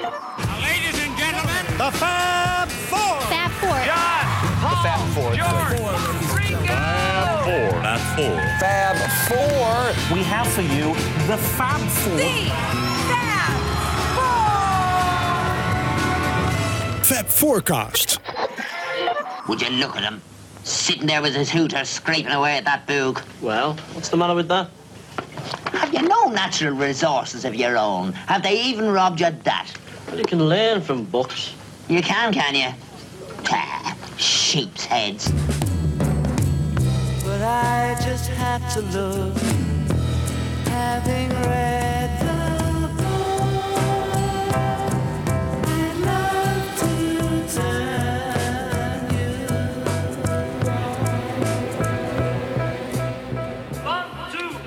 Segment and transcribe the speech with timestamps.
[0.00, 3.20] Ladies and gentlemen, The Fab Four.
[3.28, 3.76] Fab Four.
[3.84, 4.24] John,
[4.60, 5.34] Paul, Fab Four.
[5.34, 5.78] George,
[6.34, 6.72] Ringo.
[7.82, 8.36] Fab Four.
[8.60, 8.96] Fab
[9.28, 10.16] Four.
[10.16, 10.94] We have for you
[11.26, 12.18] the Fab Four.
[17.04, 18.20] Fab Forecast.
[19.48, 20.22] Would you look at him?
[20.64, 23.22] Sitting there with his hooter scraping away at that boog.
[23.42, 24.70] Well, what's the matter with that?
[25.72, 28.12] Have you no natural resources of your own?
[28.12, 29.70] Have they even robbed you of that?
[30.10, 31.54] Well, you can learn from books.
[31.88, 32.74] You can, can you?
[33.48, 35.30] Ah, sheep's heads.
[37.22, 39.36] But I just had to look,
[40.66, 43.06] having read the book.
[45.68, 46.92] I'd love to
[47.54, 49.30] turn you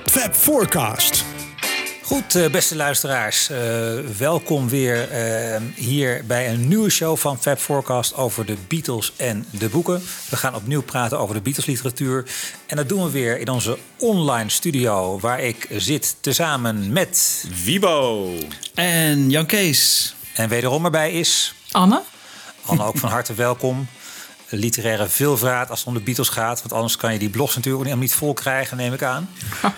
[0.07, 1.22] Fab Forecast.
[2.35, 3.49] Eh, beste luisteraars.
[3.49, 3.57] eh,
[4.17, 9.45] welkom weer eh, hier bij een nieuwe show van Fab Forecast over de Beatles en
[9.51, 10.03] de boeken.
[10.29, 12.25] We gaan opnieuw praten over de Beatles literatuur.
[12.65, 17.45] En dat doen we weer in onze online studio, waar ik zit tezamen met...
[17.63, 18.29] Wibo.
[18.73, 20.15] En Jan Kees.
[20.33, 21.53] En wederom erbij is...
[21.71, 22.01] Anne?
[22.65, 23.87] Anne, ook van harte welkom.
[24.57, 26.59] Literaire veelvraat als het om de Beatles gaat.
[26.59, 29.29] Want anders kan je die blogs natuurlijk helemaal niet vol krijgen, neem ik aan.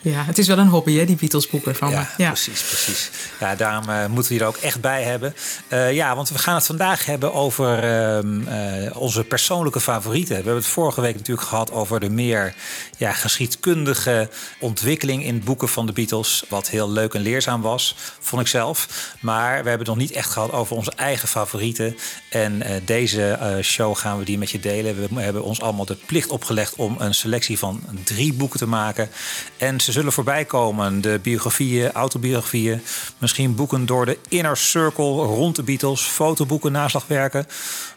[0.00, 1.94] Ja, het is wel een hobby, hè, die Beatles-boeken van me.
[1.94, 2.28] Ja, Ja.
[2.28, 3.10] precies, precies.
[3.40, 5.34] Ja, daarom eh, moeten we je er ook echt bij hebben.
[5.68, 10.28] Eh, ja, want we gaan het vandaag hebben over ehm, eh, onze persoonlijke favorieten.
[10.28, 12.54] We hebben het vorige week natuurlijk gehad over de meer
[12.96, 16.44] ja, geschiedkundige ontwikkeling in boeken van de Beatles.
[16.48, 18.88] Wat heel leuk en leerzaam was, vond ik zelf.
[19.20, 21.96] Maar we hebben het nog niet echt gehad over onze eigen favorieten.
[22.30, 25.14] En deze show gaan we die met je delen.
[25.14, 29.08] We hebben ons allemaal de plicht opgelegd om een selectie van drie boeken te maken.
[29.56, 31.00] En ze zullen voorbij komen.
[31.00, 32.82] De biografieën, autobiografieën.
[33.18, 36.00] Misschien boeken door de inner circle rond de Beatles.
[36.00, 37.46] Fotoboeken, naslagwerken.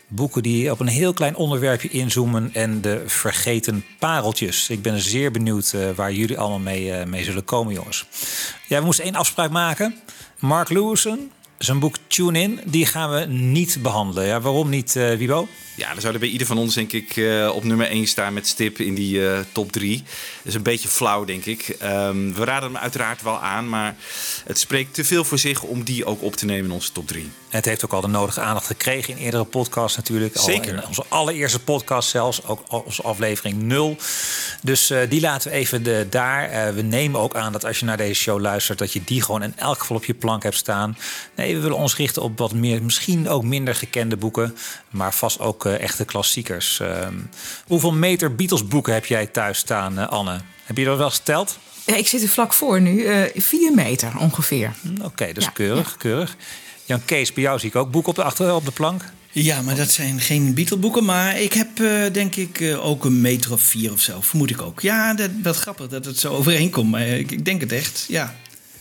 [0.07, 2.49] Boeken die op een heel klein onderwerpje inzoomen.
[2.53, 4.69] En de vergeten pareltjes.
[4.69, 8.05] Ik ben zeer benieuwd eh, waar jullie allemaal mee, eh, mee zullen komen, jongens.
[8.67, 9.95] Ja, we moesten één afspraak maken.
[10.39, 14.25] Mark Lewison, zijn boek Tune In, die gaan we niet behandelen.
[14.25, 15.47] Ja, waarom niet, eh Wibo?
[15.75, 18.47] Ja, dan zouden bij ieder van ons denk ik eh, op nummer 1 staan met
[18.47, 19.97] stip in die eh, top 3.
[19.97, 20.07] Dat
[20.43, 21.67] is een beetje flauw, denk ik.
[21.79, 23.95] Ehm, we raden hem uiteraard wel aan, maar
[24.45, 27.07] het spreekt te veel voor zich om die ook op te nemen in onze top
[27.07, 27.29] 3.
[27.55, 30.35] Het heeft ook al de nodige aandacht gekregen in eerdere podcasts natuurlijk.
[30.35, 30.73] Al Zeker.
[30.73, 33.97] in onze allereerste podcast zelfs, ook al- onze aflevering 0.
[34.61, 36.49] Dus eh, die laten we even de, daar.
[36.49, 38.79] Eh, we nemen ook aan dat als je naar deze show luistert...
[38.79, 40.97] dat je die gewoon in elk geval op je plank hebt staan.
[41.35, 44.57] Nee, we willen ons richten op wat meer, misschien ook minder gekende boeken...
[44.89, 46.79] maar vast ook eh, echte klassiekers.
[46.79, 47.13] Ehm,
[47.67, 50.39] hoeveel meter Beatles boeken heb jij thuis staan, Anne?
[50.63, 51.57] Heb je dat wel geteld?
[51.85, 53.03] Ja, ik zit er vlak voor nu.
[53.05, 54.73] eh vier meter ongeveer.
[54.81, 56.35] Hm, Oké, dus Ja, keurig, keurig.
[56.85, 59.03] Jan Kees, bij jou zie ik ook boeken op de, achter, op de plank.
[59.31, 61.05] Ja, maar dat zijn geen Beatle-boeken.
[61.05, 64.21] Maar ik heb eh, denk ik eh, ook een meter of vier of zo.
[64.21, 64.81] Vermoed ik ook.
[64.81, 66.91] Ja, dat, wat grappig dat het zo overeenkomt.
[66.91, 68.35] Maar ik denk het echt, ja.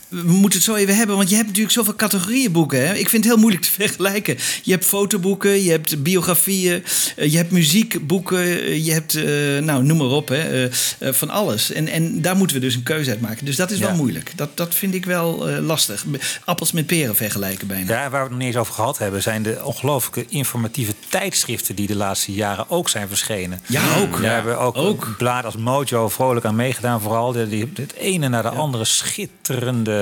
[0.07, 2.87] We moeten het zo even hebben, want je hebt natuurlijk zoveel categorieën boeken.
[2.87, 2.93] Hè?
[2.93, 4.37] Ik vind het heel moeilijk te vergelijken.
[4.63, 6.83] Je hebt fotoboeken, je hebt biografieën,
[7.15, 9.23] eh, je hebt muziekboeken, eh, je hebt, eh,
[9.65, 10.69] nou noem maar op, hè,
[11.13, 11.71] van alles.
[11.71, 13.45] En, en daar moeten we dus een keuze uit maken.
[13.45, 13.85] Dus dat is Ja.
[13.87, 14.31] wel moeilijk.
[14.35, 16.05] Dat, dat vind ik wel lastig.
[16.45, 17.93] Appels met peren vergelijken bijna.
[17.93, 21.75] Ja, waar we het nog niet eens over gehad hebben, zijn de ongelooflijke informatieve tijdschriften
[21.75, 23.59] die de laatste jaren ook zijn verschenen.
[23.67, 24.21] Ja, ook.
[24.21, 25.13] Daar hebben we ook, ook.
[25.17, 27.01] bladen als Mojo vrolijk aan meegedaan.
[27.01, 29.94] Vooral die- het ene naar de andere schitterende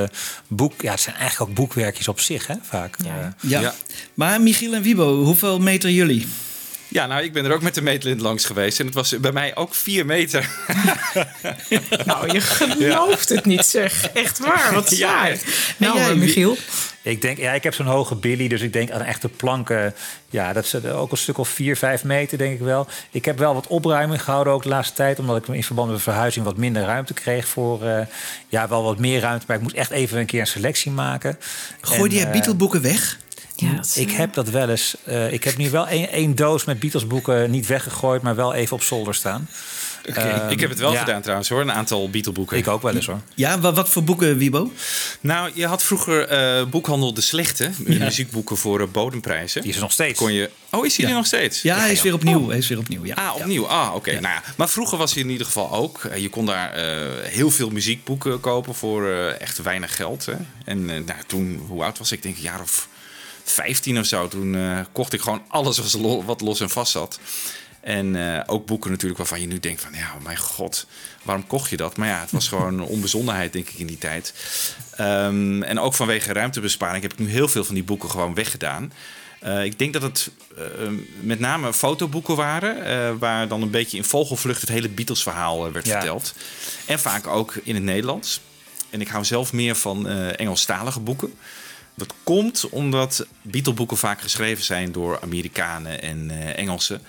[0.47, 0.81] boek.
[0.81, 2.95] Ja, het zijn eigenlijk ook boekwerkjes op zich, hè, vaak.
[3.03, 3.09] Ja.
[3.19, 3.59] Eh, Ja.
[3.59, 3.73] Ja.
[4.13, 6.27] Maar Michiel en Wibo, hoeveel meter jullie?
[6.87, 9.31] Ja, nou, ik ben er ook met de meetlint langs geweest en het was bij
[9.31, 10.49] mij ook 4 meter.
[12.05, 14.09] Nou, je gelooft het niet, zeg.
[14.13, 15.31] Echt waar, wat Ja, saai.
[15.31, 15.45] echt.
[15.77, 16.57] Nou, jij, eh, Michiel?
[17.03, 19.93] Ik denk, ja, ik heb zo'n hoge billy, dus ik denk aan echte planken.
[20.29, 22.87] Ja, dat is ook een stuk of 4, 5 meter, denk ik wel.
[23.11, 25.97] Ik heb wel wat opruiming gehouden ook de laatste tijd, omdat ik in verband met
[25.97, 28.05] de verhuizing wat minder ruimte kreeg voor, eh,
[28.47, 29.45] ja, wel wat meer ruimte.
[29.47, 31.39] Maar ik moet echt even een keer een selectie maken.
[31.81, 33.17] Gooide jij eh, Beatle-boeken weg?
[33.55, 34.95] Ja, is, Ik eh, heb dat wel eens.
[35.03, 38.53] eh, ik heb nu wel één, één doos met Beatles boeken niet weggegooid, maar wel
[38.53, 39.47] even op zolder staan.
[40.03, 40.99] Ehm, ik heb het wel ja.
[40.99, 42.57] gedaan trouwens hoor, een aantal Beatle-boeken.
[42.57, 43.21] Ik ook wel eens hoor.
[43.35, 44.71] Ja, wat, wat voor boeken, Wibo?
[45.21, 49.61] Nou, je had vroeger eh, boekhandel De Slechte, muziekboeken voor eh, bodemprijzen.
[49.61, 50.19] Die is er nog steeds.
[50.19, 50.49] Kon je...
[50.71, 51.11] Oh, is die Ja.
[51.11, 51.61] er nog steeds?
[51.61, 52.03] Ja, hij is ja.
[52.03, 52.47] weer opnieuw.
[52.49, 53.13] Hij is weer opnieuw, ja.
[53.15, 53.65] Ah, opnieuw.
[53.67, 54.11] Ah, oké.
[54.11, 56.03] Nou ja, maar vroeger was hij in ieder geval ook.
[56.03, 56.83] Eh, Je kon daar eh,
[57.23, 60.25] heel veel muziekboeken kopen voor eh, echt weinig geld.
[60.25, 60.33] Hè.
[60.65, 62.21] En eh, nou, toen, hoe oud was ik?
[62.21, 62.87] Denk ik een jaar of
[63.43, 64.27] 15 of zo.
[64.27, 65.95] Toen eh, kocht ik gewoon alles
[66.25, 67.19] wat los en vast zat.
[67.83, 69.93] En eh, ook boeken natuurlijk waarvan je nu denkt van...
[69.93, 70.87] ja, mijn god,
[71.23, 71.97] waarom kocht je dat?
[71.97, 74.33] Maar ja, het was gewoon een onbezonnenheid, denk ik, in die tijd.
[74.95, 78.93] Ehm, en ook vanwege ruimtebesparing heb ik nu heel veel van die boeken gewoon weggedaan.
[79.39, 80.63] Eh, ik denk dat het eh,
[81.19, 83.19] met name fotoboeken waren...
[83.19, 85.91] waar dan een beetje in vogelvlucht het hele Beatles-verhaal werd Ja.
[85.91, 86.33] verteld.
[86.85, 88.41] En vaak ook in het Nederlands.
[88.89, 91.33] En ik hou zelf meer van Engelstalige boeken.
[91.95, 97.01] Dat komt omdat Beatle-boeken vaak geschreven zijn door Amerikanen en Engelsen.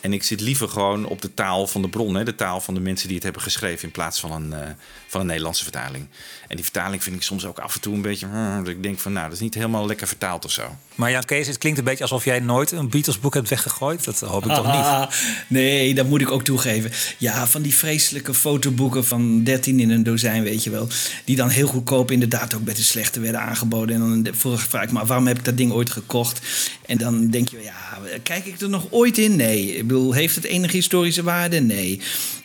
[0.00, 2.74] En ik zit liever gewoon op de taal van de bron, hè, de taal van
[2.74, 4.68] de mensen die het hebben geschreven, in plaats van een, eh,
[5.06, 6.06] van een Nederlandse vertaling.
[6.48, 8.26] En die vertaling vind ik soms ook af en toe een beetje.
[8.26, 10.76] hmm, dat ik denk van, nou, dat is niet helemaal lekker vertaald of zo.
[10.94, 14.04] Maar Jan Kees, het klinkt een beetje alsof jij nooit een Beatles-boek hebt weggegooid.
[14.04, 14.74] Dat hoop ik toch niet?
[14.74, 15.10] Ah,
[15.46, 16.92] nee, dat moet ik ook toegeven.
[17.18, 20.88] Ja, van die vreselijke fotoboeken van 13 in een dozijn, weet je wel.
[21.24, 23.94] Die dan heel goedkoop inderdaad ook bij de slechte werden aangeboden.
[23.94, 26.40] En dan vroeg vraag ik me, waarom heb ik dat ding ooit gekocht?
[26.86, 29.36] En dan denk je, ja, kijk ik er nog ooit in?
[29.36, 29.84] Nee.
[29.98, 31.60] Heeft het enige historische waarde?
[31.60, 32.00] Nee.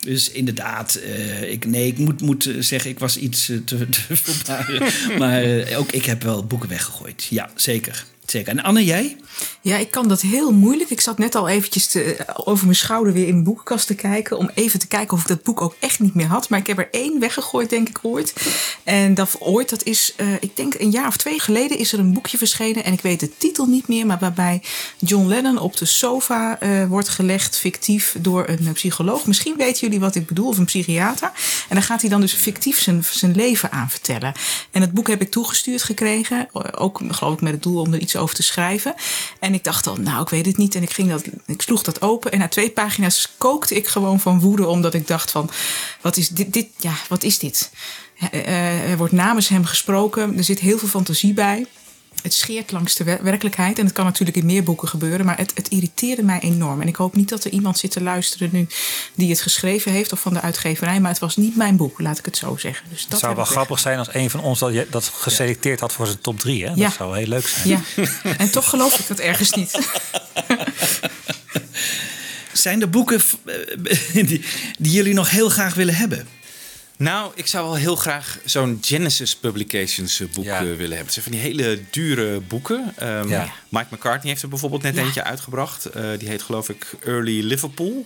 [0.06, 3.90] Dus inderdaad, eh, ik, nee, ik moet, moet eh, zeggen, ik was iets eh, te,
[3.90, 7.28] te maar eh, ook ik heb wel boeken weggegooid.
[7.30, 8.06] Ja, zeker.
[8.26, 8.50] Zeker.
[8.50, 9.16] En Anne, jij?
[9.62, 10.90] Ja, ik kan dat heel moeilijk.
[10.90, 14.38] Ik zat net al eventjes te, over mijn schouder weer in de boekenkast te kijken.
[14.38, 16.50] Om even te kijken of ik dat boek ook echt niet meer had.
[16.50, 18.34] Maar ik heb er één weggegooid, denk ik ooit.
[18.84, 22.00] En dat ooit, dat is, eh, ik denk een jaar of twee geleden, is er
[22.00, 22.84] een boekje verschenen.
[22.84, 24.06] En ik weet de titel niet meer.
[24.06, 24.62] Maar waarbij
[24.98, 29.26] John Lennon op de sofa eh, wordt gelegd, fictief, door een psycholoog.
[29.26, 31.32] Misschien weten jullie wat ik bedoel, of een psychiater.
[31.70, 34.34] En dan gaat hij dan dus fictief zijn, zijn leven aan vertellen.
[34.72, 36.48] En het boek heb ik toegestuurd gekregen.
[36.72, 38.94] Ook geloof ik met het doel om er iets over te schrijven.
[39.40, 40.76] En ik dacht dan, nou, ik weet het niet.
[40.76, 42.32] En ik, ging dat, ik sloeg dat open.
[42.32, 44.68] En na twee pagina's kookte ik gewoon van woede.
[44.68, 45.50] Omdat ik dacht van,
[46.02, 46.54] wat is dit?
[46.54, 47.72] dit ja, wat is dit?
[48.32, 50.38] Eh, er wordt namens hem gesproken.
[50.38, 51.66] Er zit heel veel fantasie bij.
[52.26, 53.80] Het scheert langs de wer- werkelijkheid.
[53.80, 55.26] En het kan natuurlijk in meer boeken gebeuren.
[55.26, 56.82] Maar het, het irriteerde mij enorm.
[56.82, 58.68] En ik hoop niet dat er iemand zit te luisteren nu
[59.16, 60.12] die het geschreven heeft.
[60.12, 61.00] Of van de uitgeverij.
[61.00, 62.86] Maar het was niet mijn boek, laat ik het zo zeggen.
[62.90, 65.80] Dus dat Het zou wel grappig zijn als een van ons dat, je- dat geselecteerd
[65.80, 66.62] had voor zijn top 3.
[66.64, 66.70] Hè?
[66.70, 66.90] Dat Ja.
[66.90, 67.68] zou heel leuk zijn.
[67.70, 67.82] Ja,
[68.38, 69.72] en toch geloof ik dat ergens niet.
[72.54, 73.54] Zijn er boeken eh,
[74.28, 74.44] die,
[74.80, 76.28] die jullie nog heel graag willen hebben?
[76.98, 80.56] Nou, ik zou wel heel graag zo'n Genesis Publications eh, boek Ja.
[80.58, 80.98] eh, willen hebben.
[80.98, 82.94] Het zijn van die hele dure boeken.
[82.98, 83.52] Ehm, Ja.
[83.70, 85.02] Mike McCartney heeft er bijvoorbeeld net Ja.
[85.04, 85.86] eentje uitgebracht.
[85.86, 88.06] Eh, die heet geloof ik Early Liverpool.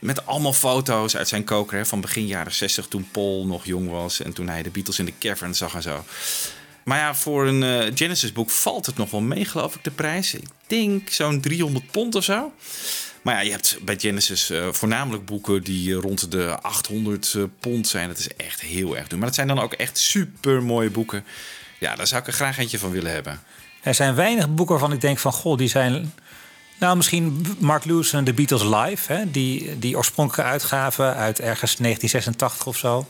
[0.00, 3.90] Met allemaal foto's uit zijn koker hè, van begin jaren 60 toen Paul nog jong
[3.90, 4.20] was.
[4.22, 6.04] En toen hij de Beatles in de cavern zag en zo.
[6.84, 10.34] Maar ja, voor een Genesis boek valt het nog wel mee, geloof ik, de prijs.
[10.34, 12.52] Ik denk zo'n 300 pond of zo.
[13.22, 17.42] Maar ja, je hebt bij Genesis eh, voornamelijk boeken die eh, rond de 800 eh,
[17.60, 18.08] pond zijn.
[18.08, 19.18] Dat is echt heel erg duur.
[19.18, 21.24] Maar dat zijn dan ook echt super mooie boeken.
[21.78, 23.40] Ja, daar zou ik er graag eentje van willen hebben.
[23.82, 25.32] Er zijn weinig boeken waarvan ik denk van...
[25.32, 26.12] goh, die zijn...
[26.78, 29.12] Nou, misschien Mark Lewis en The Beatles Live.
[29.12, 29.30] Hè?
[29.30, 33.06] Die, die oorspronkelijke uitgave uit ergens 1986 of zo.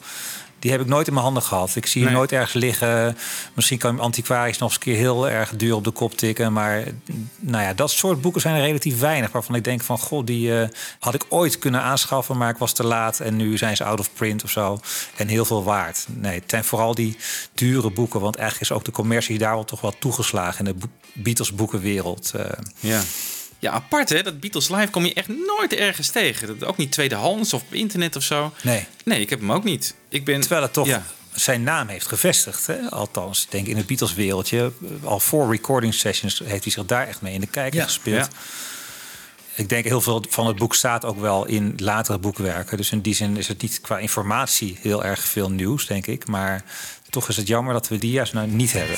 [0.58, 1.76] Die heb ik nooit in mijn handen gehad.
[1.76, 2.18] Ik zie hem Nee.
[2.18, 3.16] nooit ergens liggen.
[3.54, 6.16] Misschien kan je hem antiquarisch nog eens een keer heel erg duur op de kop
[6.16, 6.52] tikken.
[6.52, 6.84] Maar
[7.38, 9.30] nou ja, dat soort boeken zijn er relatief weinig.
[9.32, 10.68] Waarvan ik denk van, goh, die eh,
[10.98, 12.36] had ik ooit kunnen aanschaffen.
[12.36, 14.80] Maar ik was te laat en nu zijn ze out of print of zo.
[15.16, 16.06] En heel veel waard.
[16.08, 17.16] Nee, het zijn vooral die
[17.54, 18.20] dure boeken.
[18.20, 22.32] Want eigenlijk is ook de commercie daar wel toch wel toegeslagen in de Beatles boekenwereld.
[22.34, 22.44] eh.
[22.80, 23.00] Ja.
[23.58, 24.22] Ja, apart hè.
[24.22, 26.46] Dat Beatles Live kom je echt nooit ergens tegen.
[26.58, 28.52] Dat, ook niet tweedehands of op internet of zo.
[28.62, 28.86] nee.
[29.04, 29.94] Nee, ik heb hem ook niet.
[30.08, 31.02] Ik ben, Terwijl het toch Ja.
[31.34, 32.66] zijn naam heeft gevestigd.
[32.66, 32.90] Hè?
[32.90, 34.72] Althans, ik denk in het Beatles-wereldje.
[35.04, 38.28] Al voor recording sessions heeft hij zich daar echt mee in de kijker Ja, gespeeld.
[38.32, 38.38] ja.
[39.54, 42.76] Ik denk heel veel van het boek staat ook wel in latere boekwerken.
[42.76, 46.26] Dus in die zin is het niet qua informatie heel erg veel nieuws, denk ik.
[46.26, 46.64] Maar
[47.10, 48.96] toch is het jammer dat we die juist nou niet hebben.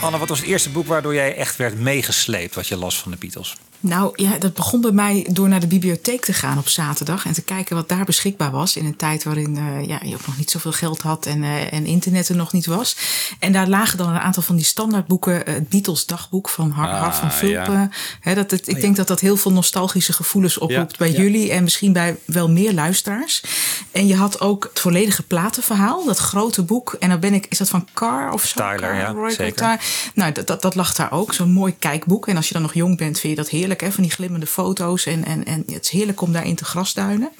[0.00, 3.10] Anne, wat was het eerste boek waardoor jij echt werd meegesleept wat je las van
[3.10, 3.56] de Beatles?
[3.82, 7.26] Nou ja, dat begon bij mij door naar de bibliotheek te gaan op zaterdag.
[7.26, 8.76] En te kijken wat daar beschikbaar was.
[8.76, 11.72] In een tijd waarin eh, ja, je ook nog niet zoveel geld had en, eh,
[11.72, 12.96] en internet er nog niet was.
[13.38, 15.46] En daar lagen dan een aantal van die standaardboeken.
[15.46, 17.90] eh, Het Beatles dagboek van Har Hart van Ah, Vulpen.
[18.22, 18.34] ja.
[18.34, 21.50] Dat het, ik denk dat dat heel veel nostalgische gevoelens oproept bij jullie.
[21.52, 23.42] En misschien bij wel meer luisteraars.
[23.90, 26.04] En je had ook het volledige platenverhaal.
[26.04, 26.96] Dat grote boek.
[26.98, 28.54] En dan ben ik, is dat van Carr of zo?
[28.60, 29.80] Tyler, Carr, ja, Roy zeker.
[30.14, 31.34] Nou, dat, dat, dat lag daar ook.
[31.34, 32.28] Zo'n mooi kijkboek.
[32.28, 33.68] En als je dan nog jong bent, vind je dat heerlijk.
[33.78, 35.06] Van die glimmende foto's.
[35.06, 37.30] En, en, en het is heerlijk om daarin te grasduinen.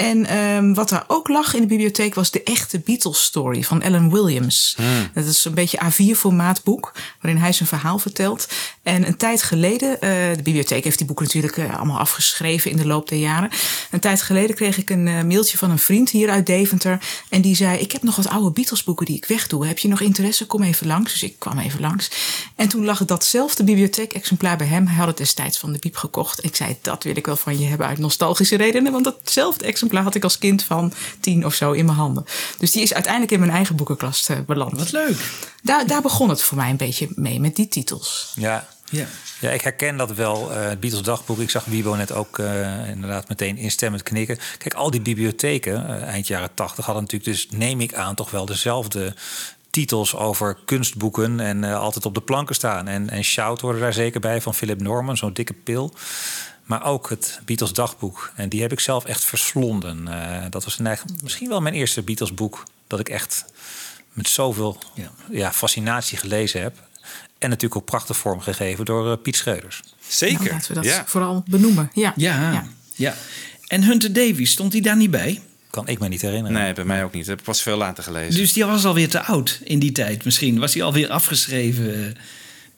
[0.00, 3.82] En ehm, wat daar ook lag in de bibliotheek was de echte Beatles story van
[3.82, 4.76] Alan Williams.
[5.14, 8.48] Dat is een beetje A4-formaat boek, waarin hij zijn verhaal vertelt.
[8.82, 12.76] En een tijd geleden, eh, de bibliotheek heeft die boeken natuurlijk eh, allemaal afgeschreven in
[12.76, 13.50] de loop der jaren.
[13.90, 16.98] Een tijd geleden kreeg ik een eh, mailtje van een vriend hier uit Deventer.
[17.28, 19.66] En die zei: Ik heb nog wat oude Beatles-boeken die ik wegdoe.
[19.66, 20.46] Heb je nog interesse?
[20.46, 21.12] Kom even langs.
[21.12, 22.10] Dus ik kwam even langs.
[22.56, 24.86] En toen lag datzelfde bibliotheek-exemplaar bij hem.
[24.86, 26.44] Hij had het destijds van de Biep gekocht.
[26.44, 28.92] Ik zei: Dat wil ik wel van je hebben uit nostalgische redenen.
[28.92, 32.24] Want datzelfde exemplaar had ik als kind van tien of zo in mijn handen.
[32.58, 34.78] Dus die is uiteindelijk in mijn eigen boekenkast eh, beland.
[34.78, 35.16] Wat leuk.
[35.62, 38.32] Daar, daar begon het voor mij een beetje mee met die titels.
[38.36, 38.68] Ja.
[38.90, 39.06] Ja.
[39.40, 40.52] Ja, ik herken dat wel.
[40.52, 41.38] eh, het Beatles dagboek.
[41.38, 44.38] Ik zag Wiebo net ook eh, inderdaad meteen instemmend knikken.
[44.58, 48.46] Kijk, al die bibliotheken, eind jaren tachtig, hadden natuurlijk dus, neem ik aan, toch wel
[48.46, 49.14] dezelfde
[49.70, 52.88] titels over kunstboeken en eh, altijd op de planken staan.
[52.88, 55.94] En, en Shout hoorde daar zeker bij van Philip Norman, zo'n dikke pil.
[56.70, 58.32] Maar ook het Beatles dagboek.
[58.34, 60.08] En die heb ik zelf echt verslonden.
[60.08, 60.78] Eh, dat was
[61.22, 63.44] misschien wel mijn eerste Beatles boek dat ik echt
[64.12, 65.10] met zoveel Ja.
[65.30, 65.52] ja.
[65.52, 66.76] fascinatie gelezen heb.
[67.38, 69.82] En natuurlijk ook prachtig vormgegeven door eh, Piet Scheuders.
[70.08, 70.38] Zeker.
[70.38, 71.04] Nou, laten we dat ja.
[71.06, 71.90] vooral benoemen.
[71.94, 72.12] Ja.
[72.16, 73.14] Ja, ja.
[73.66, 75.42] En Hunter Davies, stond hij daar niet bij?
[75.70, 76.62] Kan ik me niet herinneren.
[76.62, 77.20] Nee, bij mij ook niet.
[77.20, 78.40] Dat heb ik pas veel later gelezen.
[78.40, 80.58] Dus die was alweer te oud in die tijd misschien.
[80.58, 82.16] Was hij alweer afgeschreven,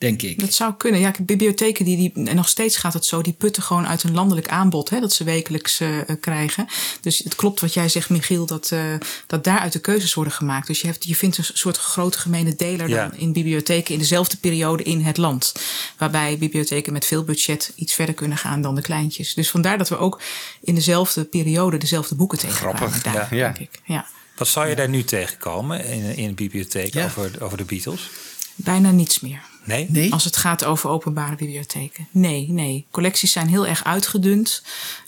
[0.03, 0.39] denk ik.
[0.39, 0.99] Dat zou kunnen.
[1.01, 4.13] Ja, bibliotheken, die, die, en nog steeds gaat het zo, die putten gewoon uit een
[4.13, 6.67] landelijk aanbod, hè, dat ze wekelijks eh, eh, krijgen.
[7.01, 8.79] Dus het klopt wat jij zegt, Michiel, dat, eh,
[9.27, 10.67] dat daaruit de keuzes worden gemaakt.
[10.67, 13.07] Dus je, hebt, je vindt een soort grote gemene deler Ja.
[13.07, 15.53] dan in bibliotheken in dezelfde periode in het land.
[15.97, 19.33] Waarbij bibliotheken met veel budget iets verder kunnen gaan dan de kleintjes.
[19.33, 20.21] Dus vandaar dat we ook
[20.61, 22.77] in dezelfde periode dezelfde boeken tegenkwamen.
[22.77, 23.51] Grappig, Daar, ja.
[23.51, 23.79] denk ik.
[23.85, 24.05] Ja.
[24.37, 27.05] Wat zou je daar nu tegenkomen in, in een bibliotheek Ja.
[27.05, 28.09] over, over de Beatles?
[28.55, 29.41] Bijna niets meer.
[29.63, 29.85] Nee?
[29.89, 30.11] Nee?
[30.13, 32.07] Als het gaat over openbare bibliotheken.
[32.11, 32.85] Nee, nee.
[32.91, 34.63] Collecties zijn heel erg uitgedund.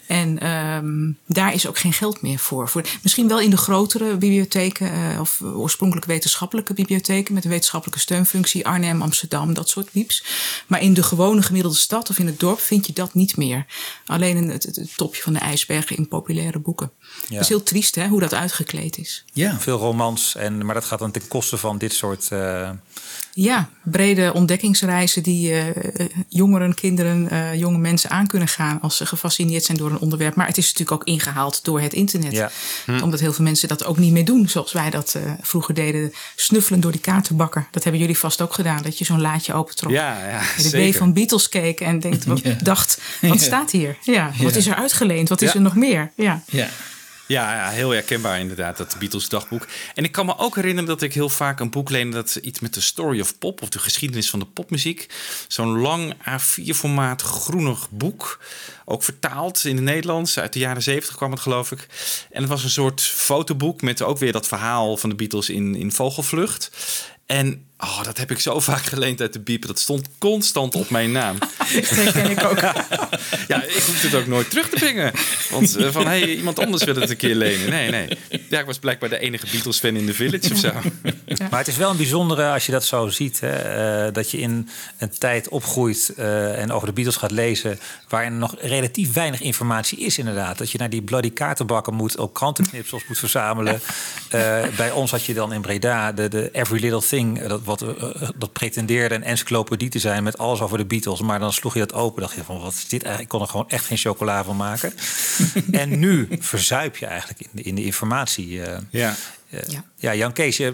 [0.06, 2.68] En ehm, daar is ook geen geld meer voor.
[2.68, 8.00] voor misschien wel in de grotere bibliotheken, eh, of oorspronkelijk wetenschappelijke bibliotheken met een wetenschappelijke
[8.00, 10.24] steunfunctie, Arnhem, Amsterdam, dat soort wieps.
[10.66, 13.66] Maar in de gewone gemiddelde stad of in het dorp vind je dat niet meer.
[14.06, 16.90] Alleen een- het, het, het topje van de ijsberg in populaire boeken.
[17.28, 19.24] Het is heel triest hè, hoe dat uitgekleed is.
[19.32, 19.56] Ja.
[19.60, 22.28] Veel romans, en, maar dat gaat dan ten koste van dit soort...
[22.30, 22.70] eh,
[23.32, 28.96] Ja, brede ontdekkingsreizen die eh, eh, jongeren, kinderen, eh, jonge mensen aan kunnen gaan als
[28.96, 30.34] ze gefascineerd zijn door een onderwerp.
[30.34, 32.32] Maar het is natuurlijk ook ingehaald door het internet.
[32.32, 32.50] Ja.
[33.02, 36.12] Omdat heel veel mensen dat ook niet meer doen zoals wij dat eh, vroeger deden.
[36.36, 37.66] Snuffelen door die kaartenbakker.
[37.70, 38.82] Dat hebben jullie vast ook gedaan.
[38.82, 39.92] Dat je zo'n laadje opentrok.
[39.92, 40.92] Ja, ja, En de zeker.
[40.94, 42.56] B van Beatles keek en denkt, wat, Ja.
[42.62, 43.44] dacht, wat Ja.
[43.44, 43.96] staat hier?
[44.02, 44.58] Ja, wat Ja.
[44.58, 45.28] is er uitgeleend?
[45.28, 45.54] Wat is Ja.
[45.54, 46.10] er nog meer?
[46.14, 46.42] Ja.
[46.46, 46.68] Ja.
[47.26, 49.66] Ja, ja, heel herkenbaar inderdaad, dat Beatles dagboek.
[49.94, 52.16] En ik kan me ook herinneren dat ik heel vaak een boek leende...
[52.16, 55.06] dat iets met de story of pop of de geschiedenis van de popmuziek.
[55.48, 58.40] Zo'n lang A4-formaat groenig boek.
[58.84, 60.38] Ook vertaald in het Nederlands.
[60.38, 61.86] Uit de jaren 70 kwam het, geloof ik.
[62.30, 65.74] En het was een soort fotoboek met ook weer dat verhaal van de Beatles in,
[65.74, 66.70] in vogelvlucht.
[67.26, 69.66] En oh, dat heb ik zo vaak geleend uit de biep.
[69.66, 71.38] Dat stond constant op mijn naam.
[71.74, 72.60] Dat herken ik ook.
[73.48, 75.12] Ja, ik hoef het ook nooit terug te brengen.
[75.50, 77.70] Want eh, van, hey, iemand anders wil het een keer lenen.
[77.70, 78.08] Nee, nee.
[78.50, 80.72] Ja, ik was blijkbaar de enige Beatles-fan in de village of zo.
[81.50, 83.40] Maar het is wel een bijzondere als je dat zo ziet.
[83.40, 83.50] Hè,
[84.06, 84.68] eh, dat je in
[84.98, 87.78] een tijd opgroeit eh, en over de Beatles gaat lezen.
[88.08, 90.58] waarin nog relatief weinig informatie is, inderdaad.
[90.58, 93.80] Dat je naar die bloody kaartenbakken moet, ook krantenknipsels moet verzamelen.
[94.28, 97.46] Eh, bij ons had je dan in Breda de, de Every Little Thing.
[97.46, 101.20] Dat, wat, eh, eh, dat pretendeerde een encyclopedie te zijn met alles over de Beatles.
[101.20, 102.22] Maar dan sloeg je dat open.
[102.22, 103.22] dacht je van wat is dit eigenlijk?
[103.22, 104.92] Ik kon er gewoon echt geen chocola van maken.
[105.72, 108.62] en nu verzuip je eigenlijk in de, in de informatie.
[108.62, 109.14] eh, Ja.
[109.68, 109.72] Ja.
[109.72, 109.84] Ja.
[110.12, 110.68] ja, Jan Kees, eh,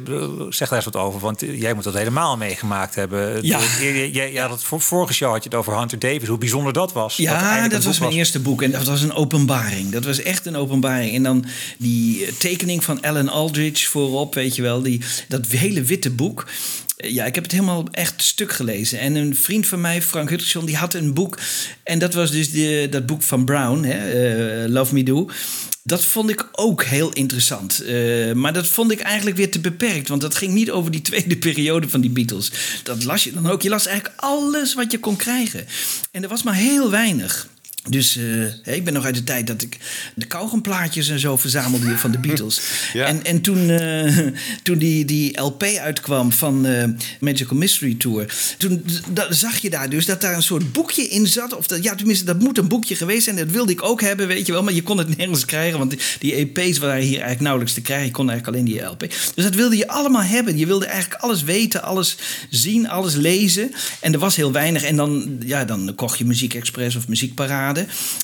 [0.49, 1.21] zeg daar eens wat over.
[1.21, 3.47] Want eh, jij moet dat helemaal meegemaakt hebben.
[3.47, 3.59] Ja.
[3.81, 6.29] Je, je, je- je had het voor, vorige show had je het over Hunter Davis.
[6.29, 7.17] Hoe bijzonder dat was.
[7.17, 7.33] Ja,
[7.69, 9.91] dat was mijn eerste boek en dat was een openbaring.
[9.91, 11.15] Dat was echt een openbaring.
[11.15, 11.45] En dan
[11.79, 14.83] die eh, tekening van Alan Aldridge voorop, weet je wel.
[14.83, 16.47] Die, dat hele witte boek.
[16.97, 18.99] Eh, Ja, ik heb het helemaal echt stuk gelezen.
[18.99, 21.39] En een vriend van mij, Frank Hutchinson, die had een boek.
[21.85, 24.11] En dat was dus de, dat boek van Brown, hè,
[24.65, 25.29] eh, Love Me Do.
[25.85, 27.81] Dat vond ik ook heel interessant.
[27.81, 30.09] Eh, maar dat vond ik eigenlijk weer te beperkt.
[30.09, 32.53] Want dat ging niet over die tweede periode van die Beatles.
[32.83, 33.62] Dat las je dan ook.
[33.62, 35.67] Je las eigenlijk alles wat je kon krijgen.
[36.11, 37.49] En er was maar heel weinig.
[37.89, 38.17] Dus
[38.65, 39.79] eh, ik ben nog uit de tijd dat ik
[40.15, 42.61] de kauwgomplaatjes en zo verzamelde van de Beatles.
[42.93, 43.07] Ja.
[43.07, 44.17] En, en toen, eh,
[44.62, 46.85] toen die, die LP uitkwam van eh,
[47.21, 48.35] Magical Mystery Tour...
[48.59, 48.85] toen
[49.29, 51.57] zag je daar dus dat daar een soort boekje in zat.
[51.57, 53.37] Of dat, ja, tenminste, dat moet een boekje geweest zijn.
[53.37, 54.62] Dat wilde ik ook hebben, weet je wel.
[54.62, 57.81] Maar je kon het nergens krijgen, want die, die EP's waren hier eigenlijk nauwelijks te
[57.81, 58.07] krijgen.
[58.07, 59.01] Je kon eigenlijk alleen die LP.
[59.35, 60.59] Dus dat wilde je allemaal hebben.
[60.59, 62.17] Je wilde eigenlijk alles weten, alles
[62.51, 63.73] zien, alles lezen.
[64.01, 64.83] En er was heel weinig.
[64.83, 67.72] En dan, ja, dan kocht je Muziek Express of Muziekparade.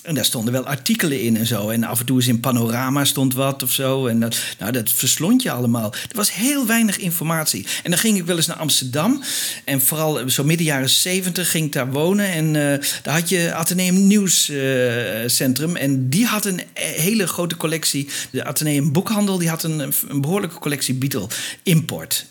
[0.02, 1.68] En daar stonden wel artikelen in en zo.
[1.68, 4.06] En af en toe eens in Panorama stond wat of zo.
[4.06, 5.92] En dat, nou, dat verslond je allemaal.
[5.92, 7.66] Er was heel weinig informatie.
[7.82, 9.22] En dan ging ik wel eens naar Amsterdam.
[9.64, 12.32] En vooral zo midden jaren zeventig ging ik daar wonen.
[12.32, 15.76] En eh, daar had je Atheneum Nieuwscentrum.
[15.76, 18.08] en die had een eh, hele grote collectie.
[18.30, 21.26] De Atheneum Boekhandel die had een, een behoorlijke collectie Beatle
[21.62, 22.26] import.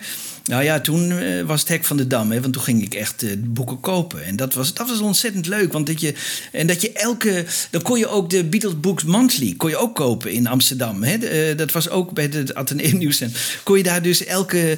[0.48, 2.32] Nou ja, toen eh, was het hek van de dam.
[2.32, 4.26] Hè, want toen ging ik echt eh, boeken kopen.
[4.26, 5.74] En dat was, dat was ontzettend leuk.
[5.74, 6.14] Want dat je,
[6.52, 7.46] en dat je elke...
[7.70, 11.04] Dan kon je ook de Beatles Books Monthly kon je ook kopen in Amsterdam.
[11.04, 11.18] Hè.
[11.18, 13.42] De, eh, dat was ook bij het Atheneum Nieuwscentrum.
[13.64, 14.78] Kon je daar dus elke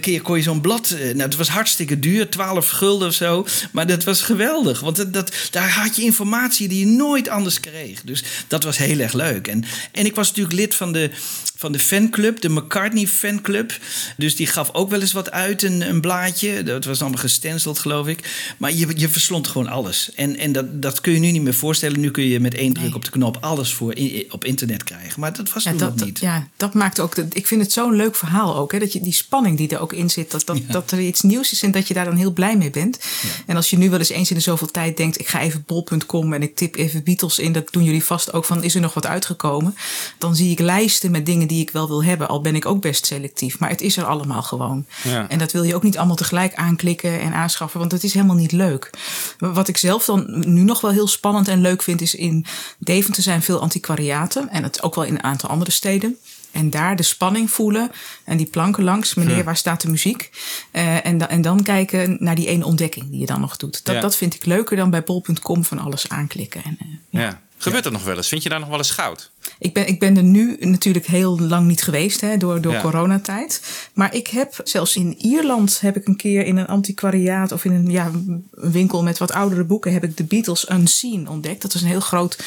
[0.00, 0.94] keer kon je zo'n blad...
[0.98, 2.28] nou, het was hartstikke duur.
[2.28, 3.46] 12 gulden of zo.
[3.72, 4.80] Maar dat was geweldig.
[4.80, 8.02] Want dat, dat, daar had je informatie die je nooit anders kreeg.
[8.02, 9.48] Dus dat was heel erg leuk.
[9.48, 11.10] En, en ik was natuurlijk lid van de,
[11.56, 12.40] van de fanclub.
[12.40, 13.78] De McCartney fanclub.
[14.16, 16.62] Dus die gaf ook wel eens wat uit, een, een blaadje.
[16.62, 18.52] Dat was allemaal gestenceld, geloof ik.
[18.58, 20.10] Maar je, je verslond gewoon alles.
[20.14, 22.00] En, en dat, dat kun je nu niet meer voorstellen.
[22.00, 25.20] Nu kun je met één druk op de knop alles voor in- op internet krijgen.
[25.20, 26.18] Maar dat was Ja, toen dat, nog niet.
[26.20, 27.14] ja, dat maakt ook.
[27.14, 28.72] de- ik vind het zo'n leuk verhaal ook.
[28.72, 30.30] Hè, dat je die spanning die er ook in zit.
[30.30, 32.70] Dat, dat, dat er iets nieuws is en dat je daar dan heel blij mee
[32.70, 32.98] bent.
[33.46, 35.20] En als je nu wel eens eens in de zoveel tijd denkt.
[35.20, 37.52] Ik ga even bol.com en ik tip even Beatles in.
[37.52, 38.62] Dat doen jullie vast ook van.
[38.64, 39.74] Is er nog wat uitgekomen?
[40.18, 42.28] Dan zie ik lijsten met dingen die ik wel wil hebben.
[42.28, 43.58] Al ben ik ook best selectief.
[43.58, 44.86] Maar het is er allemaal gewoon.
[45.02, 45.28] Ja.
[45.28, 47.80] En dat wil je ook niet allemaal tegelijk aanklikken en aanschaffen.
[47.80, 48.90] Want het is helemaal niet leuk.
[49.38, 52.00] Wat ik zelf dan nu nog wel heel spannend en leuk vind.
[52.00, 52.46] Is in
[52.78, 54.48] Deventer zijn veel antiquariaten.
[54.48, 56.16] En het ook wel in een aantal andere steden.
[56.52, 57.90] En daar de spanning voelen.
[58.24, 59.14] En die planken langs.
[59.14, 60.30] Meneer, waar staat de muziek?
[60.70, 63.84] Eh, en, da- en dan kijken naar die ene ontdekking die je dan nog doet.
[63.84, 64.00] Dat, Ja.
[64.00, 66.62] dat vind ik leuker dan bij bol.com van alles aanklikken.
[66.64, 66.86] En, eh,
[67.20, 67.40] Ja.
[67.58, 68.28] Gebeurt dat nog wel eens?
[68.28, 69.32] Vind je daar nog wel eens goud?
[69.58, 72.80] ik ben, ik ben er nu natuurlijk heel lang niet geweest hè, door, door Ja.
[72.80, 73.62] coronatijd.
[73.94, 77.72] Maar ik heb zelfs in Ierland heb ik een keer in een antiquariaat of in
[77.72, 81.62] een, ja, een winkel met wat oudere boeken heb ik de Beatles Unseen ontdekt.
[81.62, 82.38] Dat is een heel groot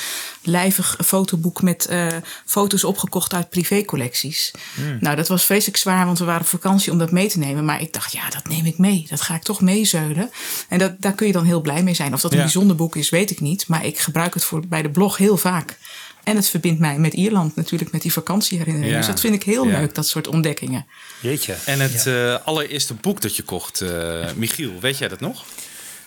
[0.42, 2.08] lijvig fotoboek met eh,
[2.46, 4.52] foto's opgekocht uit privécollecties.
[4.76, 4.98] Hmm.
[5.00, 7.66] Nou, dat was vreselijk zwaar, want we waren op vakantie om dat mee te nemen.
[7.66, 9.06] Maar ik dacht, ja, dat neem ik mee.
[9.10, 10.30] Dat ga ik toch meezeulen.
[10.70, 12.14] En dat, daar kun je dan heel blij mee zijn.
[12.14, 12.44] Of dat een Ja.
[12.44, 13.68] bijzonder boek is, weet ik niet.
[13.68, 15.78] Maar ik gebruik het voor, bij de blog heel vaak.
[16.24, 18.92] En het verbindt mij met Ierland natuurlijk, met die vakantieherinneringen.
[18.94, 18.98] Ja.
[18.98, 19.80] Dus dat vind ik heel Ja.
[19.80, 20.86] leuk, dat soort ontdekkingen.
[21.22, 21.56] Jeetje.
[21.66, 25.46] En het eh, allereerste boek dat je kocht, eh, Michiel, weet jij dat nog?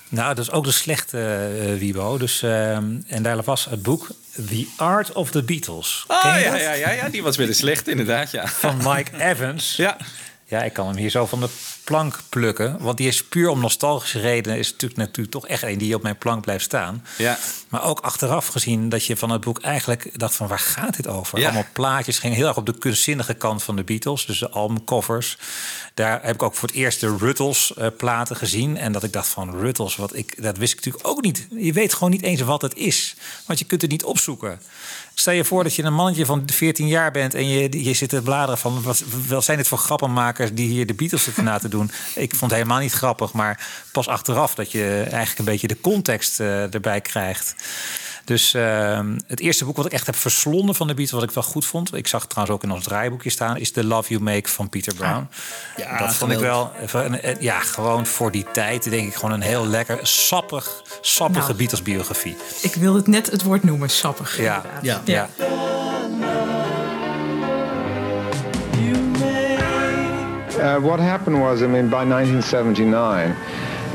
[0.08, 2.18] Nou, dat is ook de slechte eh, Wiebo.
[2.18, 4.08] Dus, ehm, en daar was het boek
[4.48, 6.04] The Art of the Beatles.
[6.08, 8.30] Je ja, ja, ja, ja, die was weer de slechte, inderdaad.
[8.30, 8.46] Ja.
[8.48, 9.76] Van Mike Evans.
[9.76, 9.96] Ja.
[10.50, 11.48] Ja, ik kan hem hier zo van de
[11.84, 12.76] plank plukken.
[12.80, 14.58] Want die is puur om nostalgische redenen...
[14.58, 17.04] is natuurlijk, natuurlijk toch echt een die op mijn plank blijft staan.
[17.18, 17.38] Ja.
[17.68, 20.48] Maar ook achteraf gezien dat je van het boek eigenlijk dacht van...
[20.48, 21.38] waar gaat dit over?
[21.38, 21.44] Ja.
[21.44, 22.18] Allemaal plaatjes.
[22.18, 24.26] ging heel erg op de kunstzinnige kant van de Beatles.
[24.26, 25.38] Dus de albumcovers.
[25.94, 28.76] Daar heb ik ook voor het eerst de Ruttles eh, platen gezien.
[28.76, 31.46] En dat ik dacht van Ruttles, wat ik, dat wist ik natuurlijk ook niet.
[31.50, 33.16] Je weet gewoon niet eens wat het is.
[33.46, 34.60] Want je kunt het niet opzoeken.
[35.20, 38.08] Stel je voor dat je een mannetje van 14 jaar bent en je, je zit
[38.08, 39.04] te bladeren van wat,
[39.44, 41.90] zijn dit voor grappenmakers die hier de Beatles zitten na te doen.
[42.14, 45.80] Ik vond het helemaal niet grappig, maar pas achteraf dat je eigenlijk een beetje de
[45.80, 47.54] context eh, erbij krijgt.
[48.30, 51.34] Dus ehm, het eerste boek wat ik echt heb verslonden van de Beatles, wat ik
[51.34, 51.94] wel goed vond.
[51.94, 54.68] Ik zag het trouwens ook in ons draaiboekje staan, is The Love You Make van
[54.68, 55.28] Peter Brown.
[55.76, 59.32] Ja, dat vond ik wel, even, een- ja, gewoon voor die tijd denk ik gewoon
[59.34, 61.56] een heel lekker sappig, sappige Nou.
[61.56, 62.36] Beatles biografie.
[62.62, 64.38] Ik wil het net het woord noemen, sappig.
[64.40, 65.06] Ja, inderdaad.
[65.06, 65.28] ja.
[70.58, 73.34] Uh, what happened was, I mean, by 1979,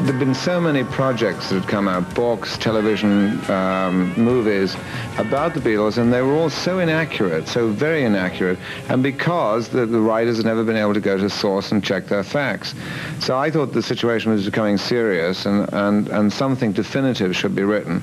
[0.02, 4.76] there'd been so many projects that had come out, books, television, um, movies
[5.18, 9.86] about the Beatles, and they were all so inaccurate, so very inaccurate, and because the,
[9.86, 12.76] the writers had never been able to go to source and check their facts.
[13.20, 17.64] So I thought the situation was becoming serious, and, and, and something definitive should be
[17.64, 18.02] written.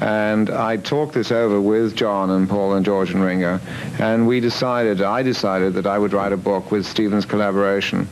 [0.00, 3.58] And I talked this over with John and Paul and George and Ringo,
[3.98, 8.08] and we decided, I decided that I would write a book with Stephen's collaboration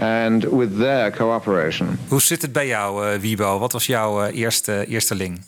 [0.00, 1.98] and with their cooperation.
[2.08, 3.58] Hoe zit het bij jou, eh, Wiebo?
[3.58, 5.40] Wat was jouw eh, eerste eersteling?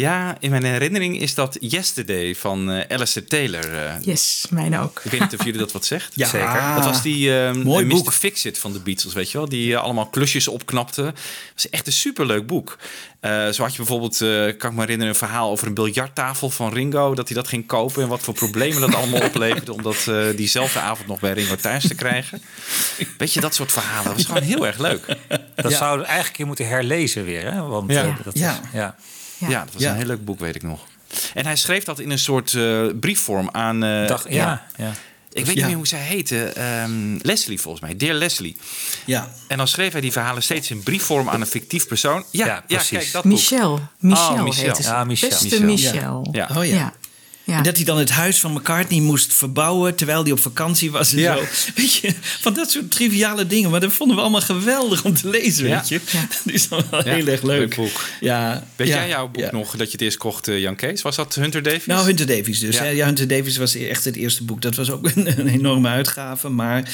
[0.00, 3.74] Ja, in mijn herinnering is dat Yesterday van eh Alistair Taylor.
[3.86, 5.00] eh, Yes, mijn ook.
[5.04, 6.12] Ik weet niet of jullie dat wat zegt.
[6.14, 6.26] Ja.
[6.28, 6.74] Zeker.
[6.74, 7.90] Dat was die eh Mooi Mr.
[7.94, 8.12] boek.
[8.12, 9.48] Fixit van de Beatles, weet je wel.
[9.48, 11.02] Die eh, allemaal klusjes opknapte.
[11.02, 11.14] Dat
[11.54, 12.78] was echt een superleuk boek.
[13.20, 14.28] Eh, zo had je bijvoorbeeld, eh,
[14.58, 17.14] kan ik me herinneren, een verhaal over een biljarttafel van Ringo.
[17.14, 19.72] Dat hij dat ging kopen en wat voor problemen dat allemaal opleverde.
[19.72, 22.42] Om dat diezelfde avond nog bij Ringo thuis te krijgen.
[23.18, 24.04] Weet je, dat soort verhalen.
[24.04, 25.06] Dat was gewoon heel erg leuk.
[25.54, 25.76] Dat Ja.
[25.78, 27.52] zouden we eigenlijk een keer moeten herlezen weer.
[27.52, 27.62] Hè?
[27.62, 28.16] Want, Ja.
[28.24, 28.52] dat Ja.
[28.52, 29.48] Is, ja.
[29.48, 29.90] Ja, dat was Ja.
[29.90, 30.80] een heel leuk boek, weet ik nog.
[31.34, 33.84] En hij schreef dat in een soort eh, briefvorm aan...
[33.84, 34.66] eh, Dag, ja.
[34.76, 34.92] Ja.
[35.32, 35.60] Ik weet Ja.
[35.60, 36.44] niet meer hoe zij heette.
[36.46, 37.96] Ehm, Leslie volgens mij.
[37.96, 38.56] Dear Leslie.
[39.04, 39.28] Ja.
[39.48, 42.24] En dan schreef hij die verhalen steeds in briefvorm aan een fictief persoon.
[42.30, 42.88] Ja, Ja, ja, precies.
[42.98, 43.32] kijk, dat boek.
[43.32, 43.80] Michel.
[43.98, 44.64] Michel, Oh, Michel.
[44.64, 44.88] heette ze.
[44.88, 45.28] Ja, Michel.
[45.28, 45.92] Beste Michel.
[45.92, 46.28] Michel.
[46.32, 46.48] Ja.
[46.56, 46.92] Oh ja.
[47.46, 47.56] Ja.
[47.56, 51.12] En dat hij dan het huis van McCartney moest verbouwen terwijl hij op vakantie was
[51.12, 51.36] en Ja.
[51.36, 51.42] zo.
[51.74, 53.70] Weet je, van dat soort triviale dingen.
[53.70, 55.76] Maar dat vonden we allemaal geweldig om te lezen, Ja.
[55.78, 56.00] weet je.
[56.10, 56.20] Ja.
[56.44, 57.58] Dat is dan wel Ja, heel erg leuk.
[57.58, 58.04] leuk boek.
[58.20, 58.66] Ja.
[58.76, 59.50] Weet ja, jij jouw boek ja.
[59.52, 61.02] nog dat je het eerst kocht, eh, Jan Kees?
[61.02, 61.86] Was dat Hunter Davies?
[61.86, 62.76] Nou, Hunter Davies dus.
[62.76, 62.84] Ja.
[62.84, 62.90] Ja.
[62.90, 64.62] Ja, Hunter Davies was echt het eerste boek.
[64.62, 66.88] Dat was ook een, een enorme uitgave, maar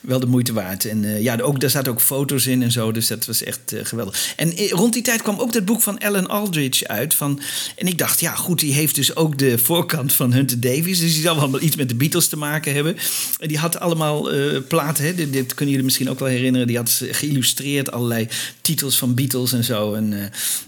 [0.00, 0.84] wel de moeite waard.
[0.84, 3.72] En eh, ja, ook, daar zaten ook foto's in en zo, dus dat was echt
[3.72, 4.32] eh, geweldig.
[4.36, 7.14] En eh, rond die tijd kwam ook dat boek van Alan Aldridge uit.
[7.14, 7.40] Van,
[7.76, 11.00] en ik dacht, ja goed, die heeft dus ook de voorkant van Hunter Davies.
[11.00, 12.96] Dus die zal wel iets met de Beatles te maken hebben.
[13.38, 16.66] En die had allemaal eh, platen, hè, dit, kunnen jullie misschien ook wel herinneren.
[16.66, 18.28] Die had geïllustreerd allerlei
[18.60, 19.94] titels van Beatles en zo.
[19.94, 20.08] En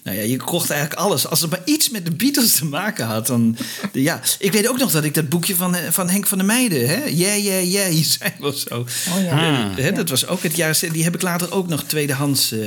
[0.03, 1.27] nou ja, je kocht eigenlijk alles.
[1.27, 3.57] Als het maar iets met de Beatles te maken had, dan...
[3.93, 6.89] Ja, ik weet ook nog dat ik dat boekje van, van Henk van der Meijden,
[6.89, 7.05] hè?
[7.05, 8.87] Yeah, yeah, je zei wel zo.
[9.23, 9.71] Ja.
[9.71, 10.79] Eh, hè, dat was ook het jaar...
[10.93, 12.53] Die heb ik later ook nog tweedehands...
[12.53, 12.61] eh,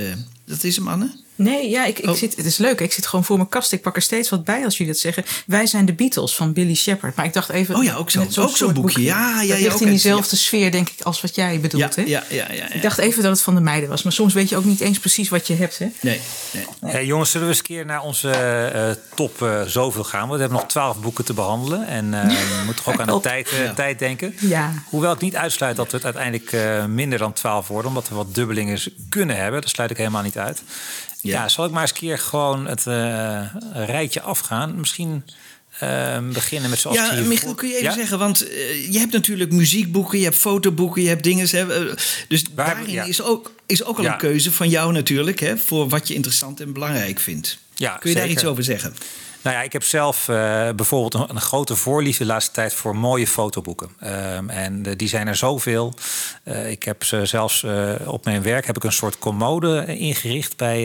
[0.46, 1.12] dat is hem, Anne?
[1.44, 2.16] Nee, ja, ik, ik Oh.
[2.16, 2.80] zit, het is leuk.
[2.82, 3.72] Ik zit gewoon voor mijn kast.
[3.72, 5.24] Ik pak er steeds wat bij als jullie dat zeggen.
[5.46, 7.16] Wij zijn de Beatles van Billy Shepherd.
[7.16, 7.76] Maar ik dacht even...
[7.76, 9.02] Oh ja, ook zo- zo'n soort boekje.
[9.02, 11.96] Ja, ja, dat ja, ligt in diezelfde sfeer, denk ik, als wat jij bedoelt.
[11.96, 12.10] Ja, hè?
[12.10, 12.72] ja, ja, ja, ja.
[12.74, 14.04] Ik dacht even dat het van de meiden was.
[14.04, 15.78] Maar soms weet je ook niet eens precies wat je hebt.
[15.80, 15.88] Hè?
[16.02, 16.20] Nee,
[16.52, 16.66] nee.
[16.92, 20.20] Hey, jongens, zullen we eens een keer naar onze eh, top eh, zoveel gaan?
[20.22, 21.88] Want we hebben nog twaalf boeken te behandelen.
[21.88, 22.28] En eh,
[22.58, 24.36] we moeten toch ook aan de tijd, eh, tijd denken.
[24.40, 24.74] Ja.
[24.90, 28.36] Hoewel ik niet uitsluit dat het uiteindelijk eh, minder dan 12 worden, omdat we wat
[28.36, 29.62] dubbelingen kunnen hebben.
[29.62, 30.62] Dat sluit ik helemaal niet uit.
[31.22, 33.42] Ja, zal ik maar eens een keer gewoon het eh,
[33.74, 34.76] rijtje afgaan?
[34.80, 35.24] Misschien
[35.80, 37.94] eh, beginnen met zoals Ja, Michiel, kun je even Ja?
[37.94, 41.48] zeggen, want eh, je hebt natuurlijk muziekboeken, je hebt fotoboeken, je hebt dingen.
[41.50, 41.96] Hè, eh,
[42.28, 43.04] dus Waar- daarin ja.
[43.04, 46.60] is, ook, is ook al een keuze van jou natuurlijk, hè, voor wat je interessant
[46.60, 47.58] en belangrijk vindt.
[47.76, 48.96] Ja, kun je daar iets over zeggen?
[49.44, 52.96] Nou ja, ik heb zelf eh, bijvoorbeeld een, een grote voorliefde de laatste tijd voor
[52.96, 53.90] mooie fotoboeken.
[54.00, 55.94] Ehm, en eh, die zijn er zoveel.
[56.44, 57.66] Eh, ik heb ze zelfs
[58.06, 60.84] op mijn werk heb ik een soort commode ingericht bij,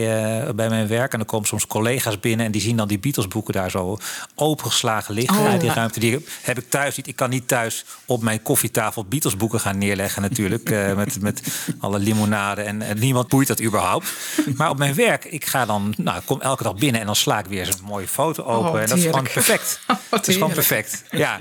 [0.55, 1.11] bij mijn werk.
[1.11, 3.97] En dan komen soms collega's binnen en die zien dan die Beatles boeken daar zo
[4.35, 5.37] opengeslagen liggen.
[5.37, 5.59] Oh.
[5.59, 7.07] die ruimte die heb ik thuis niet.
[7.07, 10.69] Ik kan niet thuis op mijn koffietafel Beatles boeken gaan neerleggen natuurlijk.
[10.95, 11.41] met, met
[11.79, 14.13] alle limonade en, en niemand boeit dat überhaupt.
[14.55, 17.39] Maar op mijn werk, ik ga dan, nou, kom elke dag binnen en dan sla
[17.39, 18.71] ik weer zo'n mooie foto open.
[18.71, 19.79] Oh, en dat is gewoon perfect.
[19.87, 21.03] Wat dat is gewoon perfect.
[21.11, 21.39] Ja.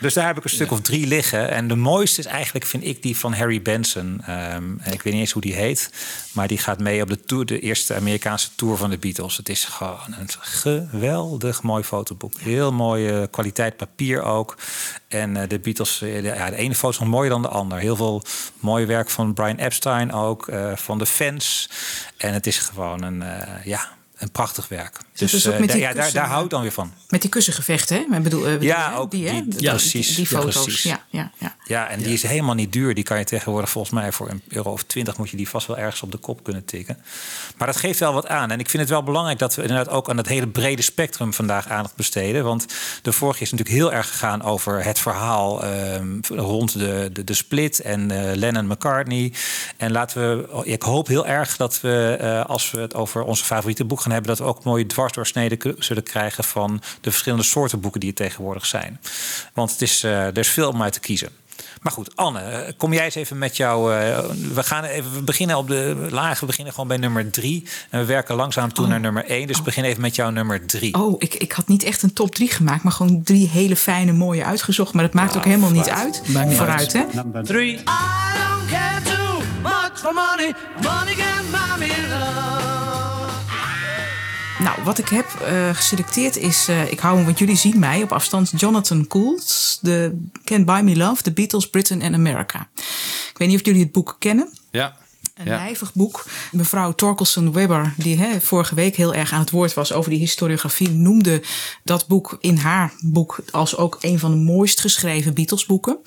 [0.00, 1.50] Dus daar heb ik een stuk of drie liggen.
[1.50, 4.22] En de mooiste is eigenlijk, vind ik, die van Harry Benson.
[4.26, 5.90] Ehm, ik weet niet eens hoe die heet.
[6.32, 9.36] Maar die gaat mee op de, tour, de eerste Amerikaanse tour van de Beatles.
[9.36, 12.40] Het is gewoon een geweldig mooi fotoboek.
[12.40, 14.56] Heel mooie kwaliteit papier ook.
[15.08, 17.48] En eh, de Beatles, eh, de, ja, de ene foto is nog mooier dan de
[17.48, 17.78] ander.
[17.78, 18.22] Heel veel
[18.60, 20.48] mooi werk van Brian Epstein ook.
[20.48, 21.70] eh, van de fans.
[22.16, 23.24] En het is gewoon een,
[23.64, 24.98] ja, een prachtig werk.
[25.14, 26.92] Dus met daar- ja, daar, daar hou ik dan weer van.
[27.08, 28.20] Met die kussengevechten, hè?
[28.20, 29.42] Bedoel, eh, bedoel Ja, ook die, hè?
[29.48, 30.82] die- ja, precies, Die foto's, precies.
[30.82, 31.54] ja, ja, ja.
[31.64, 32.94] Ja, en die is helemaal niet duur.
[32.94, 35.66] Die kan je tegenwoordig volgens mij voor een euro of twintig moet je die vast
[35.66, 36.98] wel ergens op de kop kunnen tikken.
[37.56, 38.50] Maar dat geeft wel wat aan.
[38.50, 41.32] En ik vind het wel belangrijk dat we inderdaad ook aan het hele brede spectrum
[41.34, 42.44] vandaag aandacht besteden.
[42.44, 42.66] Want
[43.02, 47.34] de vorige is natuurlijk heel erg gegaan over het verhaal ehm, rond de, de, de
[47.34, 49.32] split en eh, Lennon McCartney.
[49.76, 53.84] En laten we, ik hoop heel erg dat we, als we het over onze favoriete
[53.84, 58.00] boek gaan hebben, dat we ook mooie dwarsdoorsneden zullen krijgen van de verschillende soorten boeken
[58.00, 59.00] die er tegenwoordig zijn.
[59.54, 61.28] Want het is, eh, er is veel om uit te kiezen.
[61.82, 63.94] Maar goed, Anne, eh, kom jij eens even met jou.
[63.94, 64.18] eh,
[64.54, 67.64] we, gaan even, we beginnen op de laag, we beginnen gewoon bij nummer drie.
[67.90, 69.46] En we werken langzaam toe naar nummer één.
[69.46, 70.94] Dus begin even met jouw nummer drie.
[70.94, 74.12] Oh, ik, ik had niet echt een top 3 gemaakt, maar gewoon drie hele fijne,
[74.12, 74.92] mooie uitgezocht.
[74.92, 76.22] Maar dat maakt ook helemaal niet uit.
[76.28, 77.04] Maakt niet Vooruit, hè?
[77.42, 77.72] Three.
[77.72, 80.54] I don't care too much for money.
[80.82, 82.75] Money can buy me love.
[84.66, 88.02] Nou, wat ik heb eh, geselecteerd is, eh, ik hou hem, want jullie zien mij
[88.02, 92.68] op afstand, Jonathan Coults, de Can't Buy Me Love, The Beatles, Britain and America.
[93.30, 94.48] Ik weet niet of jullie het boek kennen.
[94.70, 94.96] Ja.
[95.36, 95.56] Een Ja.
[95.56, 96.24] lijvig boek.
[96.52, 100.18] Mevrouw Torkelson Webber, die hè, vorige week heel erg aan het woord was over die
[100.18, 101.42] historiografie, noemde
[101.84, 105.98] dat boek in haar boek als ook een van de mooist geschreven Beatles-boeken.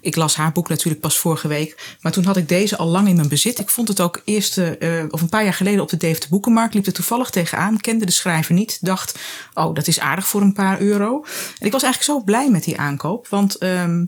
[0.00, 3.08] Ik las haar boek natuurlijk pas vorige week, maar toen had ik deze al lang
[3.08, 3.58] in mijn bezit.
[3.58, 6.74] Ik vond het ook eerst, eh, of een paar jaar geleden op de Deventer Boekenmarkt,
[6.74, 9.18] liep er toevallig tegenaan, kende de schrijver niet, dacht,
[9.54, 11.24] oh, dat is aardig voor een paar euro.
[11.58, 13.56] En ik was eigenlijk zo blij met die aankoop, want.
[13.58, 14.04] ehm,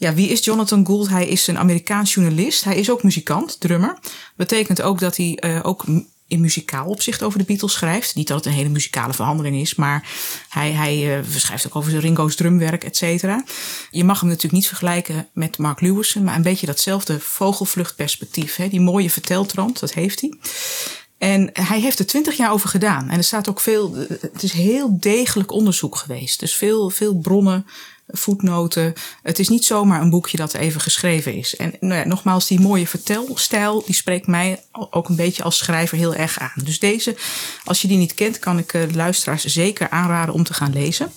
[0.00, 1.08] ja, wie is Jonathan Gould?
[1.08, 2.64] Hij is een Amerikaans journalist.
[2.64, 3.98] Hij is ook muzikant, drummer.
[4.36, 5.84] Betekent ook dat hij eh, ook
[6.26, 8.14] in muzikaal opzicht over de Beatles schrijft.
[8.14, 10.08] Niet dat het een hele muzikale verhandeling is, maar
[10.48, 13.44] hij, hij eh, schrijft ook over Ringo's drumwerk, et cetera.
[13.90, 18.56] Je mag hem natuurlijk niet vergelijken met Mark Lewison, maar een beetje datzelfde vogelvluchtperspectief.
[18.56, 18.68] Hè?
[18.68, 20.34] Die mooie verteltrand, dat heeft hij.
[21.18, 23.08] En hij heeft er twintig jaar over gedaan.
[23.08, 26.40] En er staat ook veel, het is heel degelijk onderzoek geweest.
[26.40, 27.66] Dus veel, veel bronnen,
[28.12, 28.92] voetnoten.
[29.22, 31.56] Het is niet zomaar een boekje dat even geschreven is.
[31.56, 35.96] En nou ja, nogmaals, die mooie vertelstijl, die spreekt mij ook een beetje als schrijver
[35.96, 36.62] heel erg aan.
[36.64, 37.16] Dus deze,
[37.64, 40.72] als je die niet kent, kan ik eh, de luisteraars zeker aanraden om te gaan
[40.72, 41.12] lezen.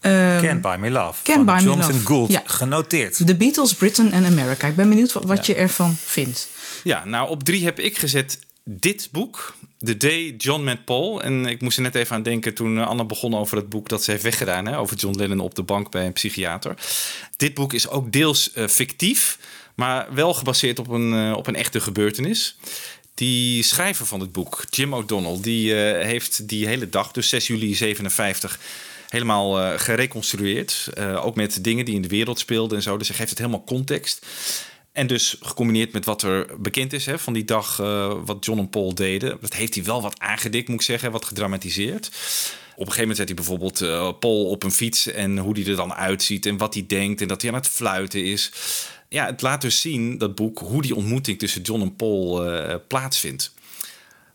[0.00, 2.06] Ehm, Can't Buy Me Love Can't van Buy Me Jonathan Love.
[2.06, 2.30] Gould.
[2.30, 2.42] Ja.
[2.44, 3.26] Genoteerd.
[3.26, 4.66] The Beatles, Britain en America.
[4.66, 6.48] Ik ben benieuwd wat, wat je ervan vindt.
[6.82, 8.38] Ja, nou op drie heb ik gezet
[8.78, 9.54] dit boek.
[9.78, 11.22] The Day John Met Paul.
[11.22, 13.88] En ik moest er net even aan denken toen eh, Anna begon over het boek
[13.88, 14.66] dat ze heeft weggedaan.
[14.66, 16.74] Hè, over John Lennon op de bank bij een psychiater.
[17.36, 19.38] Dit boek is ook deels eh, fictief,
[19.74, 22.56] maar wel gebaseerd op een, eh, op een echte gebeurtenis.
[23.14, 27.74] Die schrijver van het boek, Jim O'Donnell, die heeft die hele dag, dus 6 juli
[27.74, 28.58] 57,
[29.08, 30.88] helemaal gereconstrueerd.
[31.16, 32.96] Ook met dingen die in de wereld speelden en zo.
[32.96, 34.26] Dus hij geeft het helemaal context.
[34.92, 38.58] En dus gecombineerd met wat er bekend is hè, van die dag, eh, wat John
[38.58, 39.38] en Paul deden.
[39.40, 42.06] Dat heeft hij wel wat aangedikt, moet ik zeggen, wat gedramatiseerd.
[42.06, 45.66] Op een gegeven moment zet hij bijvoorbeeld eh, Paul op een fiets en hoe hij
[45.66, 48.52] er dan uitziet en wat hij denkt en dat hij aan het fluiten is.
[49.08, 52.74] Ja, het laat dus zien, dat boek, hoe die ontmoeting tussen John en Paul eh,
[52.88, 53.52] plaatsvindt.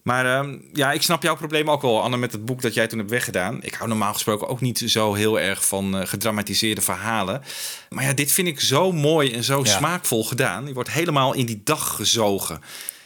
[0.06, 2.88] Maar ehm, ja, ik snap jouw probleem ook wel, Anne, met het boek dat jij
[2.88, 3.58] toen hebt weggedaan.
[3.62, 7.42] Ik hou normaal gesproken ook niet zo heel erg van eh, gedramatiseerde verhalen.
[7.90, 9.78] Maar ja, dit vind ik zo mooi en zo Ja.
[9.78, 10.68] smaakvol gedaan.
[10.68, 12.62] Je wordt helemaal in die dag gezogen.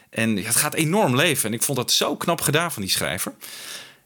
[0.09, 1.49] En ja, het gaat enorm leven.
[1.49, 3.33] En ik vond dat zo knap gedaan van die schrijver.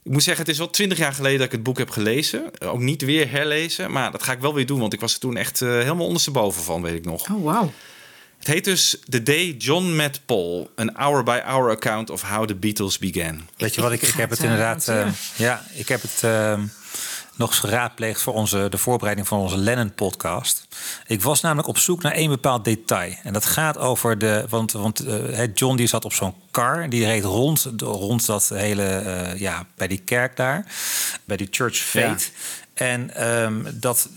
[0.03, 2.51] Ik moet zeggen, het is wel twintig jaar geleden dat ik het boek heb gelezen.
[2.59, 4.79] Ook niet weer herlezen, maar dat ga ik wel weer doen.
[4.79, 7.29] Want ik was er toen echt eh, helemaal ondersteboven van, weet ik nog.
[7.31, 7.71] Oh, wauw.
[8.43, 10.71] Het heet dus The Day John Met Paul.
[10.75, 13.47] An hour-by-hour account of how the Beatles began.
[13.57, 14.87] Weet je wat, ik, ik heb het inderdaad...
[14.87, 16.59] eh, ja, ik heb het eh,
[17.35, 20.67] nog eens geraadpleegd voor onze, de voorbereiding van onze Lennon-podcast.
[21.07, 23.15] Ik was namelijk op zoek naar één bepaald detail.
[23.23, 24.45] En dat gaat over de...
[24.49, 26.89] Want, want eh, hè, John die zat op zo'n kar.
[26.89, 28.83] Die reed rond, rond dat hele...
[28.83, 30.65] eh, ja, bij die kerk daar.
[31.25, 32.31] Bij die Church Faith.
[32.73, 34.09] En ehm, dat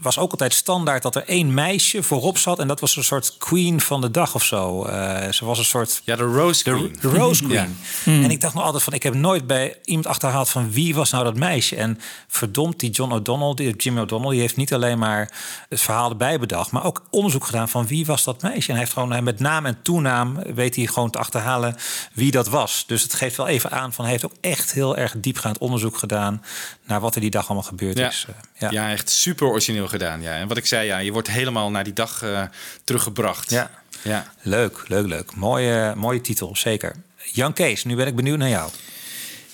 [0.00, 2.58] was ook altijd standaard dat er één meisje voorop zat.
[2.58, 4.84] En dat was een soort queen van de dag of zo.
[4.84, 6.02] Eh, ze was een soort...
[6.04, 6.92] Ja, de Rose Queen.
[6.92, 7.76] De, de Rose Queen.
[8.04, 8.12] Ja.
[8.12, 8.92] En ik dacht nog altijd van...
[8.92, 11.76] Ik heb nooit bij iemand achterhaald van wie was nou dat meisje.
[11.76, 11.98] En
[12.28, 14.30] verdomd, die John O'Donnell, die Jimmy O'Donnell...
[14.30, 15.32] die heeft niet alleen maar
[15.68, 16.70] het verhaal erbij bedacht...
[16.70, 18.68] maar ook onderzoek gedaan van wie was dat meisje.
[18.68, 20.38] En hij heeft gewoon met naam en toenaam...
[20.54, 21.76] weet hij gewoon te achterhalen
[22.12, 22.84] wie dat was.
[22.86, 24.04] Dus het geeft wel even aan van...
[24.04, 26.42] hij heeft ook echt heel erg diepgaand onderzoek gedaan...
[26.86, 28.08] naar wat er die dag allemaal gebeurd Ja.
[28.08, 28.26] is.
[28.58, 28.90] Eh, Ja.
[28.90, 30.22] echt super origineel gedaan.
[30.22, 30.36] Ja.
[30.36, 32.42] En wat ik zei, ja, je wordt helemaal naar die dag eh,
[32.84, 33.50] teruggebracht.
[33.50, 33.70] Ja.
[34.02, 34.32] Ja.
[34.42, 35.34] Leuk, leuk, leuk.
[35.34, 36.96] Mooie, mooie titel, zeker.
[37.32, 38.70] Jan Kees, nu ben ik benieuwd naar jou.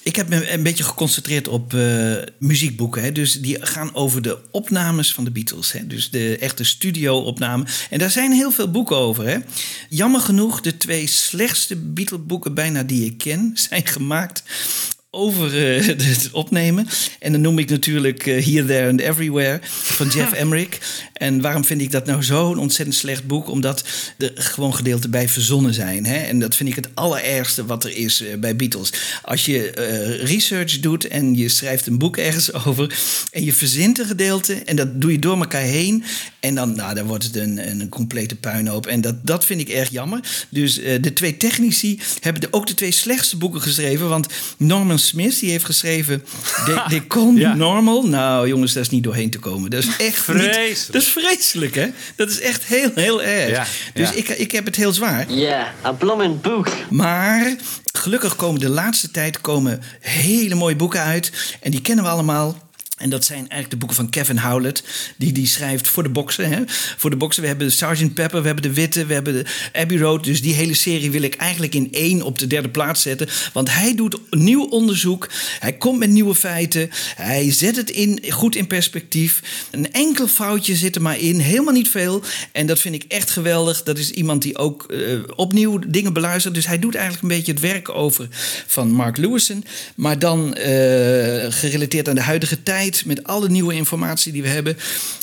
[0.03, 3.03] Ik heb me een beetje geconcentreerd op eh, muziekboeken.
[3.03, 3.12] Hè.
[3.12, 5.73] Dus die gaan over de opnames van de Beatles.
[5.73, 5.87] Hè.
[5.87, 7.64] Dus de echte studio-opname.
[7.91, 9.27] En daar zijn heel veel boeken over.
[9.27, 9.38] Hè.
[9.88, 13.51] Jammer genoeg, de twee slechtste Beatle-boeken bijna die ik ken...
[13.69, 14.43] zijn gemaakt
[15.18, 16.88] over eh, het opnemen.
[17.18, 21.07] En dan noem ik natuurlijk eh, Here, There and Everywhere van Jeff Emmerich.
[21.12, 23.48] En waarom vind ik dat nou zo'n ontzettend slecht boek?
[23.48, 23.85] Omdat
[24.18, 26.07] er gewoon gedeelten bij verzonnen zijn.
[26.07, 26.16] Hè?
[26.16, 28.92] En dat vind ik het allerergste wat er is eh, bij Beatles.
[29.22, 29.70] Als je
[30.24, 32.98] research doet en je schrijft een boek ergens over...
[33.33, 36.04] en je verzint een gedeelte en dat doe je door elkaar heen...
[36.40, 38.87] en dan, nou, dan wordt het een, een complete puinhoop.
[38.87, 40.20] En dat, dat vind ik erg jammer.
[40.48, 44.09] Dus de twee technici hebben de, ook de twee slechtste boeken geschreven...
[44.09, 44.26] want
[44.57, 46.25] Norman Smith die heeft geschreven...
[46.66, 48.03] They, they call me normal.
[48.07, 49.71] Nou jongens, daar is niet doorheen te komen.
[49.71, 50.68] Dat is echt Vreselijk.
[50.68, 51.87] Niet, dat is vreselijk, hè?
[52.16, 53.51] Dat is echt heel, heel erg.
[53.51, 54.14] Ja, dus ja.
[54.14, 55.33] Ik, ik heb het heel zwaar.
[55.33, 56.68] Ja, een blooming boek.
[56.90, 57.57] Maar
[57.92, 61.33] gelukkig komen de laatste tijd komen hele mooie boeken uit.
[61.61, 62.67] En die kennen we allemaal.
[62.99, 64.83] En dat zijn eigenlijk de boeken van Kevin Howlett.
[65.17, 66.51] Die die schrijft voor de boksen.
[66.51, 66.63] Hè?
[66.97, 67.43] Voor de boksen.
[67.43, 68.15] We hebben Sgt.
[68.15, 70.25] Pepper, we hebben de Witte, we hebben de Abbey Road.
[70.25, 73.29] Dus die hele serie wil ik eigenlijk in één op de derde plaats zetten.
[73.53, 75.29] Want hij doet nieuw onderzoek.
[75.59, 76.91] Hij komt met nieuwe feiten.
[77.17, 79.43] Hij zet het in, goed in perspectief.
[79.71, 81.39] Een enkel foutje zit er maar in.
[81.39, 82.23] Helemaal niet veel.
[82.53, 83.83] En dat vind ik echt geweldig.
[83.83, 84.99] Dat is iemand die ook eh,
[85.37, 86.55] opnieuw dingen beluistert.
[86.55, 88.29] Dus hij doet eigenlijk een beetje het werk over
[88.67, 89.65] van Mark Lewison.
[89.95, 92.88] Maar dan eh, gerelateerd aan de huidige tijd.
[93.05, 94.77] Met alle nieuwe informatie die we hebben.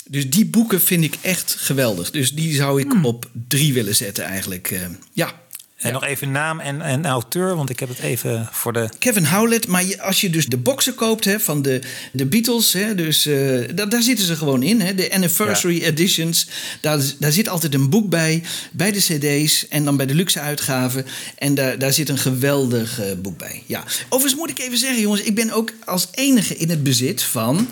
[0.10, 2.12] Dus die boeken vind ik echt geweldig.
[2.12, 4.72] Dus die zou ik op drie willen zetten eigenlijk.
[4.72, 4.80] Eh,
[5.14, 5.44] ja.
[5.76, 8.90] En nog even naam en, en auteur, want ik heb het even voor de...
[9.00, 12.96] Kevin Howlett, maar als je dus de boxen koopt hè, van de, de Beatles, hè,
[12.96, 14.82] dus, eh, da- daar zitten ze gewoon in.
[14.82, 16.48] Hè, de anniversary editions,
[16.82, 20.40] daar, daar zit altijd een boek bij, bij de cd's en dan bij de luxe
[20.40, 21.06] uitgaven.
[21.38, 23.64] En daar, daar zit een geweldig eh, boek bij.
[23.66, 23.84] Ja.
[24.10, 27.68] Overigens moet ik even zeggen, jongens, ik ben ook als enige in het bezit van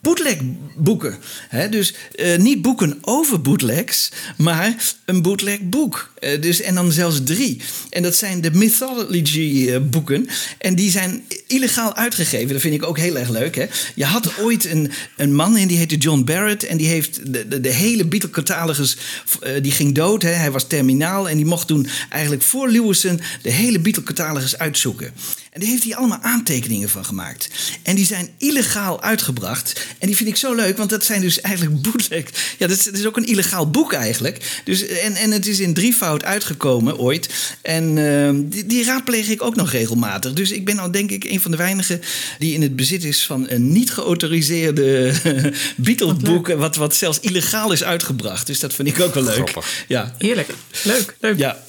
[0.00, 1.16] bootleg-boeken.
[1.48, 1.68] Hè?
[1.68, 6.12] Dus eh, niet boeken over bootlegs, maar een bootleg-boek.
[6.18, 7.60] Eh, dus, en dan zelfs drie.
[7.90, 10.28] En dat zijn de Mythology-boeken.
[10.58, 12.48] En die zijn illegaal uitgegeven.
[12.48, 13.54] Dat vind ik ook heel erg leuk.
[13.54, 13.66] Hè?
[13.94, 16.64] Je had ooit een, een man en die heette John Barrett.
[16.64, 18.96] En die heeft de, de, hele Beatle-catalogus...
[19.40, 20.22] eh, die ging dood.
[20.22, 20.30] Hè?
[20.30, 21.28] Hij was terminaal.
[21.28, 23.20] En die mocht toen eigenlijk voor Lewison...
[23.42, 25.12] de hele Beatle-catalogus uitzoeken.
[25.56, 27.48] En die heeft hij allemaal aantekeningen van gemaakt.
[27.82, 29.86] En die zijn illegaal uitgebracht.
[29.98, 32.24] En die vind ik zo leuk, want dat zijn dus eigenlijk bootleg.
[32.58, 34.60] Ja, dat is, dat is ook een illegaal boek eigenlijk.
[34.64, 37.56] Dus, en, en het is in drievoud uitgekomen ooit.
[37.62, 40.32] En eh, die, die raadpleeg ik ook nog regelmatig.
[40.32, 42.00] Dus ik ben al denk ik een van de weinigen
[42.38, 45.12] die in het bezit is van een niet geautoriseerde
[45.76, 46.48] Beatle-boek.
[46.48, 48.46] Wat, wat zelfs illegaal is uitgebracht.
[48.46, 49.54] Dus dat vind ik ook wel leuk.
[49.88, 50.14] Ja.
[50.18, 50.48] Heerlijk.
[50.82, 51.38] Leuk, leuk.
[51.38, 51.64] Ja.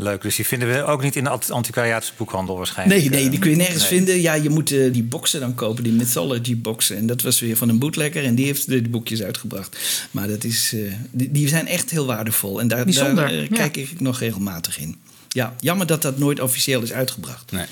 [0.00, 3.00] Leuk, dus die vinden we ook niet in de ant- antiquariatische boekhandel waarschijnlijk.
[3.00, 3.88] Nee, nee, die kun je nergens Nee.
[3.88, 4.20] vinden.
[4.20, 6.96] Ja, je moet eh, die boxen dan kopen, die mythology boxen.
[6.96, 9.78] En dat was weer van een bootlegger en die heeft de, boekjes uitgebracht.
[10.10, 10.80] Maar dat is, eh,
[11.10, 12.60] die, die zijn echt heel waardevol.
[12.60, 13.56] En daar, Bijzonder, daar eh, ja.
[13.56, 14.96] kijk ik nog regelmatig in.
[15.28, 17.52] Ja, jammer dat dat nooit officieel is uitgebracht.
[17.52, 17.66] Nee.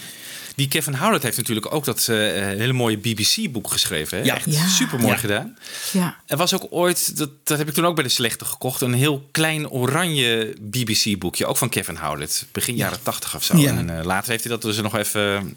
[0.56, 4.18] Die Kevin Howlett heeft natuurlijk ook dat eh, hele mooie BBC-boek geschreven.
[4.18, 4.24] Hè?
[4.24, 4.34] Ja.
[4.34, 4.68] Echt Ja.
[4.68, 5.18] super mooi Ja.
[5.18, 5.56] gedaan.
[5.92, 6.16] Ja.
[6.26, 8.92] Er was ook ooit, dat, dat heb ik toen ook bij de Slechte gekocht, een
[8.94, 11.46] heel klein oranje BBC-boekje.
[11.46, 13.56] Ook van Kevin Howlett, begin jaren tachtig of zo.
[13.56, 13.76] Ja.
[13.76, 15.56] En eh, later heeft hij dat dus nog even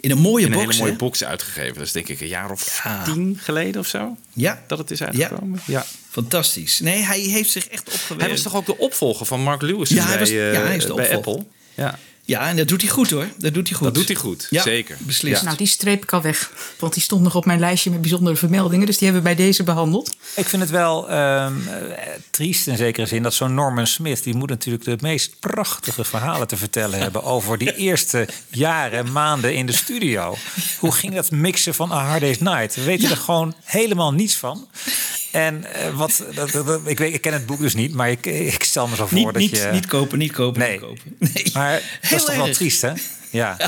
[0.00, 1.74] In een mooie in een box, hele mooie box uitgegeven.
[1.74, 3.02] Dat is denk ik een jaar of Ja.
[3.04, 5.60] tien geleden of zo Ja, dat het is uitgekomen.
[5.66, 5.84] Ja.
[6.10, 6.80] fantastisch.
[6.80, 8.20] Nee, hij heeft zich echt opgewerkt.
[8.22, 10.60] Hij was toch ook de opvolger van Mark Lewis Ja, hij bij, was- eh, ja,
[10.62, 11.40] hij is de bij opvolger.
[11.40, 11.46] Apple.
[11.84, 11.98] Ja.
[12.24, 13.26] Ja, en dat doet hij goed hoor.
[13.36, 13.86] Dat doet hij goed.
[13.86, 14.96] Dat doet hij goed, Ja, zeker.
[15.00, 15.42] beslist.
[15.42, 16.52] Nou, die streep ik al weg.
[16.78, 18.86] Want die stond nog op mijn lijstje met bijzondere vermeldingen.
[18.86, 20.16] Dus die hebben we bij deze behandeld.
[20.36, 24.22] Ik vind het wel ehm, eh, triest in zekere zin dat zo'n Norman Smith...
[24.22, 27.22] die moet natuurlijk de meest prachtige verhalen te vertellen hebben...
[27.22, 30.36] over die eerste jaren en maanden in de studio.
[30.78, 32.74] Hoe ging dat mixen van A Hard Day's Night?
[32.74, 34.68] We weten er gewoon helemaal niets van.
[35.30, 38.10] En eh, wat, dat, dat- dat- ik, weet, ik ken het boek dus niet, maar
[38.10, 39.68] ik, ik stel me zo voor Niet, dat niet, je...
[39.72, 40.70] niet kopen, niet kopen, Nee.
[40.70, 41.16] niet kopen.
[41.18, 41.44] Nee.
[41.52, 42.92] Maar dat is toch wel triest, hè?
[43.30, 43.56] Ja.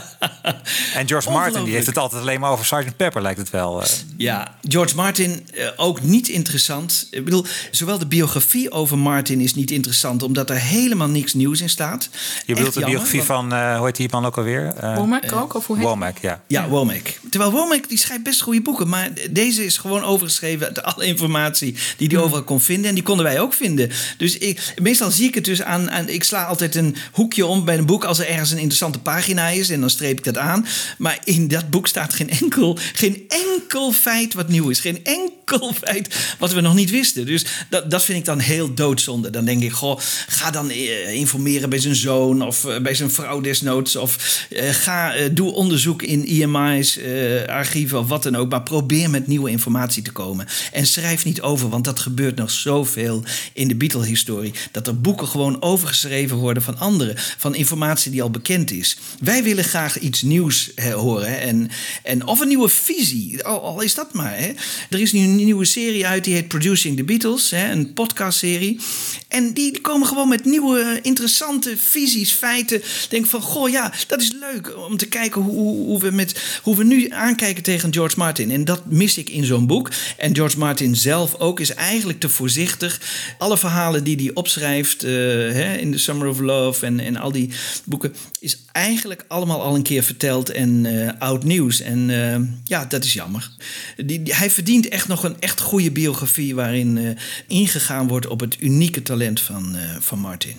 [0.94, 2.96] En George Martin die heeft het altijd alleen maar over Sgt.
[2.96, 3.83] Pepper, lijkt het wel.
[3.83, 3.88] eh.
[4.16, 7.09] Ja, George Martin eh, ook niet interessant.
[7.11, 11.61] Ik bedoel, zowel de biografie over Martin is niet interessant, omdat er helemaal niks nieuws
[11.61, 12.09] in staat.
[12.46, 14.66] Je bedoelt Echt de biografie van, eh hoe heet die man ook alweer?
[14.77, 15.55] Eh, Womack ook?
[15.55, 16.40] Of hoe heet Womack, ja.
[16.46, 17.18] Ja, Womack.
[17.31, 21.77] Terwijl Womack die schrijft best goede boeken, maar deze is gewoon overgeschreven uit alle informatie
[21.96, 22.88] die hij overal kon vinden.
[22.88, 23.90] En die konden wij ook vinden.
[24.16, 26.09] Dus ik, meestal zie ik het dus aan, aan.
[26.09, 29.51] Ik sla altijd een hoekje om bij een boek als er ergens een interessante pagina
[29.53, 29.71] is.
[29.71, 30.67] En dan streep ik dat aan.
[30.99, 34.81] Maar in dat boek staat geen enkel, geen enkel feit wat nieuw is.
[34.81, 37.27] Geen enkel feit wat we nog niet wisten.
[37.27, 39.31] Dus dat, dat vind ik dan heel doodzonde.
[39.31, 43.11] Dan denk ik, goh, ga dan eh, informeren bij zijn zoon of eh, bij zijn
[43.11, 43.97] vrouw desnoods.
[43.97, 46.99] Of eh, ga, doe onderzoek in IMI's,
[47.47, 48.51] archieven of wat dan ook.
[48.51, 50.47] Maar probeer met nieuwe informatie te komen.
[50.73, 54.55] En schrijf niet over, want dat gebeurt nog zoveel in de Beatle-historie.
[54.71, 57.15] Dat er boeken gewoon overgeschreven worden van anderen.
[57.38, 58.97] Van informatie die al bekend is.
[59.21, 61.41] Wij willen graag iets nieuws horen.
[61.41, 61.71] En,
[62.03, 64.39] en, of een nieuwe visie, al, is dat maar.
[64.39, 64.53] Hè.
[64.91, 67.51] Er is nu een nieuwe serie uit, die heet Producing the Beatles.
[67.51, 68.81] Hè, een podcastserie.
[69.29, 72.83] En die komen gewoon met nieuwe, interessante visies, feiten.
[73.09, 76.61] Denk van, goh ja, dat is leuk om te kijken hoe, hoe, hoe we, met,
[76.63, 78.51] hoe we nu aankijken tegen George Martin.
[78.51, 79.91] En dat mis ik in zo'n boek.
[80.17, 83.01] En George Martin zelf ook is eigenlijk te voorzichtig.
[83.39, 87.33] Alle verhalen die hij opschrijft eh, hè, in The Summer of Love en, en al
[87.33, 87.51] die
[87.85, 88.15] boeken...
[88.41, 91.81] is eigenlijk allemaal al een keer verteld en eh, oud nieuws.
[91.81, 93.51] En eh, ja, dat is jammer.
[93.97, 96.55] Die, die- hij verdient echt nog een echt goede biografie...
[96.55, 97.11] waarin eh,
[97.47, 100.57] ingegaan wordt op het unieke talent van, eh, van Martin.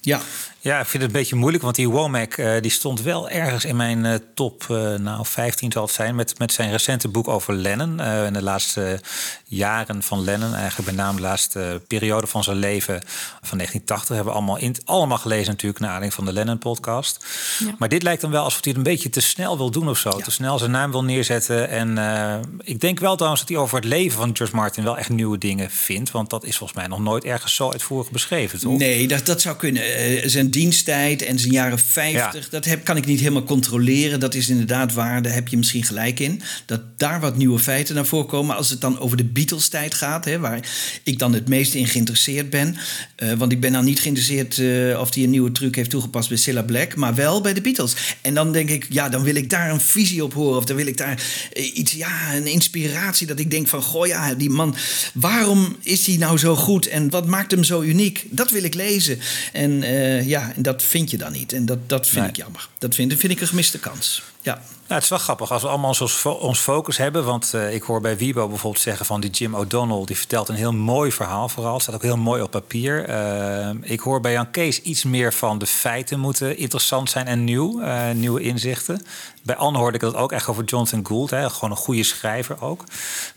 [0.00, 0.20] Ja.
[0.60, 3.64] Ja, ik vind het een beetje moeilijk, want die Womack eh, die stond wel ergens
[3.64, 7.28] in mijn eh, top eh, nou, 15 zal het zijn, met, met zijn recente boek
[7.28, 8.00] over Lennon.
[8.00, 9.00] Eh, in de laatste
[9.48, 13.00] jaren van Lennon, eigenlijk met name de laatste periode van zijn leven
[13.42, 17.24] van 1980, hebben we allemaal, in, allemaal gelezen natuurlijk naar aanleiding van de Lennon-podcast.
[17.58, 17.74] Ja.
[17.78, 19.98] Maar dit lijkt dan wel alsof hij het een beetje te snel wil doen of
[19.98, 20.10] zo.
[20.10, 21.68] Te snel zijn naam wil neerzetten.
[21.68, 24.98] En eh, ik denk wel trouwens dat hij over het leven van George Martin wel
[24.98, 26.10] echt nieuwe dingen vindt.
[26.10, 28.78] Want dat is volgens mij nog nooit ergens zo uitvoerig beschreven, toch?
[28.78, 29.82] Nee, dat, dat zou kunnen.
[29.82, 34.20] Eh, zijn diensttijd en zijn jaren 50, dat heb, kan ik niet helemaal controleren.
[34.20, 36.42] Dat is inderdaad waar, daar heb je misschien gelijk in.
[36.66, 38.46] Dat daar wat nieuwe feiten naar voren komen.
[38.46, 40.60] Maar als het dan over de Beatles-tijd gaat, hè, waar
[41.02, 42.76] ik dan het meest in geïnteresseerd ben.
[43.16, 46.28] eh, want ik ben dan niet geïnteresseerd eh, of hij een nieuwe truc heeft toegepast
[46.28, 47.94] bij Cilla Black, maar wel bij de Beatles.
[48.20, 50.56] En dan denk ik, ja, dan wil ik daar een visie op horen.
[50.58, 51.22] Of dan wil ik daar
[51.52, 53.26] eh, iets, ja, een inspiratie.
[53.26, 54.76] Dat ik denk van, goh ja, die man,
[55.14, 56.86] waarom is hij nou zo goed?
[56.86, 58.24] En wat maakt hem zo uniek?
[58.30, 59.18] Dat wil ik lezen.
[59.52, 59.82] En
[60.26, 61.52] ja, en dat vind je dan niet.
[61.52, 62.28] En dat, dat vind Nee.
[62.28, 62.68] ik jammer.
[62.78, 64.22] Dat vind, dat vind ik een gemiste kans.
[64.48, 64.58] Ja.
[64.88, 67.24] Ja, het is wel grappig als we allemaal ons, ons focus hebben.
[67.24, 70.04] Want eh, ik hoor bij Wiebo bijvoorbeeld zeggen van die Jim O'Donnell...
[70.04, 71.80] die vertelt een heel mooi verhaal vooral.
[71.80, 73.04] Staat ook heel mooi op papier.
[73.04, 77.44] Eh, ik hoor bij Jan Kees iets meer van de feiten moeten interessant zijn en
[77.44, 77.80] nieuw.
[77.80, 79.02] eh, nieuwe inzichten.
[79.42, 81.30] Bij Anne hoorde ik dat ook echt over Jonathan Gould.
[81.30, 82.84] Hè, gewoon een goede schrijver ook.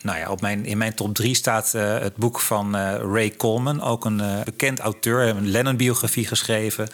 [0.01, 3.81] Nou ja, op mijn, in mijn top drie staat het boek van Ray Coleman.
[3.81, 5.27] Ook een bekend auteur.
[5.27, 6.87] Een Lennon-biografie geschreven.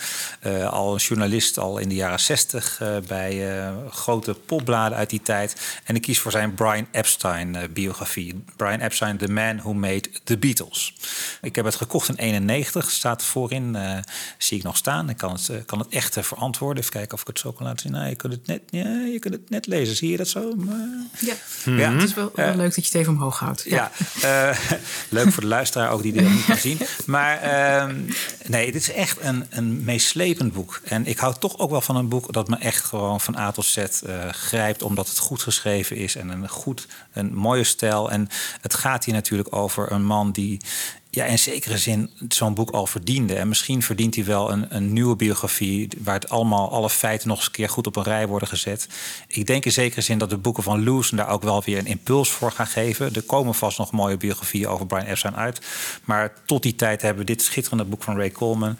[0.70, 3.62] Al een journalist al in de jaren zestig bij
[4.08, 5.56] grote popbladen uit die tijd.
[5.84, 8.44] En ik kies voor zijn Brian Epstein-biografie.
[8.56, 10.94] Brian Epstein, The Man Who Made the Beatles.
[11.42, 13.76] Ik heb het gekocht in 91, staat voorin.
[13.76, 13.98] eh,
[14.38, 15.10] zie ik nog staan.
[15.10, 16.78] Ik kan het, eh, kan het echt eh, verantwoorden.
[16.84, 17.92] Even kijken of ik het zo kan laten zien.
[17.92, 19.96] Nou, je, kunt het net, ja, je kunt het net lezen.
[19.96, 20.54] Zie je dat zo?
[20.56, 20.76] Maar-
[21.20, 21.34] Ja,
[21.66, 21.92] Ja.
[21.94, 23.64] het is wel, wel Eh, leuk dat je het even omhoog houdt.
[23.64, 23.92] ja,
[24.22, 24.58] eh,
[25.10, 26.78] leuk voor de luisteraar ook die dit niet kan zien.
[27.06, 27.96] Maar ehm,
[28.50, 30.82] nee, dit is echt een, een meeslepend boek.
[30.84, 33.52] En ik hou toch ook wel van een boek dat me echt gewoon van A
[33.52, 34.84] tot Z eh, grijpt.
[34.84, 38.12] Omdat het goed geschreven is en een goed, een mooie stijl.
[38.12, 38.28] En
[38.62, 40.60] het gaat hier natuurlijk over een man die
[41.10, 43.36] ja, in zekere zin zo'n boek al verdiende.
[43.36, 45.88] En misschien verdient hij wel een, een nieuwe biografie...
[45.98, 48.88] waar het allemaal, alle feiten nog eens een keer goed op een rij worden gezet.
[49.28, 51.10] Ik denk in zekere zin dat de boeken van Lewis...
[51.10, 53.14] daar ook wel weer een impuls voor gaan geven.
[53.14, 55.62] Er komen vast nog mooie biografieën over Brian Epstein uit.
[56.04, 58.78] Maar tot die tijd hebben we dit schitterende boek van Ray Coleman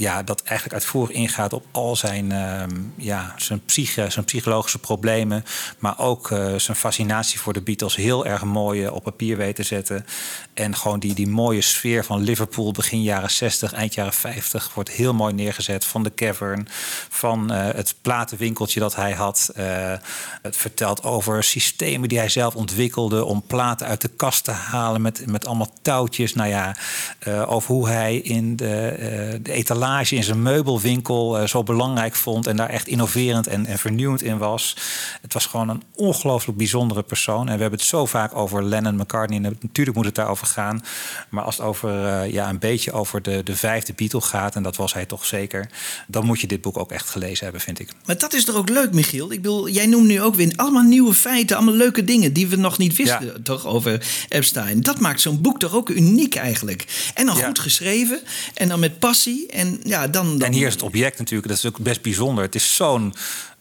[0.00, 5.44] ja, dat eigenlijk uitvoerig ingaat op al zijn, ehm, ja, zijn, psyche, zijn psychologische problemen.
[5.78, 9.54] Maar ook eh, zijn fascinatie voor de Beatles heel erg mooi eh, op papier weten
[9.54, 10.06] te zetten.
[10.54, 14.90] En gewoon die, die mooie sfeer van Liverpool begin jaren 60, eind jaren 50 wordt
[14.90, 15.84] heel mooi neergezet.
[15.84, 16.68] Van de cavern,
[17.08, 19.50] van eh, het platenwinkeltje dat hij had.
[20.42, 25.02] Het vertelt over systemen die hij zelf ontwikkelde om platen uit de kast te halen
[25.02, 26.34] met, met allemaal touwtjes.
[26.34, 26.76] Nou ja,
[27.46, 32.56] over hoe hij in de, de etalage in zijn meubelwinkel eh, zo belangrijk vond en
[32.56, 34.76] daar echt innoverend en, en vernieuwend in was.
[35.22, 37.48] Het was gewoon een ongelooflijk bijzondere persoon.
[37.48, 39.42] En we hebben het zo vaak over Lennon McCartney.
[39.42, 40.84] En natuurlijk moet het daarover gaan.
[41.28, 44.62] Maar als het over eh, ja, een beetje over de, de vijfde Beatle gaat, en
[44.62, 45.68] dat was hij toch zeker,
[46.06, 47.88] dan moet je dit boek ook echt gelezen hebben, vind ik.
[48.06, 49.32] Maar dat is toch ook leuk, Michiel?
[49.32, 52.56] Ik bedoel, jij noemt nu ook weer allemaal nieuwe feiten, allemaal leuke dingen die we
[52.56, 53.32] nog niet wisten, Ja.
[53.42, 54.80] toch, over Epstein.
[54.80, 57.10] Dat maakt zo'n boek toch ook uniek eigenlijk.
[57.14, 57.46] En dan Ja.
[57.46, 58.20] goed geschreven
[58.54, 59.46] en dan met passie.
[59.46, 60.38] En ja, dan.
[60.38, 62.44] dan En hier is het object natuurlijk, dat is ook best bijzonder.
[62.44, 63.14] Het is zo'n,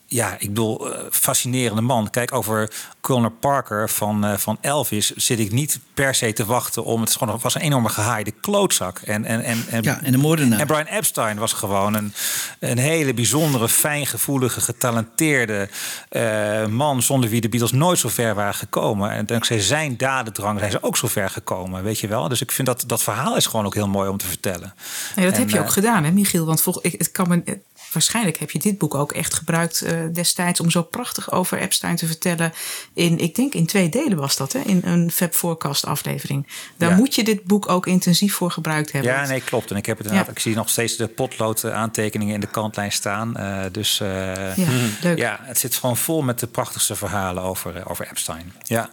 [0.10, 2.10] ja, ik bedoel, eh, fascinerende man.
[2.10, 6.84] Kijk, over Colonel Parker van, eh, van Elvis zit ik niet per se te wachten
[6.84, 7.00] om.
[7.00, 9.00] Het is gewoon, was een enorme gehaaide klootzak.
[9.00, 10.60] En, en, en, en, Ja, en de moordenaar.
[10.60, 12.14] En Brian Epstein was gewoon een,
[12.60, 15.70] een hele bijzondere, fijngevoelige, getalenteerde
[16.10, 17.02] eh, man.
[17.02, 19.12] zonder wie de Beatles nooit zo ver waren gekomen.
[19.12, 22.28] En dankzij zijn dadendrang zijn ze ook zo ver gekomen, weet je wel.
[22.28, 24.74] Dus ik vind dat dat verhaal is gewoon ook heel mooi om te vertellen.
[25.16, 26.46] Nee, dat En, heb je ook gedaan, hè, Michiel?
[26.46, 27.60] Want volg, ik, het kan me,
[27.94, 31.96] waarschijnlijk heb je dit boek ook echt gebruikt eh, destijds om zo prachtig over Epstein
[31.96, 32.54] te vertellen.
[32.94, 34.60] In, ik denk in twee delen was dat, hè?
[34.60, 36.48] in een Fab Forecast aflevering.
[36.78, 36.96] Daar Ja.
[36.96, 39.12] moet je dit boek ook intensief voor gebruikt hebben.
[39.12, 39.72] Ja, nee, klopt.
[39.72, 40.36] En ik heb het inderdaad, Ja.
[40.38, 43.38] ik zie nog steeds de potlood eh, aantekeningen in de kantlijn staan.
[43.38, 44.54] Eh, dus Ja,
[45.02, 45.18] leuk.
[45.18, 48.54] ja, het zit gewoon vol met de prachtigste verhalen over, over Epstein.
[48.64, 48.90] Ja.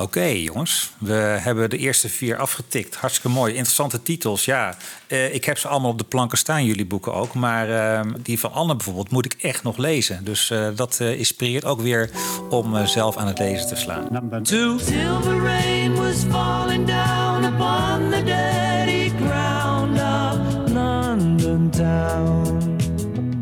[0.00, 0.90] Oké, jongens.
[0.98, 2.96] We hebben de eerste vier afgetikt.
[2.96, 3.52] Hartstikke mooi.
[3.54, 4.44] Interessante titels.
[4.44, 4.76] Ja,
[5.06, 7.34] eh, ik heb ze allemaal op de planken staan, jullie boeken ook.
[7.34, 10.24] Maar eh, die van Anne bijvoorbeeld moet ik echt nog lezen.
[10.24, 12.10] Dus eh, dat eh, inspireert ook weer
[12.50, 14.06] om eh, zelf aan het lezen te slaan.
[14.10, 14.78] Number two.
[14.78, 22.76] Silver rain was falling down upon the dirty ground of London town.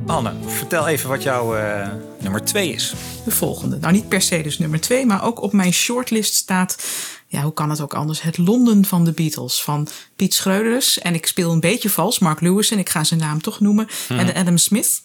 [0.07, 1.89] Anne, vertel even wat jouw eh,
[2.21, 2.95] nummer twee is.
[3.27, 3.79] De volgende.
[3.79, 6.87] Nou, niet per se dus nummer twee, maar ook op mijn shortlist staat.
[7.27, 8.23] Ja, hoe kan het ook anders?
[8.23, 10.99] Het Londen van de Beatles van Piet Schreuders.
[10.99, 13.89] En ik speel een beetje vals, Mark Lewis, en ik ga zijn naam toch noemen.
[14.09, 14.19] Mhm.
[14.19, 15.03] En Adam Smith.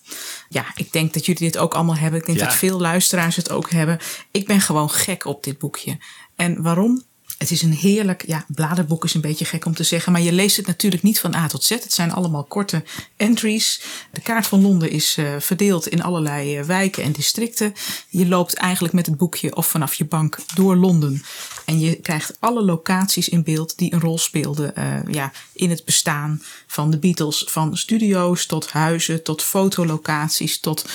[0.49, 2.19] Ja, ik denk dat jullie dit ook allemaal hebben.
[2.19, 2.45] Ik denk Ja.
[2.45, 3.99] dat veel luisteraars het ook hebben.
[4.31, 5.97] Ik ben gewoon gek op dit boekje.
[6.35, 7.03] En waarom?
[7.41, 10.31] Het is een heerlijk, ja, bladerboek is een beetje gek om te zeggen, maar je
[10.31, 11.69] leest het natuurlijk niet van A tot Z.
[11.69, 12.83] Het zijn allemaal korte
[13.15, 13.81] entries.
[14.11, 17.73] De kaart van Londen is eh, verdeeld in allerlei eh, wijken en districten.
[18.09, 21.23] Je loopt eigenlijk met het boekje of vanaf je bank door Londen.
[21.65, 25.85] En je krijgt alle locaties in beeld die een rol speelden eh, ja, in het
[25.85, 27.45] bestaan van de Beatles.
[27.47, 30.85] Van studio's tot huizen, tot fotolocaties, tot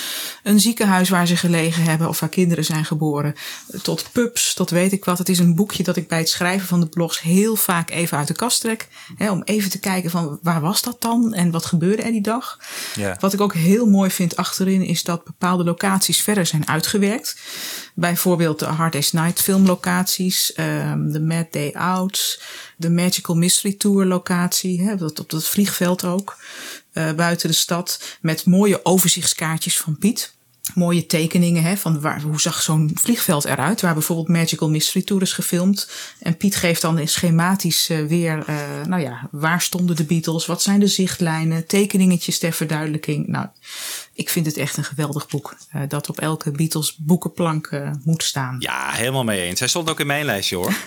[0.42, 3.34] een ziekenhuis waar ze gelegen hebben of waar kinderen zijn geboren.
[3.82, 5.18] Tot pubs, tot weet ik wat.
[5.18, 8.18] Het is een boekje dat ik bij het schrijven van de blogs heel vaak even
[8.18, 8.88] uit de kast trek.
[9.16, 12.20] Hè, om even te kijken van waar was dat dan en wat gebeurde er die
[12.20, 12.58] dag.
[12.94, 13.16] Ja.
[13.20, 17.36] Wat ik ook heel mooi vind achterin is dat bepaalde locaties verder zijn uitgewerkt.
[17.98, 22.42] Bijvoorbeeld de Hard Day's Night filmlocaties, ehm, de Mad Day Out,
[22.76, 26.36] de Magical Mystery Tour locatie, hè, dat, op dat vliegveld ook,
[26.92, 30.35] eh, buiten de stad, met mooie overzichtskaartjes van Piet.
[30.74, 33.80] Mooie tekeningen hè, van waar, hoe zag zo'n vliegveld eruit.
[33.80, 35.90] Waar bijvoorbeeld Magical Mystery Tour is gefilmd.
[36.18, 38.56] En Piet geeft dan schematisch eh, weer, eh,
[38.86, 40.46] nou ja, waar stonden de Beatles?
[40.46, 41.66] Wat zijn de zichtlijnen?
[41.66, 43.26] Tekeningetjes ter verduidelijking.
[43.26, 43.46] Nou,
[44.12, 45.56] ik vind het echt een geweldig boek.
[45.70, 47.70] eh, dat op elke Beatles boekenplank
[48.04, 48.56] moet staan.
[48.58, 49.58] Ja, helemaal mee eens.
[49.58, 50.74] Hij stond ook in mijn lijstje hoor.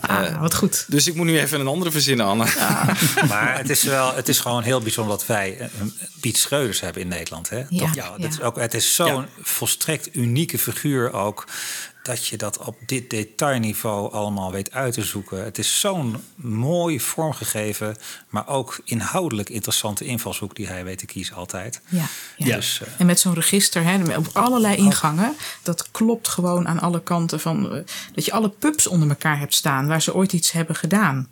[0.00, 0.84] Ah, wat goed.
[0.88, 2.44] Dus ik moet nu even een andere verzinnen, Anne.
[3.28, 6.80] Maar het is, wel, het is gewoon heel bijzonder dat wij eh, een Piet Schreuders
[6.80, 7.48] hebben in Nederland.
[7.48, 7.58] Hè?
[7.68, 7.94] Ja, Toch?
[7.94, 8.16] ja.
[8.18, 11.46] Dat is ook, het is zo'n volstrekt unieke figuur ook.
[12.02, 15.44] Dat je dat op dit detailniveau allemaal weet uit te zoeken.
[15.44, 17.96] Het is zo'n mooi vormgegeven,
[18.28, 21.80] maar ook inhoudelijk interessante invalshoek die hij weet te kiezen altijd.
[21.88, 22.04] Ja,
[22.36, 22.56] ja.
[22.56, 27.02] Dus, eh, En met zo'n register, hè, op allerlei ingangen, dat klopt gewoon aan alle
[27.02, 27.82] kanten van eh,
[28.14, 31.30] dat je alle pubs onder elkaar hebt staan waar ze ooit iets hebben gedaan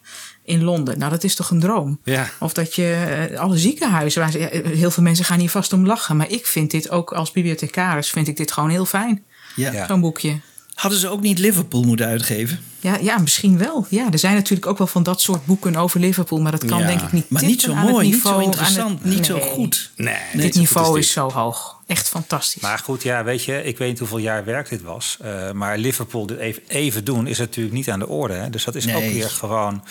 [0.49, 0.99] in Londen.
[0.99, 2.01] Nou, dat is toch een droom?
[2.05, 2.31] Ja.
[2.41, 4.39] Of dat je eh, alle ziekenhuizen, waar ze,
[4.75, 8.11] heel veel mensen gaan hier vast om lachen, maar ik vind dit ook als bibliothecaris
[8.11, 9.25] vind ik dit gewoon heel fijn.
[9.57, 9.87] Ja.
[9.87, 10.41] Zo'n boekje.
[10.79, 12.59] Hadden ze ook niet Liverpool moeten uitgeven?
[12.81, 13.87] Ja, ja, misschien wel.
[13.91, 16.79] Ja, er zijn natuurlijk ook wel van dat soort boeken over Liverpool, maar dat kan
[16.79, 16.87] Ja.
[16.87, 17.31] denk ik niet.
[17.31, 19.91] Maar niet zo mooi, niet zo het- interessant, niet zo goed.
[19.97, 21.77] Nee, Dit niveau is, zo hoog.
[21.87, 22.63] Echt fantastisch.
[22.63, 25.17] Maar goed, ja, weet je, ik weet niet hoeveel jaar werk dit was.
[25.21, 28.35] eh, maar Liverpool dit even, even doen is natuurlijk niet aan de orde.
[28.35, 28.51] Hè?
[28.51, 29.85] Dus dat is ook weer gewoon,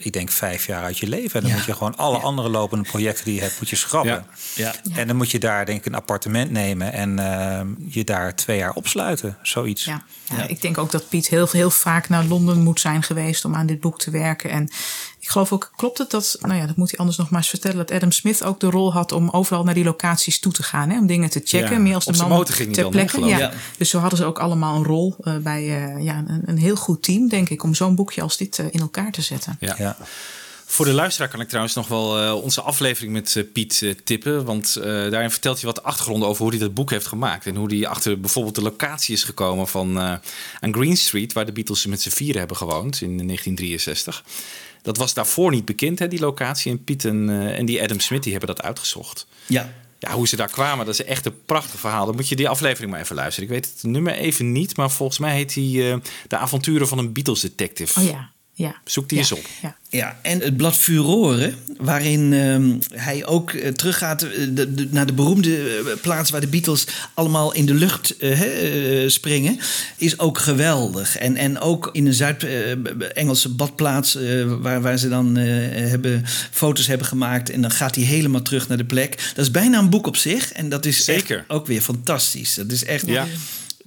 [0.00, 1.40] ik denk, vijf jaar uit je leven.
[1.40, 4.26] En dan moet je gewoon alle andere lopende projecten die je hebt, moet je schrappen.
[4.54, 4.74] Ja.
[4.94, 8.58] En dan moet je daar denk ik een appartement nemen en eh, je daar twee
[8.58, 9.36] jaar opsluiten.
[9.42, 9.84] Zoiets.
[9.84, 13.44] Ja, ja, ik denk ook dat Piet heel, heel vaak naar Londen moet zijn geweest
[13.44, 14.50] om aan dit boek te werken.
[14.50, 14.68] En
[15.28, 17.48] ik geloof ook, klopt het dat, nou ja, dat moet hij anders nog maar eens
[17.48, 20.62] vertellen, dat Adam Smith ook de rol had om overal naar die locaties toe te
[20.62, 21.72] gaan, hè, om dingen te checken.
[21.72, 23.24] Ja, meer als de man motor ging ter plekke.
[23.24, 23.52] Ja.
[23.76, 26.76] Dus zo hadden ze ook allemaal een rol eh, bij eh, ja, een, een heel
[26.76, 29.56] goed team, denk ik, om zo'n boekje als dit eh, in elkaar te zetten.
[29.60, 29.96] Ja.
[30.70, 34.44] Voor de luisteraar kan ik trouwens nog wel eh, onze aflevering met Piet tippen.
[34.44, 37.46] Want eh, daarin vertelt hij wat achtergronden over hoe hij dat boek heeft gemaakt.
[37.46, 40.14] En hoe hij achter bijvoorbeeld de locatie is gekomen van eh,
[40.60, 44.24] aan Green Street, waar de Beatles met z'n vieren hebben gewoond in 1963.
[44.82, 46.70] Dat was daarvoor niet bekend, hè, die locatie.
[46.70, 49.26] En Piet en, eh, en die Adam Smith die hebben dat uitgezocht.
[49.46, 49.72] Ja.
[49.98, 52.06] Ja, hoe ze daar kwamen, dat is echt een prachtig verhaal.
[52.06, 53.48] Dan moet je die aflevering maar even luisteren.
[53.48, 55.98] Ik weet het nummer even niet, maar volgens mij heet hij eh,
[56.28, 58.00] De avonturen van een Beatles detective.
[58.00, 58.74] Oh ja, ja.
[58.84, 59.46] Zoek die eens op.
[59.62, 59.76] Ja.
[59.90, 65.06] Ja, en het blad Furoren, waarin ehm, hij ook eh, teruggaat eh, de- de- naar
[65.06, 65.56] de beroemde
[65.86, 69.58] eh, plaats waar de Beatles allemaal in de lucht hè, springen,
[69.96, 71.16] is ook geweldig.
[71.18, 74.18] En, en ook in een Zuid-Engelse badplaats,
[74.60, 75.44] waar, waar ze dan eh,
[75.88, 77.50] hebben, foto's hebben gemaakt.
[77.50, 79.30] En dan gaat hij helemaal terug naar de plek.
[79.34, 80.52] Dat is bijna een boek op zich.
[80.52, 81.36] En dat is Zeker.
[81.38, 82.54] echt ook weer fantastisch.
[82.54, 83.06] Dat is echt.
[83.06, 83.26] Ja.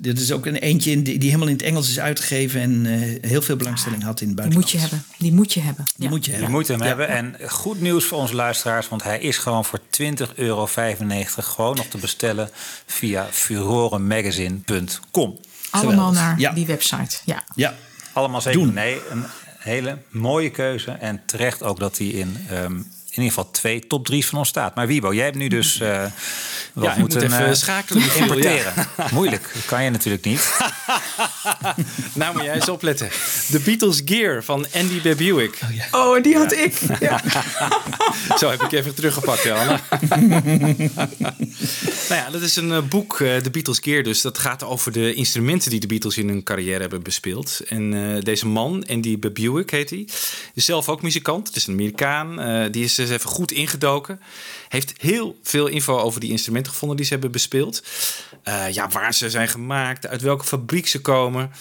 [0.02, 2.86] Dit is ook een eentje in die, die helemaal in het Engels is uitgegeven en
[2.86, 4.54] eh, heel veel belangstelling had in het Die buitenland.
[4.54, 5.04] moet je hebben.
[5.18, 5.84] Die moet je hebben.
[5.97, 6.56] Die moet je Je hebben.
[6.56, 6.86] moet hem Ja.
[6.86, 7.08] hebben.
[7.08, 10.68] En goed nieuws voor onze luisteraars, want hij is gewoon voor 20,95 euro
[11.36, 12.49] gewoon nog te bestellen
[12.86, 15.39] via furorenmagazine.com.
[15.70, 16.52] Allemaal naar Ja.
[16.52, 17.18] die website.
[17.26, 17.43] Ja.
[17.56, 17.76] Ja.
[18.14, 18.60] Allemaal zeker.
[18.60, 18.74] Doen.
[18.74, 19.24] Nee, een
[19.58, 20.91] hele mooie keuze.
[20.91, 22.82] En terecht ook dat hij in, ehm,
[23.12, 24.76] in ieder geval twee top drie's van ons staat.
[24.76, 26.05] Maar Wiebo, jij hebt nu dus eh
[26.74, 28.74] wat Ja, ik moet even eh, schakelen, importeren.
[29.12, 30.49] Moeilijk, dat kan je natuurlijk niet.
[32.14, 33.09] Nou, moet jij eens opletten.
[33.51, 35.18] The Beatles Gear van Andy B.
[35.18, 35.59] Buick.
[35.91, 36.80] Oh, die had ik.
[36.99, 37.22] Ja.
[38.38, 39.80] Zo heb ik even teruggepakt, Anne.
[42.09, 44.22] nou ja, dat is een eh, boek, The Beatles Gear dus.
[44.22, 47.62] Dat gaat over de instrumenten die de Beatles in hun carrière hebben bespeeld.
[47.68, 49.34] En eh, deze man, Andy B.
[49.34, 50.07] Buick heet hij,
[50.53, 51.47] is zelf ook muzikant.
[51.47, 52.39] Het is een Amerikaan.
[52.39, 54.22] Eh, die is dus even goed ingedoken.
[54.70, 57.84] Heeft heel veel info over die instrumenten gevonden die ze hebben bespeeld.
[58.43, 61.52] Eh, ja, waar ze zijn gemaakt, uit welke fabriek ze komen.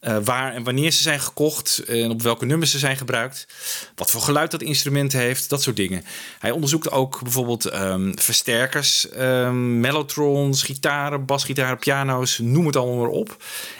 [0.00, 3.46] eh, waar en wanneer ze zijn gekocht en op welke nummers ze zijn gebruikt.
[3.94, 6.04] Wat voor geluid dat instrument heeft, dat soort dingen.
[6.38, 13.08] Hij onderzoekt ook bijvoorbeeld ehm, versterkers, ehm, mellotrons, gitaren, basgitaren, piano's, noem het allemaal maar
[13.08, 13.36] op.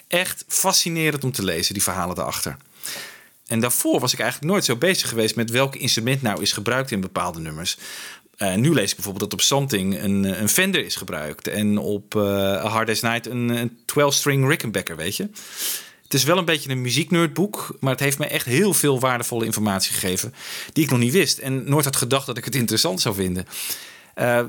[0.08, 2.56] Echt fascinerend om te lezen, die verhalen daarachter.
[3.46, 6.90] En daarvoor was ik eigenlijk nooit zo bezig geweest met welk instrument nou is gebruikt
[6.90, 7.76] in bepaalde nummers.
[8.36, 11.48] Eh, nu lees ik bijvoorbeeld dat op Something een, eh, een Fender is gebruikt.
[11.48, 15.28] En op A Hard Day's Night een, een 12-string Rickenbacker, weet je.
[16.02, 19.44] Het is wel een beetje een muzieknerdboek, maar het heeft me echt heel veel waardevolle
[19.44, 20.34] informatie gegeven
[20.72, 23.46] die ik nog niet wist en nooit had gedacht dat ik het interessant zou vinden.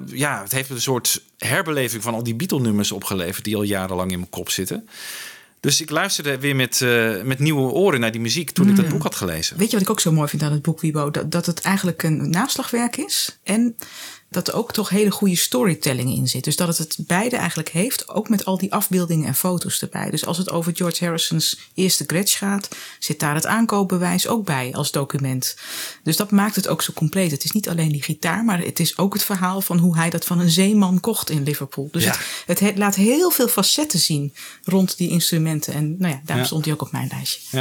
[0.05, 4.17] Ja, het heeft een soort herbeleving van al die Beatle-nummers opgeleverd die al jarenlang in
[4.17, 4.87] mijn kop zitten.
[5.67, 8.85] Dus ik luisterde weer met, eh, met nieuwe oren naar die muziek toen ik dat
[8.85, 8.91] Mm.
[8.91, 9.57] boek had gelezen.
[9.57, 11.11] Weet je wat ik ook zo mooi vind aan het boek Wibo?
[11.11, 13.39] Dat, dat het eigenlijk een naslagwerk is.
[13.43, 13.75] En
[14.29, 16.43] dat er ook toch hele goede storytelling in zit.
[16.43, 20.09] Dus dat het het beide eigenlijk heeft, ook met al die afbeeldingen en foto's erbij.
[20.09, 22.67] Dus als het over George Harrison's eerste Gretsch gaat,
[22.99, 25.55] zit daar het aankoopbewijs ook bij als document.
[26.03, 27.31] Dus dat maakt het ook zo compleet.
[27.31, 30.09] Het is niet alleen die gitaar, maar het is ook het verhaal van hoe hij
[30.09, 31.89] dat van een zeeman kocht in Liverpool.
[31.91, 32.09] Dus Ja.
[32.11, 35.73] het, het he- laat heel veel facetten zien rond die instrumenten.
[35.73, 36.45] En nou ja, daarom Ja.
[36.45, 37.57] stond hij ook op mijn lijstje.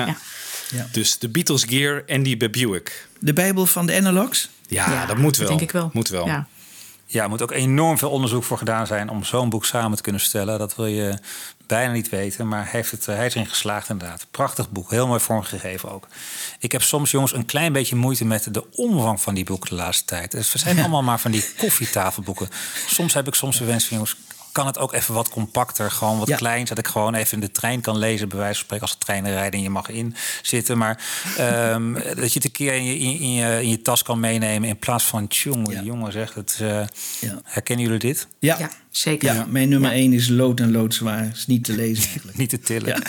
[0.70, 0.88] Ja.
[0.92, 3.08] Dus de Beatles Gear, Andy Buick.
[3.20, 4.48] De Bijbel van de analogs?
[4.68, 5.48] Ja, dat moet wel.
[5.48, 5.90] denk ik wel.
[5.92, 6.26] Moet wel.
[6.26, 6.48] Ja.
[7.08, 10.20] Ja, moet ook enorm veel onderzoek voor gedaan zijn om zo'n boek samen te kunnen
[10.20, 10.58] stellen.
[10.58, 11.18] Dat wil je
[11.66, 14.26] bijna niet weten, maar heeft het, eh, hij is erin geslaagd inderdaad.
[14.30, 16.08] Prachtig boek, heel mooi vormgegeven ook.
[16.58, 19.76] Ik heb soms, jongens, een klein beetje moeite met de omvang van die boeken de
[19.76, 20.30] laatste tijd.
[20.30, 22.48] Dus we zijn allemaal maar van die koffietafelboeken.
[22.86, 24.16] Soms heb ik soms de wens van, jongens,
[24.56, 26.36] kan het ook even wat compacter, gewoon wat Ja.
[26.36, 28.98] klein, zodat ik gewoon even in de trein kan lezen, bij wijze van spreken, als
[28.98, 30.78] de treinen rijden en je mag in zitten.
[30.78, 31.04] Maar
[31.36, 34.20] ehm, dat je het een keer in je, in, in je, in je tas kan
[34.20, 36.68] meenemen in plaats van, jongen, jongen, zeg, het, eh,
[37.20, 37.40] Ja.
[37.44, 38.28] herkennen jullie dit?
[38.38, 39.34] Ja, zeker.
[39.34, 41.30] Ja, mijn nummer 1 is lood en loodzwaar.
[41.34, 42.36] Is niet te lezen eigenlijk.
[42.38, 42.88] Niet te tillen.
[42.88, 43.02] Ja.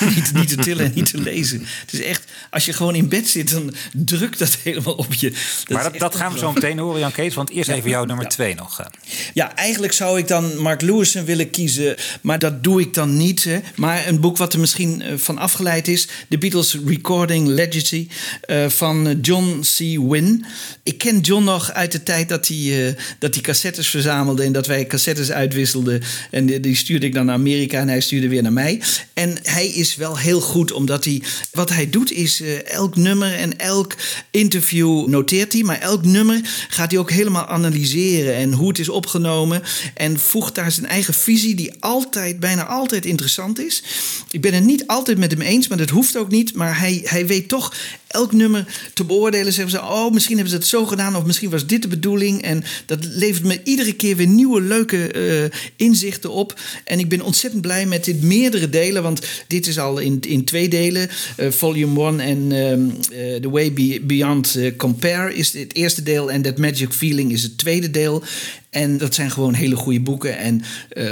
[0.14, 1.66] niet, niet te tillen en niet te lezen.
[1.80, 5.32] Het is echt, als je gewoon in bed zit, dan drukt dat helemaal op je.
[5.68, 7.34] maar dat, gaan we zo meteen horen, Jan Kees.
[7.34, 8.80] Want eerst even jouw nummer twee nog.
[8.80, 8.86] eh.
[9.34, 13.44] Ja, eigenlijk zou ik dan Mark Lewison willen kiezen, maar dat doe ik dan niet.
[13.44, 13.60] Hè.
[13.74, 18.08] Maar een boek wat er misschien eh, van afgeleid is: The Beatles Recording Legacy
[18.40, 19.78] eh, van John C.
[20.10, 20.40] Wynne.
[20.82, 24.52] Ik ken John nog uit de tijd dat hij, eh, dat hij cassettes verzamelde en
[24.52, 26.02] dat wij cassettes uitwisselden.
[26.30, 28.82] En die, die stuurde ik dan naar Amerika en hij stuurde weer naar mij.
[29.12, 31.22] En hij is wel heel goed, omdat hij.
[31.52, 33.96] Wat hij doet is eh, elk nummer en elk
[34.30, 38.88] interview noteert hij, maar elk nummer gaat hij ook helemaal analyseren en hoe het is
[38.88, 39.62] opgenomen.
[39.94, 43.82] En voegt daar zijn eigen visie, die altijd, bijna altijd interessant is.
[44.30, 46.54] Ik ben het niet altijd met hem eens, maar dat hoeft ook niet.
[46.54, 47.74] Maar hij, hij weet toch
[48.06, 49.52] elk nummer te beoordelen.
[49.52, 52.42] Zeggen ze, oh, misschien hebben ze het zo gedaan, of misschien was dit de bedoeling.
[52.42, 56.60] En dat levert me iedere keer weer nieuwe, leuke eh, inzichten op.
[56.84, 60.44] En ik ben ontzettend blij met dit meerdere delen, want dit is al in, in
[60.44, 61.08] twee delen.
[61.36, 62.80] eh, volume 1 en ehm,
[63.12, 66.30] eh, The Way Be- Beyond Compare is het eerste deel.
[66.30, 68.22] En That Magic Feeling is het tweede deel.
[68.70, 70.38] En dat zijn gewoon hele goede boeken.
[70.38, 70.62] En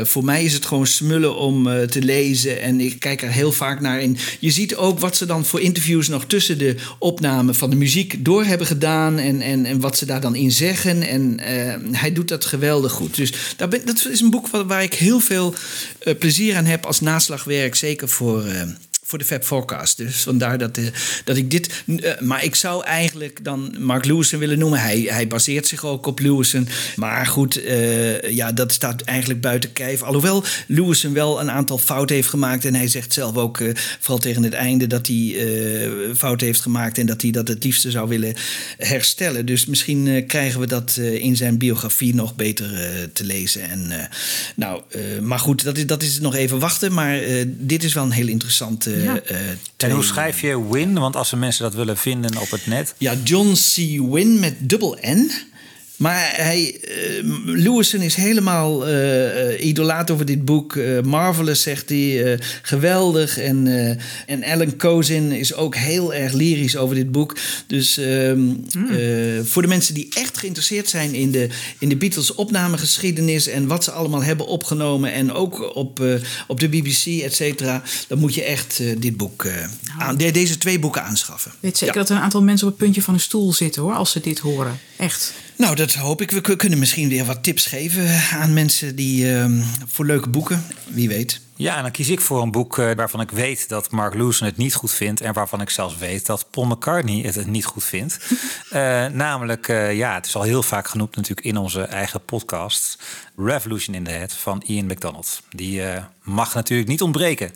[0.03, 2.61] voor mij is het gewoon smullen om te lezen.
[2.61, 4.01] En ik kijk er heel vaak naar.
[4.01, 7.77] En je ziet ook wat ze dan voor interviews nog tussen de opname van de
[7.77, 9.19] muziek door hebben gedaan.
[9.19, 11.03] En, en, en wat ze daar dan in zeggen.
[11.03, 11.41] En
[11.93, 13.17] hij doet dat geweldig goed.
[13.17, 15.55] Dus daar dat is een boek waar, ik heel veel
[15.99, 17.75] eh, plezier aan heb als naslagwerk.
[17.75, 18.45] Zeker voor.
[18.45, 18.63] eh,
[19.07, 19.97] voor de Fab Forecast.
[19.97, 20.85] Dus vandaar dat, eh,
[21.25, 21.83] dat ik dit.
[21.87, 24.81] eh, maar ik zou eigenlijk dan Mark Lewison willen noemen.
[24.81, 26.69] Hij, hij baseert zich ook op Lewison.
[26.97, 30.03] Maar goed, eh, ja, dat staat eigenlijk buiten kijf.
[30.03, 32.65] Alhoewel Lewison wel een aantal fouten heeft gemaakt.
[32.65, 33.63] En hij zegt zelf ook,
[33.99, 35.37] vooral tegen het einde, dat hij
[36.17, 36.99] fouten heeft gemaakt.
[36.99, 38.35] En dat hij dat het liefste zou willen
[38.79, 39.47] herstellen.
[39.47, 42.67] Dus misschien krijgen we dat in zijn biografie nog beter
[43.13, 43.71] te lezen.
[43.71, 44.09] En,
[44.57, 44.83] nou,
[45.21, 46.93] maar goed, dat is, dat is nog even wachten.
[46.93, 48.94] Maar dit is wel een heel interessante.
[49.03, 49.21] Ja.
[49.21, 49.39] eh,
[49.77, 50.93] En hoe schrijf je win?
[50.99, 52.95] Want als de mensen dat willen vinden op het net.
[52.99, 53.75] Ja, John C.
[54.13, 55.31] Wynne met dubbel N.
[55.97, 59.23] Maar hij, eh, Lewison is helemaal eh
[59.55, 60.79] eh, idolaat over dit boek.
[61.05, 62.39] Marvelous, zegt hij.
[62.63, 63.39] geweldig.
[63.39, 63.67] En,
[64.27, 67.37] en Alan Kozin is ook heel erg lyrisch over dit boek.
[67.67, 68.41] Dus ehm,
[68.91, 73.47] eh, voor de mensen die echt geïnteresseerd zijn in de, in de Beatles opnamegeschiedenis...
[73.47, 75.13] en wat ze allemaal hebben opgenomen...
[75.13, 76.05] en ook op,
[76.47, 77.83] op de BBC, et cetera...
[78.09, 79.53] dan moet je echt dit boek, eh,
[79.99, 81.53] aan, de- deze twee boeken aanschaffen.
[81.61, 82.01] Weet zeker Ja.
[82.01, 84.21] dat er een aantal mensen op het puntje van een stoel zitten hoor, als ze
[84.21, 84.79] dit horen.
[84.97, 85.33] Echt.
[85.57, 86.31] Nou, dat hoop ik.
[86.31, 90.65] We kunnen misschien weer wat tips geven aan mensen die ehm, voor leuke boeken.
[90.87, 91.41] Wie weet.
[91.57, 94.47] Ja, en dan kies ik voor een boek eh, waarvan ik weet dat Mark Lewison
[94.47, 95.21] het niet goed vindt.
[95.21, 98.19] En waarvan ik zelfs weet dat Paul McCartney het, niet goed vindt.
[98.71, 102.99] Eh, namelijk, eh, ja, het is al heel vaak genoemd natuurlijk in onze eigen podcast.
[103.37, 105.43] Revolution in the Head van Ian McDonald.
[105.51, 105.83] Die
[106.23, 107.53] mag natuurlijk niet ontbreken.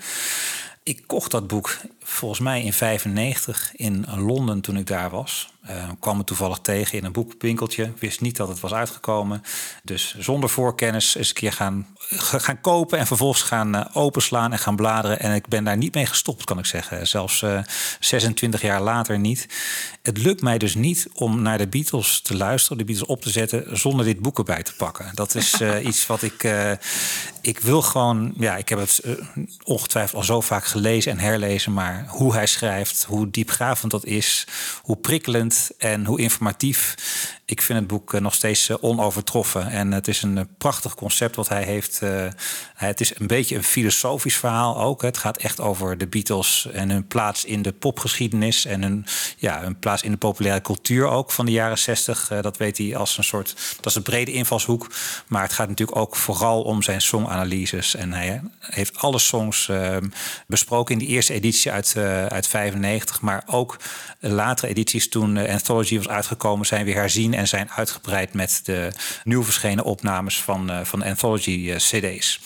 [0.82, 1.76] Ik kocht dat boek
[2.09, 5.52] volgens mij in 95 in Londen toen ik daar was.
[5.62, 7.92] Eh, kwam het toevallig tegen in een boekwinkeltje.
[7.98, 9.42] Wist niet dat het was uitgekomen.
[9.82, 11.86] Dus zonder voorkennis eens een keer gaan,
[12.18, 12.98] gaan kopen...
[12.98, 15.20] en vervolgens gaan eh, openslaan en gaan bladeren.
[15.20, 17.06] En ik ben daar niet mee gestopt, kan ik zeggen.
[17.06, 17.61] Zelfs eh,
[18.00, 19.46] 26 jaar later niet.
[20.02, 22.78] Het lukt mij dus niet om naar de Beatles te luisteren...
[22.78, 25.11] de Beatles op te zetten zonder dit boek erbij te pakken.
[25.14, 26.44] Dat is eh, iets wat ik...
[26.44, 26.72] eh,
[27.40, 28.32] ik wil gewoon...
[28.36, 29.12] Ja, ik heb het eh,
[29.64, 31.72] ongetwijfeld al zo vaak gelezen en herlezen...
[31.72, 34.46] maar hoe hij schrijft, hoe diepgravend dat is...
[34.82, 36.94] hoe prikkelend en hoe informatief.
[37.44, 39.70] ik vind het boek eh, nog steeds eh, onovertroffen.
[39.70, 42.01] En het is een eh, prachtig concept wat hij heeft.
[42.74, 45.03] Het is een beetje een filosofisch verhaal ook.
[45.03, 48.64] Het gaat echt over de Beatles en hun plaats in de popgeschiedenis.
[48.64, 52.30] En hun, ja, hun plaats in de populaire cultuur ook van de jaren 60.
[52.30, 53.76] Eh, dat weet hij als een soort.
[53.76, 54.90] Dat is een brede invalshoek.
[55.26, 57.94] Maar het gaat natuurlijk ook vooral om zijn songanalyses.
[57.94, 59.96] En hij heeft alle songs eh,
[60.46, 63.20] besproken in die eerste editie uit, eh uit 95.
[63.20, 63.76] Maar ook
[64.20, 68.93] latere edities toen de Anthology was uitgekomen, zijn weer herzien en zijn uitgebreid met de
[69.24, 72.41] nieuw verschenen opnames van, eh, van de Anthology eh, CD's.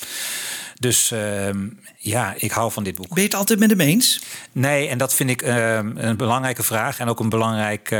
[0.79, 3.09] Dus ehm, ja, ik hou van dit boek.
[3.09, 4.23] Ben je het altijd met hem eens?
[4.53, 7.91] Nee, en dat vind ik ehm, een belangrijke vraag en ook een belangrijk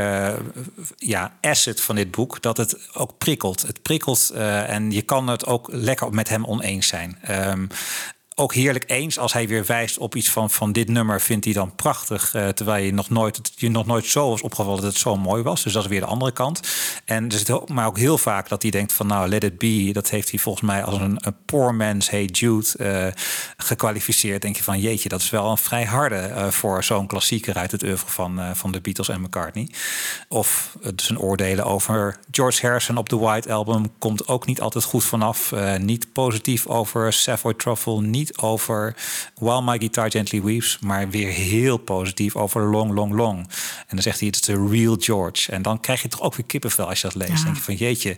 [0.97, 2.41] ja, asset van dit boek.
[2.41, 3.61] Dat het ook prikkelt.
[3.61, 4.29] Het prikkelt
[4.67, 7.17] en je kan het ook lekker met hem oneens zijn.
[7.21, 7.65] Ehm,
[8.35, 11.53] ook heerlijk eens als hij weer wijst op iets van, van dit nummer vindt hij
[11.53, 12.33] dan prachtig.
[12.33, 15.15] eh, terwijl je nog nooit, het je nog nooit zo was opgevallen dat het zo
[15.15, 15.63] mooi was.
[15.63, 16.59] Dus dat is weer de andere kant.
[17.05, 19.89] En zit ook, maar ook heel vaak dat hij denkt van nou, let it be.
[19.93, 23.07] Dat heeft hij volgens mij als een, poor man's Hey Jude eh,
[23.57, 24.41] gekwalificeerd.
[24.41, 27.71] Denk je van jeetje, dat is wel een vrij harde eh, voor zo'n klassieker uit
[27.71, 29.69] het oeuvre van, van de Beatles en McCartney.
[30.27, 35.03] Of zijn oordelen over George Harrison op de White Album komt ook niet altijd goed
[35.03, 35.53] vanaf.
[35.79, 38.95] Niet positief over Savoy Truffle, niet over
[39.35, 43.37] While My Guitar Gently Weeps, maar weer heel positief over Long, Long, Long.
[43.39, 45.51] En dan zegt hij, het is de real George.
[45.51, 47.37] En dan krijg je toch ook weer kippenvel als je dat leest.
[47.37, 47.43] Ja.
[47.43, 48.17] denk je van jeetje,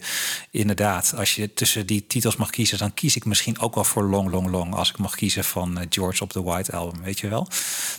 [0.51, 4.03] inderdaad, als je tussen die titels mag kiezen, dan kies ik misschien ook wel voor
[4.03, 4.75] Long, Long, Long.
[4.75, 7.47] Als ik mag kiezen van eh, George op de White Album, weet je wel.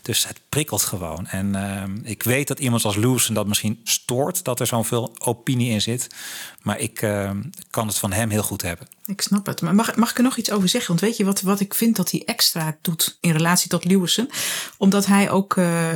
[0.03, 1.27] Dus het prikkelt gewoon.
[1.27, 5.71] En ehm, ik weet dat iemand als Lewison dat misschien stoort, dat er zoveel opinie
[5.71, 6.09] in zit.
[6.67, 8.89] Maar ik ehm, kan het van hem heel goed hebben.
[9.05, 9.61] Ik snap het.
[9.61, 10.89] Maar mag, mag ik er nog iets over zeggen?
[10.89, 14.31] Want weet je wat, wat ik vind dat hij extra doet in relatie tot Lewison?
[14.77, 15.95] Omdat hij ook eh,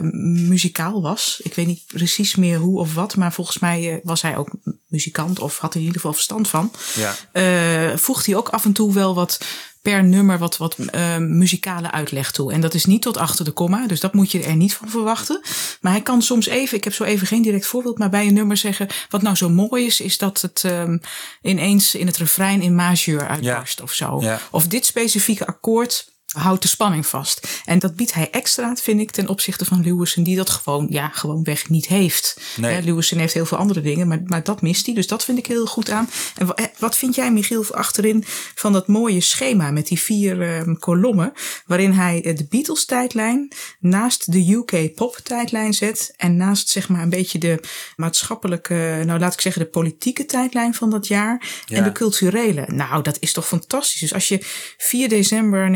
[0.48, 1.40] muzikaal was.
[1.42, 3.16] Ik weet niet precies meer hoe of wat.
[3.16, 4.50] Maar volgens mij eh, was hij ook
[4.86, 5.38] muzikant.
[5.38, 6.72] Of had er in ieder geval verstand van.
[6.94, 7.14] Ja.
[7.32, 9.40] eh, voegt hij ook af en toe wel wat
[9.82, 12.52] per nummer wat, wat eh, muzikale uitleg toe.
[12.52, 14.88] En dat is niet tot achter de komma, dus dat moet je er niet van
[14.88, 15.40] verwachten.
[15.80, 18.34] Maar hij kan soms even, ik heb zo even geen direct voorbeeld, maar bij een
[18.34, 18.88] nummer zeggen...
[19.08, 20.98] wat nou zo mooi is, is dat het ehm,
[21.42, 24.20] ineens in het refrein in majeur uitbarst of zo.
[24.20, 24.40] Ja.
[24.50, 27.62] Of dit specifieke akkoord houdt de spanning vast.
[27.64, 30.24] En dat biedt hij extra, vind ik, ten opzichte van Lewison...
[30.24, 32.40] die dat gewoon, ja, gewoon weg niet heeft.
[32.56, 32.82] Nee.
[32.82, 34.94] Lewison heeft heel veel andere dingen, maar, maar dat mist hij.
[34.94, 36.08] Dus dat vind ik heel goed aan.
[36.36, 38.24] En eh, wat vind jij, Michiel, achterin
[38.54, 41.32] van dat mooie schema met die vier ehm, kolommen,
[41.66, 47.38] waarin hij eh, de Beatles-tijdlijn naast de UK-pop-tijdlijn zet en naast zeg maar een beetje
[47.38, 47.60] de
[47.96, 51.76] maatschappelijke, nou laat ik zeggen de politieke tijdlijn van dat jaar Ja.
[51.76, 52.64] en de culturele.
[52.66, 54.00] Nou, dat is toch fantastisch.
[54.00, 54.38] Dus als je
[54.76, 55.70] 4 december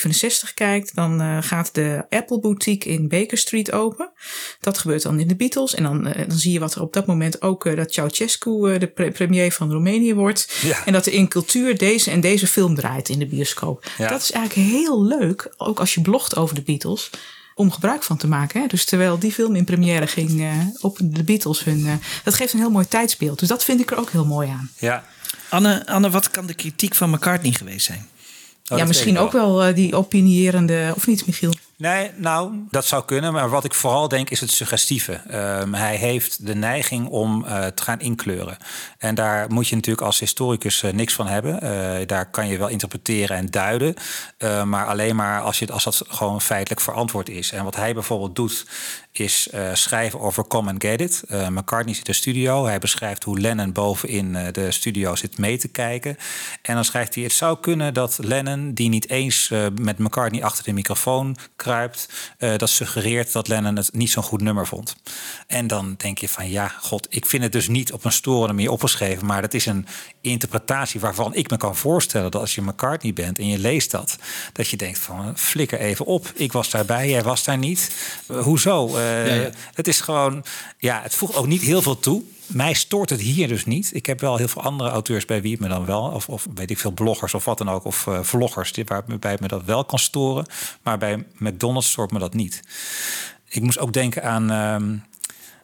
[0.00, 4.10] 1967 kijkt, dan eh, gaat de Apple Boutique in Baker Street open.
[4.60, 5.74] Dat gebeurt dan in de Beatles.
[5.74, 8.78] En dan, eh, dan zie je wat er op dat moment ook eh, dat Ceausescu
[8.78, 10.58] de pre- premier van Roemenië wordt.
[10.62, 10.84] Ja.
[10.84, 13.84] En dat er in cultuur deze en deze film draait in de bioscoop.
[13.98, 14.08] Ja.
[14.08, 17.10] Dat is eigenlijk heel leuk, ook als je blogt over de Beatles.
[17.54, 18.60] Om gebruik van te maken.
[18.60, 18.66] Hè?
[18.66, 21.86] Dus terwijl die film in première ging eh, op de Beatles hun.
[21.86, 21.92] eh,
[22.24, 23.38] dat geeft een heel mooi tijdsbeeld.
[23.38, 24.70] Dus dat vind ik er ook heel mooi aan.
[24.78, 25.04] Ja.
[25.48, 28.08] Anne, Anne, wat kan de kritiek van McCartney geweest zijn?
[28.68, 30.92] Oh, ja, misschien ook wel eh, die opinierende.
[30.96, 31.52] Of niet, Michiel?
[31.76, 33.32] Nee, nou, dat zou kunnen.
[33.32, 35.12] Maar wat ik vooral denk is het suggestieve.
[35.12, 38.56] Ehm, hij heeft de neiging om eh, te gaan inkleuren.
[38.98, 41.60] En daar moet je natuurlijk als historicus eh, niks van hebben.
[42.06, 43.94] Daar kan je wel interpreteren en duiden.
[44.64, 47.52] Maar alleen maar als, je, als dat gewoon feitelijk verantwoord is.
[47.52, 48.66] En wat hij bijvoorbeeld doet,
[49.18, 51.22] is eh, schrijven over Come and Get It.
[51.28, 52.66] Eh, McCartney zit in de studio.
[52.66, 56.16] Hij beschrijft hoe Lennon bovenin eh, de studio zit mee te kijken.
[56.62, 59.48] En dan schrijft hij: Het zou kunnen dat Lennon, die niet eens
[59.80, 62.08] met McCartney achter de microfoon kruipt,
[62.38, 64.96] dat suggereert dat Lennon het niet zo'n goed nummer vond.
[65.46, 68.54] En dan denk je van ja, god, ik vind het dus niet op een storende
[68.54, 69.86] manier opgeschreven, maar dat is een
[70.20, 74.18] interpretatie waarvan ik me kan voorstellen dat als je McCartney bent en je leest dat,
[74.52, 76.32] dat je denkt van flikker even op.
[76.34, 77.90] Ik was daarbij, jij was daar niet.
[78.26, 78.96] Hoezo?
[79.06, 79.50] Eh, Ja, ja.
[79.74, 80.44] Het is gewoon,
[80.78, 82.22] ja, het voegt ook niet heel veel toe.
[82.46, 83.90] Mij stoort het hier dus niet.
[83.94, 86.46] Ik heb wel heel veel andere auteurs bij wie het me dan wel, of, of
[86.54, 89.64] weet ik veel, bloggers of wat dan ook, of eh, vloggers, die- waarbij me dat
[89.64, 90.46] wel kan storen.
[90.82, 92.60] Maar bij McDonald's stoort me dat niet.
[93.48, 94.50] Ik moest ook denken aan.
[94.50, 94.96] ehm,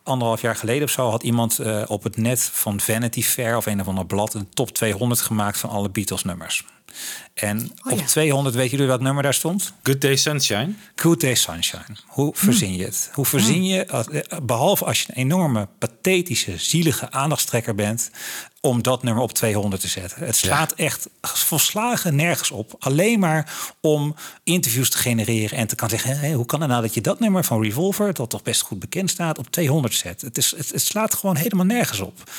[0.04, 3.66] Anderhalf jaar geleden of zo had iemand eh, op het net van Vanity Fair of
[3.66, 6.64] een of ander blad een top 200 gemaakt van alle Beatles nummers.
[7.34, 8.04] En Oh op ja.
[8.04, 9.72] 200 weet jullie welk nummer daar stond?
[9.82, 10.72] Good Day Sunshine.
[10.96, 11.96] Good Day Sunshine.
[12.06, 13.10] Hoe verzin je het?
[13.12, 18.10] Hoe verzin je, als- eh, behalve als je een enorme, pathetische, zielige aandachtstrekker bent,
[18.64, 20.26] om dat nummer op 200 te zetten.
[20.26, 22.74] Het slaat echt volslagen nergens op.
[22.78, 26.18] Alleen maar om interviews te genereren en te kan zeggen...
[26.18, 28.14] Hé, hoe kan het nou dat je dat nummer van Revolver...
[28.14, 30.20] dat toch best goed bekend staat, op 200 zet?
[30.20, 32.30] Het, is, het, het slaat gewoon helemaal nergens op.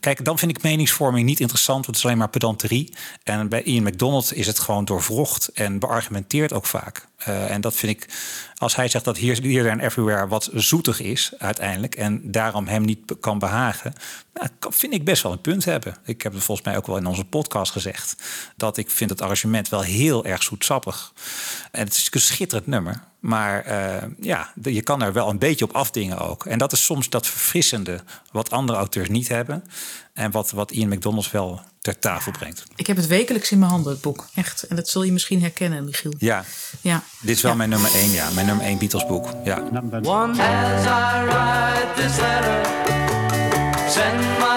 [0.00, 1.84] Kijk, dan vind ik meningsvorming niet interessant...
[1.84, 2.92] want het is alleen maar pedanterie.
[3.22, 5.48] En bij Ian McDonald is het gewoon doorvrocht...
[5.48, 7.07] en beargumenteerd ook vaak.
[7.28, 8.10] Uh, en dat vind ik,
[8.56, 12.82] als hij zegt dat hier, hier en everywhere wat zoetig is uiteindelijk en daarom hem
[12.82, 13.92] niet kan behagen,
[14.32, 15.96] nou, vind ik best wel een punt hebben.
[16.04, 18.16] Ik heb het volgens mij ook wel in onze podcast gezegd
[18.56, 21.12] dat ik vind het arrangement wel heel erg zoetsappig.
[21.70, 23.02] En het is een schitterend nummer.
[23.18, 26.46] Maar uh, ja, je kan er wel een beetje op afdingen ook.
[26.46, 28.00] En dat is soms dat verfrissende
[28.32, 29.64] wat andere auteurs niet hebben.
[30.12, 32.64] En wat, wat Ian McDonald's wel ter tafel brengt.
[32.76, 34.26] Ik heb het wekelijks in mijn handen, het boek.
[34.34, 34.62] Echt.
[34.62, 36.12] En dat zul je misschien herkennen, Michiel.
[36.18, 36.44] Ja.
[36.80, 37.02] ja.
[37.20, 37.56] Dit is wel ja.
[37.56, 38.30] mijn nummer één, ja.
[38.30, 39.28] Mijn nummer één Beatles boek.
[39.44, 39.58] Ja.
[40.02, 42.66] One as I write this letter,
[43.88, 44.47] send my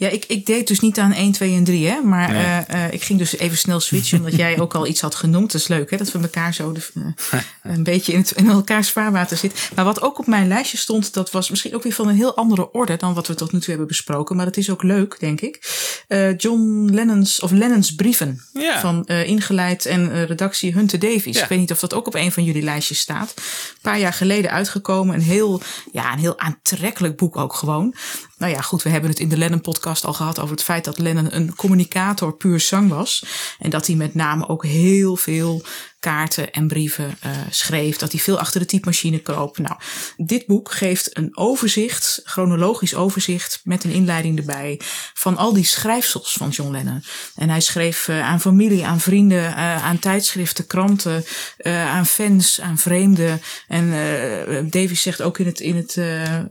[0.00, 2.00] Ja, ik, ik deed dus niet aan 1, 2 en 3, hè.
[2.00, 2.44] Maar nee.
[2.44, 5.52] uh, uh, ik ging dus even snel switchen, omdat jij ook al iets had genoemd.
[5.52, 8.48] Dat is leuk, hè, dat we elkaar zo de, uh, een beetje in, het, in
[8.48, 9.58] elkaars vaarwater zitten.
[9.74, 12.36] Maar wat ook op mijn lijstje stond, dat was misschien ook weer van een heel
[12.36, 14.36] andere orde dan wat we tot nu toe hebben besproken.
[14.36, 15.58] Maar dat is ook leuk, denk ik.
[16.36, 18.40] John Lennon's, of Lennon's brieven.
[18.52, 18.80] Ja.
[18.80, 21.36] Van ingeleid en redactie Hunter Davies.
[21.36, 21.42] Ja.
[21.42, 23.34] Ik weet niet of dat ook op een van jullie lijstjes staat.
[23.36, 25.14] Een paar jaar geleden uitgekomen.
[25.14, 25.60] Een heel,
[25.92, 27.94] ja, een heel aantrekkelijk boek ook gewoon.
[28.40, 30.98] Nou ja, goed, we hebben het in de Lennon-podcast al gehad over het feit dat
[30.98, 33.24] Lennon een communicator puur zang was.
[33.58, 35.62] En dat hij met name ook heel veel
[36.00, 37.96] kaarten en brieven uh, schreef.
[37.96, 39.58] Dat hij veel achter de typemachine kroop.
[39.58, 39.76] Nou,
[40.16, 44.80] dit boek geeft een overzicht, chronologisch overzicht, met een inleiding erbij,
[45.14, 47.04] van al die schrijfsels van John Lennon.
[47.34, 51.24] En hij schreef uh, aan familie, aan vrienden, uh, aan tijdschriften, kranten,
[51.64, 53.42] aan fans, aan vreemden.
[53.68, 53.90] En
[54.70, 55.96] Davies zegt ook in, het, in, het,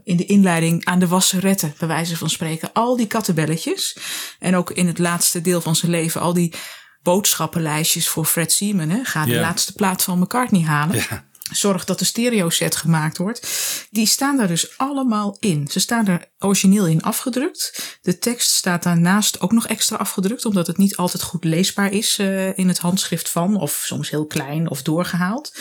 [0.04, 2.72] in de inleiding aan de wasseretten, bij wijze van spreken.
[2.72, 3.96] Al die kattenbelletjes.
[4.38, 6.54] En ook in het laatste deel van zijn leven, al die
[7.02, 8.88] boodschappenlijstjes voor Fred Seaman.
[8.88, 9.04] Hè?
[9.04, 10.96] Ga de laatste plaat van McCartney halen.
[10.96, 11.28] Ja.
[11.50, 13.48] Zorg dat de stereo set gemaakt wordt.
[13.90, 15.68] Die staan daar dus allemaal in.
[15.70, 17.98] Ze staan er origineel in afgedrukt.
[18.02, 20.44] De tekst staat daarnaast ook nog extra afgedrukt.
[20.44, 23.56] Omdat het niet altijd goed leesbaar is uh, in het handschrift van.
[23.56, 25.58] Of soms heel klein of doorgehaald.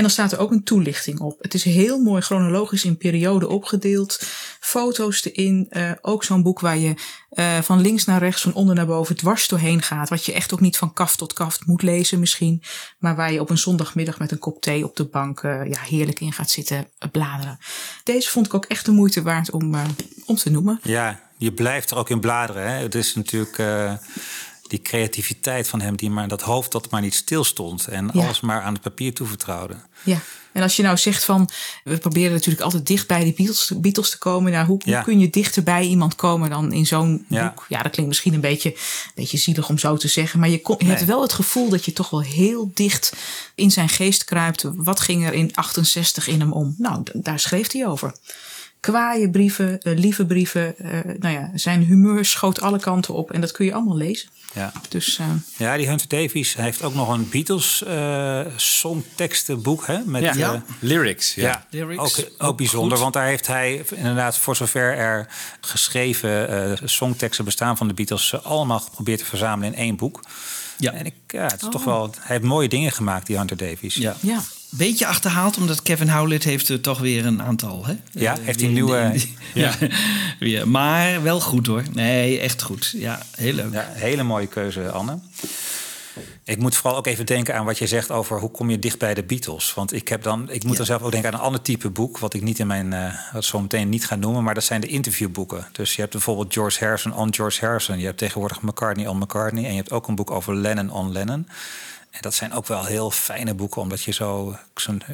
[0.00, 1.38] En dan staat er ook een toelichting op.
[1.40, 4.18] Het is heel mooi chronologisch in periode opgedeeld.
[4.60, 5.66] Foto's erin.
[5.70, 6.94] Uh, ook zo'n boek waar je
[7.32, 10.08] uh, van links naar rechts, van onder naar boven dwars doorheen gaat.
[10.08, 12.62] Wat je echt ook niet van kaft tot kaft moet lezen misschien.
[12.98, 15.80] Maar waar je op een zondagmiddag met een kop thee op de bank uh, ja,
[15.80, 17.58] heerlijk in gaat zitten bladeren.
[18.04, 19.74] Deze vond ik ook echt de moeite waard om,
[20.26, 20.80] om te noemen.
[20.82, 22.70] Ja, je blijft er ook in bladeren.
[22.70, 22.82] Hè?
[22.82, 23.58] Het is natuurlijk
[24.70, 27.86] die creativiteit van hem, die maar dat hoofd dat maar niet stilstond.
[27.86, 28.22] En ja.
[28.22, 29.74] alles maar aan het papier toevertrouwde.
[30.02, 30.20] Ja.
[30.52, 31.48] En als je nou zegt van,
[31.84, 34.52] we proberen natuurlijk altijd dicht bij de Beatles, Beatles te komen.
[34.52, 34.94] Nou, hoe, ja.
[34.94, 37.48] hoe kun je dichter bij iemand komen dan in zo'n ja.
[37.48, 37.66] boek?
[37.68, 40.40] Ja, dat klinkt misschien een beetje, een beetje zielig om zo te zeggen.
[40.40, 40.94] Maar je, kon, je nee.
[40.94, 43.12] hebt wel het gevoel dat je toch wel heel dicht
[43.54, 44.64] in zijn geest kruipt.
[44.74, 46.74] Wat ging er in 68 in hem om?
[46.78, 48.14] Nou, daar schreef hij over.
[48.80, 50.74] Kwaaie brieven, uh, lieve brieven.
[50.78, 53.30] Uh, nou ja, zijn humeur schoot alle kanten op.
[53.32, 54.28] En dat kun je allemaal lezen.
[54.54, 54.72] Ja.
[54.88, 55.26] Dus, uh,
[55.56, 59.86] ja, die Hunter Davies heeft ook nog een Beatles uh, songtekstenboek.
[59.86, 60.54] Hè, met, ja, ja.
[60.54, 61.34] Uh, lyrics.
[61.34, 61.66] Ja, ja.
[61.70, 62.00] lyrics.
[62.00, 63.00] Ook, ook, ook bijzonder, goed.
[63.00, 65.28] want daar heeft hij inderdaad voor zover er
[65.60, 68.44] geschreven songteksten bestaan van de Beatles...
[68.44, 70.20] allemaal geprobeerd te verzamelen in één boek.
[70.76, 70.92] Ja.
[70.92, 71.70] En ik, ja, het is oh.
[71.70, 73.94] toch wel, hij heeft mooie dingen gemaakt, die Hunter Davies.
[73.94, 74.16] Ja.
[74.20, 74.40] ja
[74.70, 77.86] beetje achterhaald, omdat Kevin Howlett heeft er toch weer een aantal.
[77.86, 77.94] Hè?
[78.12, 79.12] Ja, uh, heeft hij nieuwe.
[80.38, 80.64] Ja.
[80.64, 81.82] maar wel goed hoor.
[81.92, 82.94] Nee, echt goed.
[82.96, 83.72] Ja, heel leuk.
[83.72, 85.18] Ja, hele mooie keuze, Anne.
[86.44, 88.98] Ik moet vooral ook even denken aan wat je zegt over hoe kom je dicht
[88.98, 89.74] bij de Beatles.
[89.74, 90.76] Want ik heb dan, ik moet ja.
[90.76, 93.14] dan zelf ook denken aan een ander type boek, wat ik niet in mijn, uh,
[93.32, 95.66] wat zo meteen niet ga noemen, maar dat zijn de interviewboeken.
[95.72, 97.98] Dus je hebt bijvoorbeeld George Harrison on George Harrison.
[97.98, 99.64] Je hebt tegenwoordig McCartney on McCartney.
[99.64, 101.46] En je hebt ook een boek over Lennon on Lennon.
[102.10, 104.56] En dat zijn ook wel heel fijne boeken, omdat je zo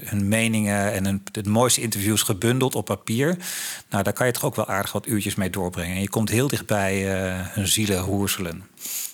[0.05, 3.37] hun meningen en hun, de mooiste interviews gebundeld op papier.
[3.91, 5.97] Nou, daar kan je toch ook wel aardig wat uurtjes mee doorbrengen.
[5.97, 8.65] En je komt heel dichtbij uh, hun zielen hoerselen.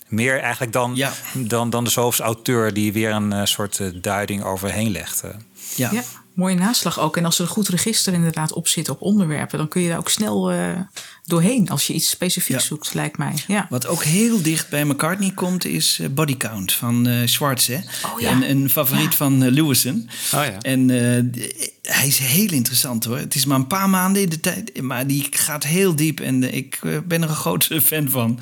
[0.08, 1.12] Meer eigenlijk dan, ja.
[1.34, 5.22] dan, dan de zoveelste auteur die weer een uh, soort uh, duiding overheen legt.
[5.74, 5.90] Ja.
[5.92, 6.02] ja.
[6.34, 7.16] mooie naslag ook.
[7.16, 9.98] En als er een goed register inderdaad op zit op onderwerpen, dan kun je daar
[9.98, 10.78] ook snel uh,
[11.24, 12.66] doorheen als je iets specifieks ja.
[12.68, 13.34] zoekt, lijkt mij.
[13.46, 13.66] Ja.
[13.70, 17.66] Wat ook heel dicht bij McCartney komt, is uh, Body Count van uh, Schwartz.
[17.66, 17.78] Hè?
[18.14, 18.30] Oh, ja.
[18.30, 19.16] een, een favoriet ja.
[19.16, 20.08] van Lewison.
[20.34, 20.58] Oh, ja.
[20.60, 20.88] En
[21.82, 23.18] hij is heel interessant hoor.
[23.18, 26.54] Het is maar een paar maanden in de tijd, maar die gaat heel diep en
[26.54, 28.40] ik ben er een grote fan van.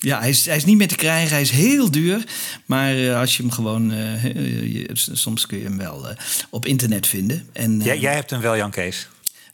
[0.00, 1.30] Ja, hij is, hij is niet meer te krijgen.
[1.30, 2.24] Hij is heel duur.
[2.66, 3.92] Maar eh, als je hem gewoon...
[3.92, 6.16] eh, eh, je- soms kun je hem wel eh,
[6.50, 7.48] op internet vinden.
[7.52, 9.08] En, eh, Jij, jij hebt hem wel, Jan Kees.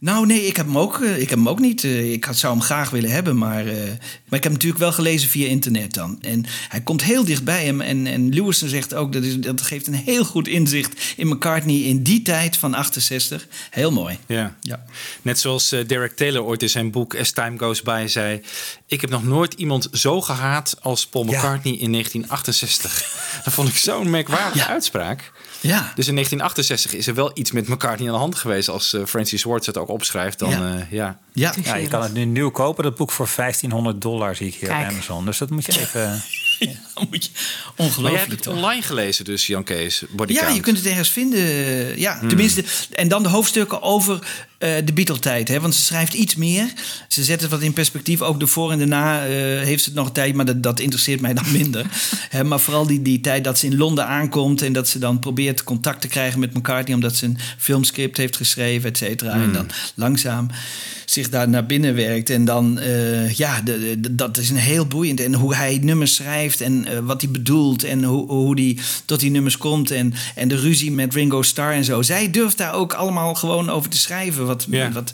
[0.04, 1.84] Nou, nee, ik heb hem ook, eh, ik heb hem ook niet.
[1.84, 4.80] Eh, Ik had, zou hem graag willen hebben, maar, eh, maar ik heb hem natuurlijk
[4.80, 6.18] wel gelezen via internet dan.
[6.22, 7.80] En hij komt heel dichtbij hem.
[7.80, 11.76] En, en Lewison zegt ook, dat, is, dat geeft een heel goed inzicht in McCartney
[11.80, 13.46] in die tijd van 68.
[13.70, 14.18] Heel mooi.
[14.26, 14.56] Ja.
[14.60, 14.84] Ja.
[15.22, 18.40] Net zoals Derek Taylor ooit in zijn boek As Time Goes By zei...
[18.86, 23.02] ik heb nog nooit iemand zo gehaat als Paul McCartney in 1968.
[23.44, 25.32] Dat vond ik zo'n merkwaardige uitspraak.
[25.68, 25.92] Ja.
[25.94, 28.68] Dus in 1968 is er wel iets met McCartney aan de hand geweest...
[28.68, 30.38] als eh, Francis Swartz het ook opschrijft.
[30.38, 30.74] Dan, Ja.
[30.78, 31.18] eh, ja.
[31.32, 31.54] Ja.
[31.62, 34.68] Ja, je kan het nu nieuw kopen, dat boek voor 1500 dollar zie ik hier
[34.68, 34.84] Kijk.
[34.86, 35.24] op Amazon.
[35.24, 36.22] Dus dat moet je even...
[37.10, 38.54] Moet je, Maar jij hebt ongelooflijk het toch?
[38.54, 41.40] online gelezen dus, Jan Kees, Ja, je kunt het ergens vinden.
[41.98, 42.28] Ja, Hmm.
[42.28, 42.64] tenminste.
[42.92, 44.18] En dan de hoofdstukken over
[44.58, 45.48] eh, de Beatle-tijd.
[45.48, 45.60] Hè?
[45.60, 46.72] Want ze schrijft iets meer.
[47.08, 48.22] Ze zet het wat in perspectief.
[48.22, 49.30] Ook de voor en de na eh,
[49.62, 50.34] heeft ze het nog een tijd.
[50.34, 51.86] Maar dat, dat interesseert mij dan minder.
[52.28, 54.62] Hè, maar vooral die, die tijd dat ze in Londen aankomt.
[54.62, 56.94] En dat ze dan probeert contact te krijgen met McCartney.
[56.94, 59.32] Omdat ze een filmscript heeft geschreven, et cetera.
[59.32, 60.48] En dan langzaam
[61.04, 62.30] zich daar naar binnen werkt.
[62.30, 65.20] En dan, eh, ja, de, de- dat is een heel boeiend.
[65.20, 67.84] En hoe hij nummers schrijft en eh, wat hij bedoelt.
[67.84, 69.90] En hoe, hoe hij tot die nummers komt.
[69.90, 72.02] En, en de ruzie met Ringo Starr en zo.
[72.02, 74.46] Zij durft daar ook allemaal gewoon over te schrijven.
[74.46, 74.90] Wat, Ja.
[74.92, 75.12] wat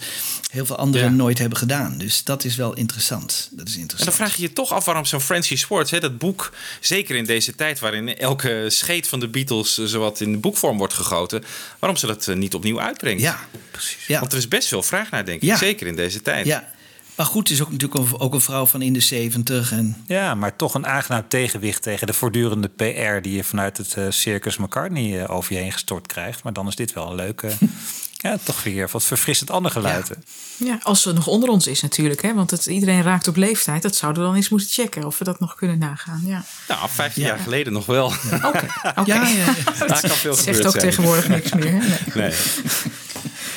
[0.51, 1.15] heel veel anderen Ja.
[1.17, 1.99] nooit hebben gedaan.
[1.99, 3.49] Dus dat is wel interessant.
[3.53, 4.17] Dat is En interessant.
[4.19, 7.25] dan vraag je je toch af waarom zo'n Francis Swartz, hè, dat boek, zeker in
[7.25, 11.45] deze tijd waarin elke scheet van de Beatles eh, zowat in boekvorm wordt gegoten,
[11.79, 13.23] waarom ze dat eh, niet opnieuw uitbrengt.
[13.23, 13.39] Ja,
[13.71, 14.07] precies.
[14.07, 14.21] Ja.
[14.21, 15.49] Want er is best veel vraag naar, denk ik.
[15.49, 15.57] Ja.
[15.57, 16.47] Zeker in deze tijd.
[16.47, 16.69] ja.
[17.15, 19.73] Maar goed, het is ook natuurlijk ook een vrouw van in de zeventig.
[19.73, 23.95] En Ja, maar toch een aangenaam tegenwicht tegen de voortdurende PR die je vanuit het
[23.95, 26.43] eh, Circus McCartney eh, over je heen gestort krijgt.
[26.43, 27.51] Maar dan is dit wel een leuke,
[28.17, 30.09] ja, toch weer wat verfrissend ander geluid.
[30.09, 30.15] hè?
[30.57, 32.23] Ja, als ze nog onder ons is natuurlijk.
[32.23, 32.35] Hè?
[32.35, 33.83] Want het, iedereen raakt op leeftijd.
[33.83, 36.23] Dat zouden we dan eens moeten checken of we dat nog kunnen nagaan.
[36.27, 36.45] Ja.
[36.69, 37.29] Nou, 15 Ja.
[37.29, 38.13] jaar geleden nog wel.
[38.45, 38.47] Oké.
[38.47, 38.67] oké.
[39.05, 39.55] Ja, ja, ja.
[39.87, 40.85] Daar kan veel zegt ook zijn.
[40.85, 41.73] tegenwoordig niks meer.
[41.73, 41.79] Hè?
[42.21, 42.33] Nee.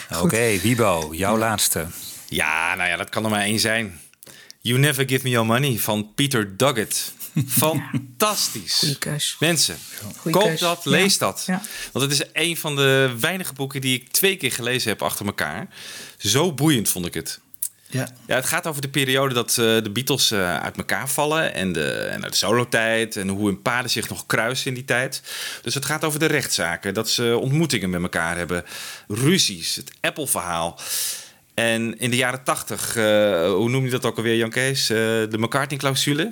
[0.09, 0.21] Nee.
[0.21, 1.85] Oké, Wibo, jouw laatste.
[2.33, 3.99] Ja, nou ja, dat kan er maar één zijn.
[4.61, 7.13] You Never Give Me Your Money van Peter Doggett.
[7.47, 8.77] Fantastisch.
[8.79, 9.35] Goeie keus.
[9.39, 9.77] Mensen,
[10.17, 10.59] Goeie koop keus.
[10.59, 10.91] dat, Ja.
[10.91, 11.43] lees dat.
[11.47, 11.61] Ja.
[11.91, 15.25] Want het is een van de weinige boeken die ik twee keer gelezen heb achter
[15.25, 15.67] elkaar.
[16.17, 17.39] Zo boeiend vond ik het.
[17.89, 18.07] ja.
[18.27, 21.71] Ja, het gaat over de periode dat eh, de Beatles eh, uit elkaar vallen en
[21.73, 25.21] de, en de solotijd en hoe hun paden zich nog kruisen in die tijd.
[25.61, 28.65] Dus het gaat over de rechtszaken, dat ze ontmoetingen met elkaar hebben,
[29.07, 30.79] ruzies, het Apple-verhaal.
[31.53, 33.03] En in de jaren tachtig, eh,
[33.51, 34.89] hoe noem je dat ook alweer, Jan Kees?
[34.89, 36.31] Eh, de McCartney-clausule.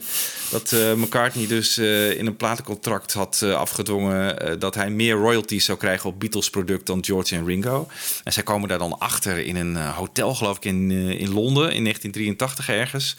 [0.52, 4.60] Dat eh, McCartney dus in een platencontract had afgedwongen...
[4.60, 7.88] dat hij meer royalties zou krijgen op Beatles-product dan George en Ringo.
[8.24, 11.84] En zij komen daar dan achter in een hotel, geloof ik, in, in Londen in
[11.84, 13.16] 1983 ergens.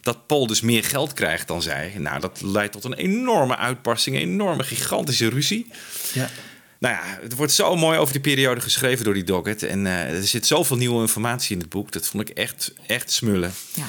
[0.00, 1.92] Dat Paul dus meer geld krijgt dan zij.
[1.98, 5.66] Nou, dat leidt tot een enorme uitbarsting, een enorme, gigantische ruzie.
[6.12, 6.28] ja.
[6.86, 9.62] Nou ja, het wordt zo mooi over die periode geschreven door die Doggett.
[9.62, 11.92] En eh, er zit zoveel nieuwe informatie in het boek.
[11.92, 13.54] Dat vond ik echt, echt smullen.
[13.74, 13.84] Ja.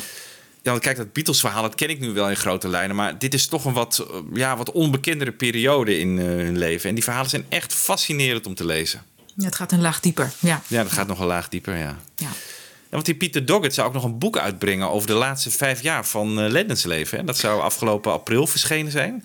[0.62, 2.96] Ja, want kijk, dat Beatles-verhaal, dat ken ik nu wel in grote lijnen.
[2.96, 6.90] Maar dit is toch een wat, eh, ja, wat onbekendere periode in eh, hun leven.
[6.90, 9.02] En die verhalen zijn echt fascinerend om te lezen.
[9.36, 10.32] Ja, het gaat een laag dieper.
[10.40, 10.62] Ja.
[10.68, 11.98] Ja, dat gaat nog een laag dieper, ja.
[12.16, 12.28] Ja.
[12.90, 15.82] Ja, want die Peter Doggett zou ook nog een boek uitbrengen over de laatste vijf
[15.82, 17.18] jaar van eh Lennons leven.
[17.18, 17.24] Hè?
[17.24, 19.24] Dat zou afgelopen april verschenen zijn.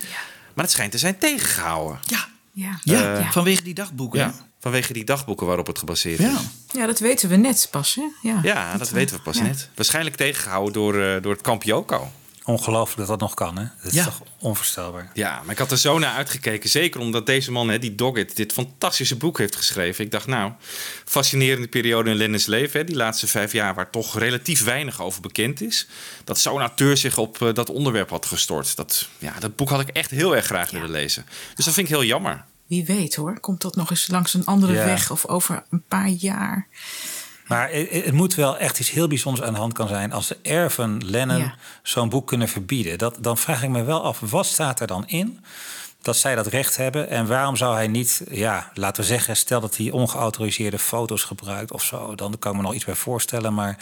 [0.55, 1.99] Maar het schijnt te zijn tegengehouden.
[2.07, 2.79] Ja, Ja.
[2.83, 3.19] ja.
[3.19, 3.33] Ja.
[3.33, 4.19] vanwege die dagboeken.
[4.19, 6.31] Ja, vanwege die dagboeken waarop het gebaseerd Ja.
[6.33, 6.39] is.
[6.73, 7.95] ja, dat weten we net pas.
[7.95, 8.03] Hè?
[8.29, 9.43] Ja, Ja, dat weten we pas ja.
[9.43, 9.69] net.
[9.75, 12.13] Waarschijnlijk tegengehouden door, eh, door het kamp Joko.
[12.45, 13.65] Ongelooflijk dat dat nog kan, hè?
[13.83, 14.05] Dat is Ja.
[14.05, 15.11] toch onvoorstelbaar.
[15.15, 16.69] Ja, maar ik had er zo naar uitgekeken.
[16.71, 20.05] Zeker omdat deze man, hè, die Doggett, dit fantastische boek heeft geschreven.
[20.05, 20.53] Ik dacht, nou,
[21.05, 22.81] fascinerende periode in Lennon's leven.
[22.81, 25.87] Hè, die laatste vijf jaar waar toch relatief weinig over bekend is.
[26.25, 28.77] Dat zo'n auteur zich op eh, dat onderwerp had gestort.
[28.77, 31.27] Dat, ja, dat boek had ik echt heel erg graag willen lezen.
[31.55, 32.45] Dus dat vind ik heel jammer.
[32.67, 34.85] Wie weet hoor, komt dat nog eens langs een andere Ja.
[34.85, 36.67] weg of over een paar jaar.
[37.53, 40.13] Maar het, moet wel echt iets heel bijzonders aan de hand kan zijn...
[40.13, 41.55] als de erven Lennon Ja.
[41.83, 42.99] zo'n boek kunnen verbieden.
[42.99, 45.45] Dat, dan vraag ik me wel af, wat staat er dan in...
[46.03, 47.09] dat zij dat recht hebben?
[47.09, 49.37] En waarom zou hij niet, ja, laten we zeggen...
[49.37, 52.15] stel dat hij ongeautoriseerde foto's gebruikt of zo...
[52.15, 53.55] dan kan ik me nog iets bij voorstellen.
[53.55, 53.77] Maar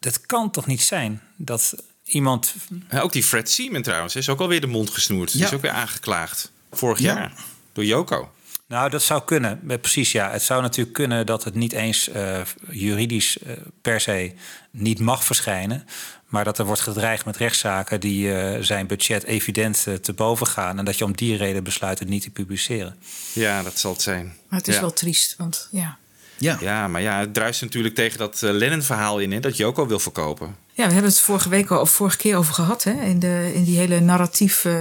[0.00, 1.74] dat kan toch niet zijn dat
[2.04, 2.54] iemand...
[2.90, 5.30] Ja, ook die Fred Seaman trouwens is ook alweer de mond gesnoerd.
[5.32, 5.46] Die Ja.
[5.46, 6.52] is ook weer aangeklaagd.
[6.72, 7.14] Vorig Ja.
[7.14, 7.32] jaar.
[7.72, 8.30] Door Joko.
[8.70, 9.60] Nou, dat zou kunnen.
[9.68, 10.30] Eh, Precies, ja.
[10.30, 12.40] Het zou natuurlijk kunnen dat het niet eens eh,
[12.70, 13.52] juridisch eh,
[13.82, 14.32] per se
[14.70, 15.86] niet mag verschijnen.
[16.26, 20.78] Maar dat er wordt gedreigd met rechtszaken die eh, zijn budget evident te boven gaan.
[20.78, 22.96] En dat je om die reden besluit het niet te publiceren.
[23.32, 24.24] Ja, dat zal het zijn.
[24.48, 24.80] Maar het is Ja.
[24.80, 25.98] wel triest, want ja.
[26.38, 26.56] Ja.
[26.60, 30.56] Ja, maar ja, het druist natuurlijk tegen dat Lennon-verhaal in, hè, dat Joko wil verkopen.
[30.80, 32.92] Ja, we hebben het vorige week al, of vorige keer over gehad, hè?
[33.02, 34.72] In, de, in die hele narratief, eh,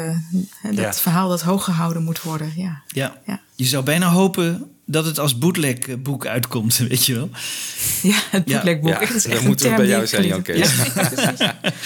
[0.61, 0.93] hè, dat Ja.
[0.93, 2.53] verhaal dat hoog gehouden moet worden.
[2.55, 2.81] Ja.
[2.87, 3.17] Ja.
[3.25, 3.39] Ja.
[3.55, 7.29] Je zou bijna hopen dat het als bootleg eh, boek uitkomt, weet je wel.
[8.01, 8.89] Ja, het bootlegboek.
[8.89, 10.43] Ja, dat is echt moeten een we term bij jou zijn, Jan heb.
[10.45, 10.75] Kees.
[10.75, 11.47] Ja, precies.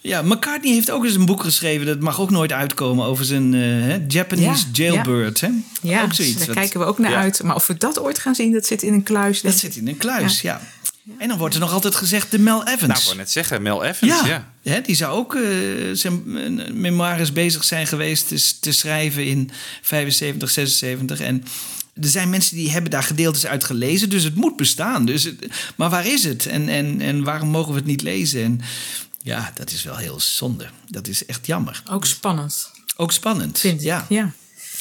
[0.00, 1.86] Ja, McCartney heeft ook eens een boek geschreven.
[1.86, 5.40] Dat mag ook nooit uitkomen over zijn eh, hè, Japanese Ja, jailbird.
[5.40, 5.48] Hè?
[5.82, 6.36] Ja, ook zoiets.
[6.36, 7.16] daar wat- kijken we ook naar Ja.
[7.20, 7.42] uit.
[7.42, 9.40] Maar of we dat ooit gaan zien, dat zit in een kluis.
[9.40, 10.60] Dat zit in een kluis, ja.
[11.18, 12.80] En dan wordt er nog altijd gezegd de Mel Evans.
[12.86, 14.52] Nou, ik wou net zeggen, Mel Evans, ja, ja.
[14.62, 15.42] Hè, die zou ook eh,
[15.92, 16.22] zijn
[16.80, 19.50] memoires bezig zijn geweest te, te schrijven in
[19.82, 21.20] 75, 76.
[21.20, 21.44] En
[22.02, 25.04] er zijn mensen die hebben daar gedeeltes uit gelezen, dus het moet bestaan.
[25.06, 25.46] Dus het-
[25.76, 26.46] maar waar is het?
[26.46, 28.42] En, en, en waarom mogen we het niet lezen?
[28.42, 28.60] En
[29.22, 30.66] ja, dat is wel heel zonde.
[30.88, 31.82] Dat is echt jammer.
[31.90, 32.70] Ook spannend.
[32.96, 33.86] Ook spannend, Vind ik.
[33.86, 34.06] ja.
[34.08, 34.32] ja.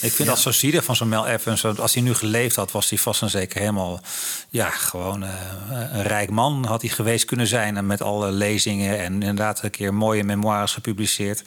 [0.02, 2.72] Ik vind als zo zie je van zo'n Mel Evans, als hij nu geleefd had,
[2.72, 4.02] was hij vast en zeker helemaal,
[4.50, 5.30] ja, gewoon eh,
[5.70, 7.78] een rijk man had hij geweest kunnen zijn.
[7.78, 11.44] En met alle lezingen en inderdaad een keer mooie memoires gepubliceerd.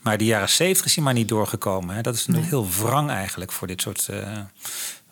[0.00, 1.94] Maar de jaren zeventig is hij maar niet doorgekomen.
[1.94, 2.02] Hè.
[2.02, 4.08] Dat is natuurlijk heel wrang eigenlijk voor dit soort.
[4.08, 4.28] eh,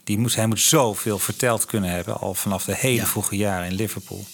[0.04, 3.74] die moet, hij moet zoveel verteld kunnen hebben, al vanaf de hele vroege jaren in
[3.74, 4.24] Liverpool.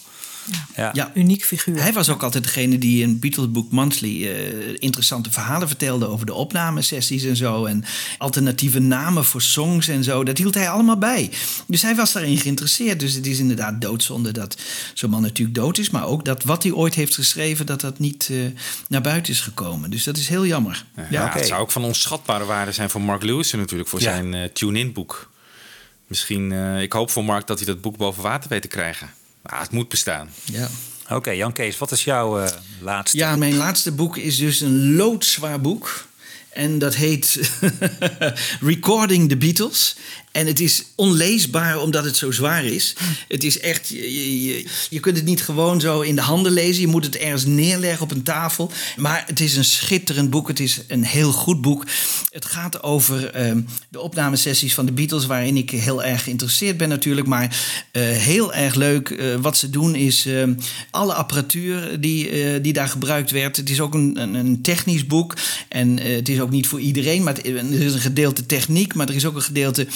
[0.77, 0.91] Ja.
[0.93, 1.11] Ja.
[1.15, 1.81] Uniek figuur.
[1.83, 6.27] Hij was ook altijd degene die in Beatles Book Monthly eh, interessante verhalen vertelde over
[6.27, 7.65] de opnamesessies en zo.
[7.65, 7.85] En
[8.19, 10.25] alternatieve namen voor songs en zo.
[10.25, 11.31] Dat hield hij allemaal bij.
[11.67, 13.01] Dus hij was daarin geïnteresseerd.
[13.01, 14.57] Dus het is inderdaad doodzonde dat
[14.95, 15.91] zo'n man natuurlijk dood is.
[15.91, 18.37] Maar ook dat wat hij ooit heeft geschreven, dat dat niet eh,
[18.89, 19.91] naar buiten is gekomen.
[19.91, 20.85] Dus dat is heel jammer.
[21.11, 24.11] Ja, Het zou ook van onschatbare waarde zijn voor Mark Lewis natuurlijk, voor Ja.
[24.13, 25.31] zijn eh, tune-in boek.
[26.07, 29.11] Misschien, eh, ik hoop voor Mark dat hij dat boek boven water weet te krijgen.
[29.43, 30.31] Maar het moet bestaan.
[30.45, 30.69] Ja.
[31.09, 33.17] Oké, Jan Kees, wat is jouw eh, laatste?
[33.17, 36.09] Ja, mijn laatste boek is dus een loodzwaar boek.
[36.51, 37.51] En dat heet
[38.61, 39.97] Recording the Beatles.
[40.33, 42.95] En het is onleesbaar omdat het zo zwaar is.
[43.29, 46.81] Het is echt, je, je- je, kunt het niet gewoon zo in de handen lezen.
[46.81, 48.71] Je moet het ergens neerleggen op een tafel.
[48.97, 50.49] Maar het is een schitterend boek.
[50.49, 51.87] Het is een heel goed boek.
[52.31, 56.89] Het gaat over ehm, de opnamesessies van de Beatles, waarin ik heel erg geïnteresseerd ben
[56.89, 57.27] natuurlijk.
[57.27, 57.61] Maar
[57.93, 59.11] eh, heel erg leuk.
[59.11, 60.55] eh, wat ze doen is ehm,
[60.91, 63.57] alle apparatuur die, eh, die daar gebruikt werd.
[63.57, 65.35] Het is ook een, een, technisch boek.
[65.69, 67.23] En het is ook niet voor iedereen.
[67.23, 68.95] Maar het- er is een gedeelte techniek.
[68.95, 69.87] Maar er is ook een gedeelte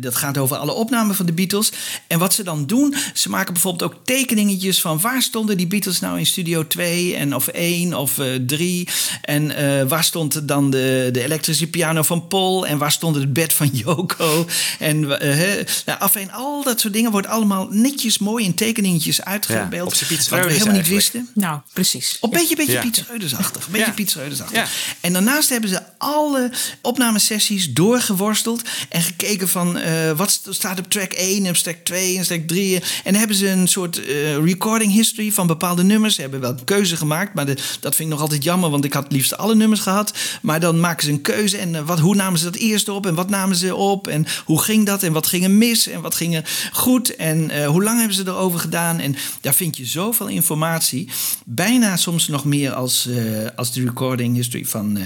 [0.00, 1.72] dat gaat over alle opnamen van de Beatles.
[2.06, 6.00] En wat ze dan doen, ze maken bijvoorbeeld ook tekeningetjes van waar stonden die Beatles
[6.00, 8.88] nou in studio 2 en of 1 of 3.
[9.22, 13.32] en eh, waar stond dan de, de elektrische piano van Paul en waar stond het
[13.32, 14.46] bed van Yoko.
[14.78, 19.24] En eh, hè, nou, afijn, al dat soort dingen wordt allemaal netjes mooi in tekeningetjes
[19.24, 19.92] uitgebeeld.
[20.02, 20.88] op Piet wat we helemaal niet eigenlijk.
[20.88, 21.28] wisten.
[21.34, 22.16] Nou, precies.
[22.20, 22.80] Op een beetje, beetje Ja.
[22.80, 23.66] Piet Schreudersachtig.
[23.66, 23.92] Een beetje Ja.
[23.92, 24.56] Piet Schreudersachtig.
[24.56, 24.66] Ja.
[25.00, 26.50] En daarnaast hebben ze alle
[26.82, 28.62] opnamesessies doorgeworsteld.
[28.88, 32.24] En gekeken van eh, wat st- staat op track 1 en op track 2 en
[32.24, 32.74] track 3.
[32.76, 36.14] En dan hebben ze een soort eh, recording history van bepaalde nummers.
[36.14, 37.34] Ze hebben wel een keuze gemaakt.
[37.34, 38.70] Maar dat vind ik nog altijd jammer.
[38.70, 40.12] Want ik had het liefst alle nummers gehad.
[40.42, 41.56] Maar dan maken ze een keuze.
[41.56, 43.06] En eh, wat, hoe namen ze dat eerst op?
[43.06, 44.06] En wat namen ze op?
[44.08, 45.02] En hoe ging dat?
[45.02, 45.88] En wat ging er mis?
[45.88, 47.16] En wat ging er goed?
[47.16, 48.98] En hoe lang hebben ze erover gedaan?
[48.98, 51.08] En daar vind je zoveel informatie.
[51.44, 53.08] Bijna soms nog meer als,
[53.56, 54.98] als de recording history van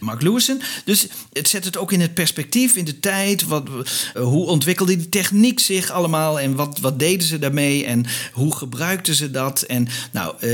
[0.00, 0.62] Mark Lewison.
[0.84, 3.42] Dus het zet het ook in het perspectief, in de tijd.
[3.44, 3.68] Wat,
[4.14, 6.40] hoe ontwikkelde die techniek zich allemaal?
[6.40, 7.84] En wat, wat deden ze daarmee?
[7.84, 9.62] En hoe gebruikten ze dat?
[9.62, 10.50] En nou, eh,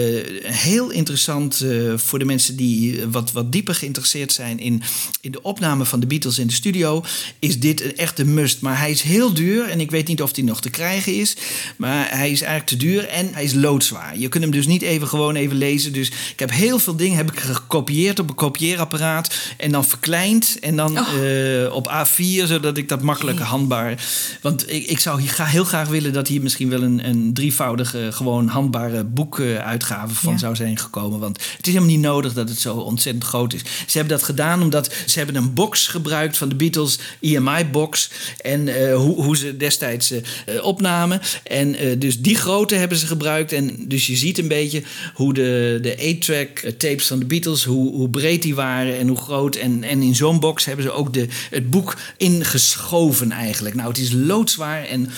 [0.53, 4.83] heel interessant eh, voor de mensen die wat, wat dieper geïnteresseerd zijn in,
[5.21, 7.05] in de opname van de Beatles in de studio.
[7.39, 8.61] Is dit een echte must.
[8.61, 11.37] Maar hij is heel duur en ik weet niet of die nog te krijgen is.
[11.77, 14.19] Maar hij is eigenlijk te duur en hij is loodzwaar.
[14.19, 15.93] Je kunt hem dus niet even gewoon even lezen.
[15.93, 19.35] Dus ik heb heel veel dingen heb ik gekopieerd op een kopieerapparaat.
[19.57, 20.59] En dan verkleind.
[20.61, 24.07] En dan eh, op A4, zodat ik dat makkelijker handbaar...
[24.41, 28.09] Want ik, ik zou hier heel graag willen dat hier misschien wel een, een drievoudige...
[28.13, 30.39] gewoon handbare boekuitgave van Ja.
[30.39, 31.19] zou zijn gekomen.
[31.19, 33.61] Want het is helemaal niet nodig dat het zo ontzettend groot is.
[33.87, 38.11] Ze hebben dat gedaan omdat ze hebben een box gebruikt van de Beatles, EMI-box.
[38.41, 41.21] En eh, hoe, hoe ze destijds eh, eh, opnamen.
[41.45, 43.53] En dus die grootte hebben ze gebruikt.
[43.53, 44.83] En dus je ziet een beetje
[45.15, 49.09] hoe de, de 8-track eh, tapes van de Beatles, hoe, hoe breed die waren en
[49.09, 49.57] hoe groot.
[49.57, 53.75] En, en in zo'n box hebben ze ook de, het boek ingeschoven eigenlijk.
[53.75, 55.11] Nou, het is loodzwaar en...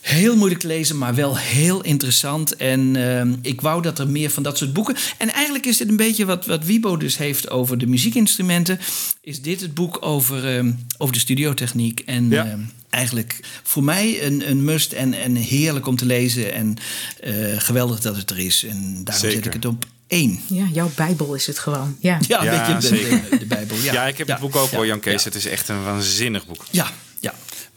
[0.00, 2.56] Heel moeilijk te lezen, maar wel heel interessant.
[2.56, 4.96] En ehm, ik wou dat er meer van dat soort boeken.
[5.18, 8.78] En eigenlijk is dit een beetje wat, wat Wibo dus heeft over de muziekinstrumenten.
[9.20, 12.00] Is dit het boek over, ehm, over de studiotechniek.
[12.00, 12.44] En Ja.
[12.46, 12.58] ehm,
[12.90, 16.52] eigenlijk voor mij een, een must en, en heerlijk om te lezen.
[16.54, 16.76] En
[17.20, 18.64] eh, geweldig dat het er is.
[18.64, 20.40] En daarom zet ik het op één.
[20.46, 21.96] Ja, jouw bijbel is het gewoon.
[22.00, 22.18] Ja.
[22.28, 23.20] Ja, de, zeker.
[23.30, 23.76] de, de Bijbel.
[23.76, 24.32] Ja, Ja, ik heb Ja.
[24.32, 24.76] het boek ook Ja.
[24.76, 25.22] hoor, Jan Kees.
[25.22, 25.28] Ja.
[25.28, 26.64] Het is echt een waanzinnig boek.
[26.70, 26.90] Ja.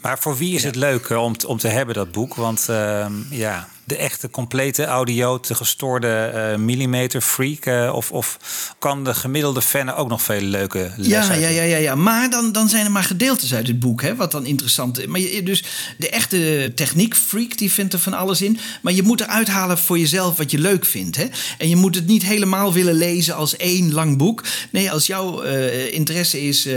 [0.07, 2.35] Maar voor wie is het leuk eh, om, om te hebben, dat boek?
[2.35, 7.65] Want ehm, ja, de echte complete audio, de gestoorde eh, millimeter freak?
[7.65, 8.38] eh, of, of
[8.79, 11.95] kan de gemiddelde fan er ook nog veel leuke lessen Ja, ja, ja, ja, ja.
[11.95, 15.05] Maar dan, dan zijn er maar gedeeltes uit het boek, hè, wat dan interessant is.
[15.05, 15.63] Maar je, dus
[15.97, 18.59] de echte techniekfreak die vindt er van alles in.
[18.81, 21.15] Maar je moet eruit halen voor jezelf wat je leuk vindt.
[21.15, 21.25] Hè?
[21.57, 24.43] En je moet het niet helemaal willen lezen als één lang boek.
[24.69, 26.67] Nee, als jouw eh, interesse is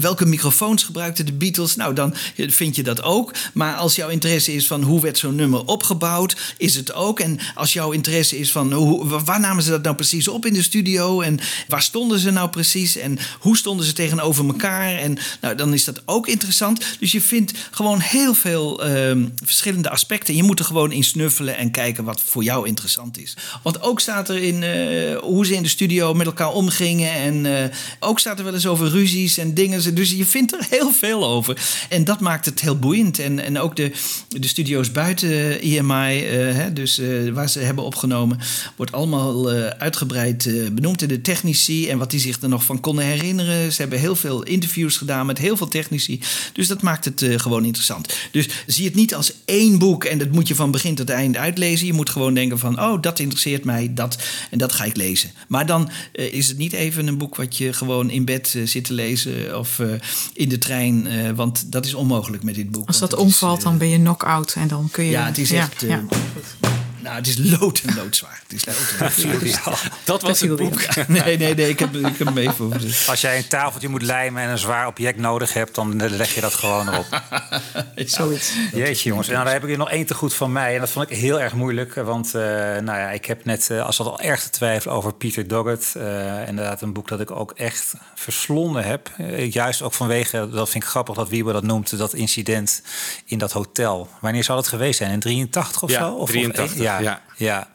[0.00, 3.32] welke microfoons gebruikten de Beatles, nou dan vind je dat ook.
[3.52, 7.20] Maar als jouw interesse is van hoe werd zo'n nummer opgebouwd, is het ook.
[7.20, 10.46] En als jouw interesse is van hoe, wa- waar namen ze dat nou precies op
[10.46, 11.38] in de studio en
[11.68, 15.84] waar stonden ze nou precies en hoe stonden ze tegenover elkaar en nou dan is
[15.84, 16.84] dat ook interessant.
[16.98, 20.36] Dus je vindt gewoon heel veel ehm, verschillende aspecten.
[20.36, 23.34] Je moet er gewoon in snuffelen en kijken wat voor jou interessant is.
[23.62, 27.46] Want ook staat er in eh, hoe ze in de studio met elkaar omgingen en
[27.62, 27.70] eh,
[28.00, 29.94] ook staat er wel eens over ruzies en dingen.
[29.94, 31.60] Dus je vindt er heel veel over.
[31.88, 33.18] En dat maakt het heel boeiend.
[33.18, 33.92] En, en ook de,
[34.28, 38.38] de studio's buiten EMI, eh, hè, dus eh, waar ze hebben opgenomen,
[38.76, 42.64] wordt allemaal eh, uitgebreid eh, benoemd in de technici en wat die zich er nog
[42.64, 43.72] van konden herinneren.
[43.72, 46.20] Ze hebben heel veel interviews gedaan met heel veel technici.
[46.52, 48.14] Dus dat maakt het eh, gewoon interessant.
[48.30, 51.36] Dus zie het niet als één boek en dat moet je van begin tot eind
[51.36, 51.86] uitlezen.
[51.86, 54.18] Je moet gewoon denken van, oh, dat interesseert mij, dat
[54.50, 55.30] en dat ga ik lezen.
[55.48, 58.62] Maar dan eh, is het niet even een boek wat je gewoon in bed eh,
[58.66, 59.86] zit te lezen of eh,
[60.32, 62.86] in de trein, eh, want dat is onmogelijk met dit boek.
[62.86, 64.54] Als dat is, omvalt, dan ben je knock-out.
[64.56, 65.10] En dan kun je...
[65.10, 65.82] ja, het is echt.
[65.82, 66.02] eh, ja.
[66.36, 66.75] Peace.
[67.06, 68.40] Nou, het is lood en loodzwaar.
[68.48, 69.42] Het is lood
[69.74, 69.90] en.
[70.04, 70.80] Dat was het boek.
[71.08, 72.72] Nee, nee, nee, ik heb, ik heb hem even.
[73.08, 76.40] Als jij een tafeltje moet lijmen en een zwaar object nodig hebt, dan leg je
[76.40, 77.22] dat gewoon erop.
[77.96, 78.52] Zoiets.
[78.74, 80.74] Jeetje jongens, en nou, daar heb ik er nog één te goed van mij.
[80.74, 81.94] En dat vond ik heel erg moeilijk.
[81.94, 85.14] Want eh, nou ja, ik heb net, eh, als dat al erg te twijfelen over
[85.14, 85.94] Peter Doggett.
[85.94, 89.10] eh, inderdaad een boek dat ik ook echt verslonden heb.
[89.50, 92.82] Juist ook vanwege, dat vind ik grappig dat Wiebe dat noemt, dat incident
[93.24, 94.08] in dat hotel.
[94.20, 95.10] Wanneer zou dat geweest zijn?
[95.10, 96.12] In 83 of Ja, zo?
[96.12, 97.68] Of, of- 83, ja, ja.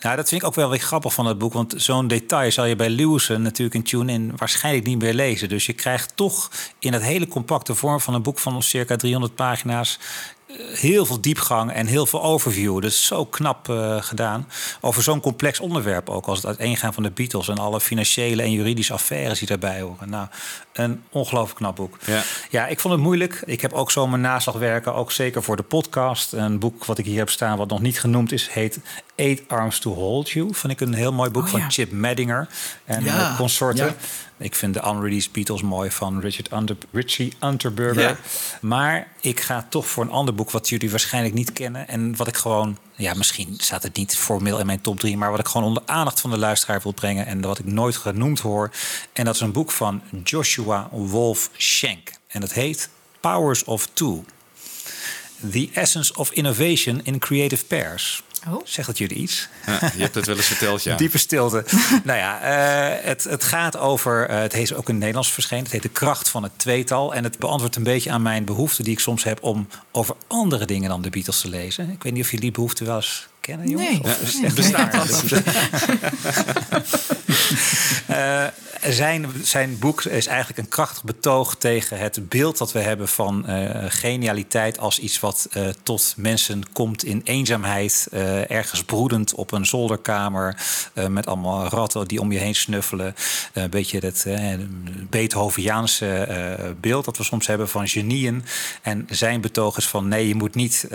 [0.00, 1.52] Nou, dat vind ik ook wel weer grappig van het boek.
[1.52, 5.48] Want zo'n detail zal je bij Lewison natuurlijk in Tune-in waarschijnlijk niet meer lezen.
[5.48, 9.34] Dus je krijgt toch in het hele compacte vorm van een boek van circa 300
[9.34, 9.98] pagina's
[10.74, 12.80] heel veel diepgang en heel veel overview.
[12.80, 14.48] Dus zo knap eh, gedaan.
[14.80, 16.26] Over zo'n complex onderwerp ook.
[16.26, 20.10] Als het uiteengaan van de Beatles en alle financiële en juridische affaires die daarbij horen.
[20.10, 20.26] Nou,
[20.72, 21.96] een ongelooflijk knap boek.
[22.06, 22.22] Ja.
[22.50, 23.42] Ja, ik vond het moeilijk.
[23.46, 26.32] Ik heb ook zo mijn naslagwerken, ook zeker voor de podcast.
[26.32, 28.78] Een boek wat ik hier heb staan, wat nog niet genoemd is, heet
[29.14, 30.48] Eight Arms to Hold You.
[30.54, 31.70] Vond ik een heel mooi boek Oh, van ja.
[31.70, 32.48] Chip Maddinger
[32.84, 33.86] en Ja, eh, consorten.
[33.86, 33.94] ja.
[34.42, 38.02] Ik vind de Unreleased Beatles mooi van Richard Under, Richie Unterberger.
[38.02, 38.16] Ja.
[38.60, 41.88] Maar ik ga toch voor een ander boek wat jullie waarschijnlijk niet kennen.
[41.88, 45.30] En wat ik gewoon, ja, misschien staat het niet formeel in mijn top 3, maar
[45.30, 47.26] wat ik gewoon onder aandacht van de luisteraar wil brengen.
[47.26, 48.70] En wat ik nooit genoemd hoor.
[49.12, 52.10] En dat is een boek van Joshua Wolf Schenk.
[52.28, 52.88] En dat heet
[53.20, 54.24] Powers of Two.
[55.50, 58.22] The Essence of Innovation in Creative Pairs.
[58.48, 58.60] Oh.
[58.64, 59.48] Zegt dat jullie iets?
[59.66, 60.96] Ja, je hebt het wel eens verteld, ja.
[61.02, 61.64] Diepe stilte.
[62.04, 64.28] nou ja, eh, het, het gaat over.
[64.28, 65.62] eh, het heet ook in het Nederlands verschenen.
[65.64, 67.14] Het heet De kracht van het tweetal.
[67.14, 70.64] En het beantwoordt een beetje aan mijn behoefte die ik soms heb om over andere
[70.66, 71.90] dingen dan de Beatles te lezen.
[71.90, 73.90] Ik weet niet of jullie die behoefte wel eens kennen, jongens.
[73.90, 74.00] Nee.
[74.22, 74.52] Of Nee.
[74.52, 75.22] bestaat dat?
[78.06, 78.44] Eh,
[78.88, 83.46] zijn, zijn boek is eigenlijk een krachtig betoog tegen het beeld dat we hebben van
[83.46, 88.08] eh, genialiteit als iets wat eh, tot mensen komt in eenzaamheid,
[88.48, 90.56] ergens broedend op een zolderkamer
[91.08, 93.14] met allemaal ratten die om je heen snuffelen.
[93.52, 94.26] een beetje het
[95.10, 98.44] Beethoviaanse eh, beeld dat we soms hebben van genieën.
[98.82, 100.86] En zijn betoog is van nee, je moet niet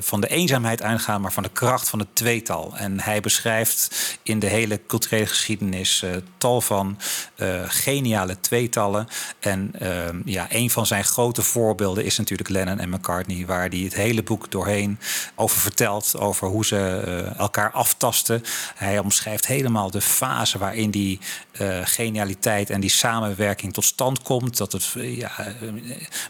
[0.00, 2.72] van de eenzaamheid uitgaan, maar van de kracht van het tweetal.
[2.76, 6.04] En hij beschrijft in de hele culturele geschiedenis
[6.54, 6.98] van
[7.34, 9.08] eh, geniale tweetallen.
[9.40, 13.78] En ehm, ja, een van zijn grote voorbeelden is natuurlijk Lennon en McCartney, waar hij
[13.78, 14.98] het hele boek doorheen
[15.34, 18.42] over vertelt, over hoe ze eh, elkaar aftasten.
[18.74, 21.20] Hij omschrijft helemaal de fase waarin die
[21.52, 24.56] eh, genialiteit en die samenwerking tot stand komt.
[24.56, 25.30] Dat het ja,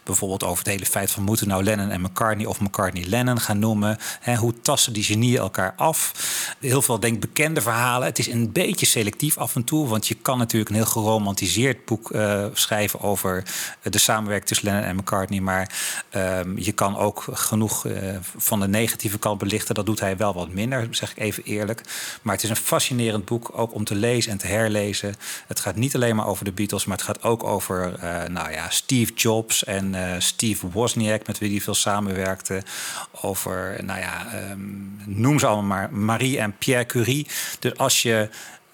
[0.03, 3.59] bijvoorbeeld over het hele feit van moeten nou Lennon en McCartney of McCartney Lennon gaan
[3.59, 3.99] noemen.
[4.21, 6.13] Hè, hoe tasten die genieën elkaar af?
[6.61, 8.07] Heel veel denk bekende verhalen.
[8.07, 11.85] Het is een beetje selectief af en toe, want je kan natuurlijk een heel geromantiseerd
[11.85, 13.43] boek eh, schrijven over
[13.83, 15.41] eh, de samenwerking tussen Lennon en McCartney.
[15.41, 15.73] Maar
[16.11, 19.74] ehm, je kan ook genoeg eh, van de negatieve kant belichten.
[19.74, 21.81] Dat doet hij wel wat minder, zeg ik even eerlijk.
[22.23, 25.15] Maar het is een fascinerend boek, ook om te lezen en te herlezen.
[25.47, 27.95] Het gaat niet alleen maar over de Beatles, maar het gaat ook over
[28.31, 32.62] nou ja, Steve Jobs en Steve Wozniak, met wie hij veel samenwerkte.
[33.20, 34.61] Over, nou ja, ehm,
[35.05, 37.27] noem ze allemaal maar, Marie en Pierre Curie.
[37.59, 38.28] Dus als je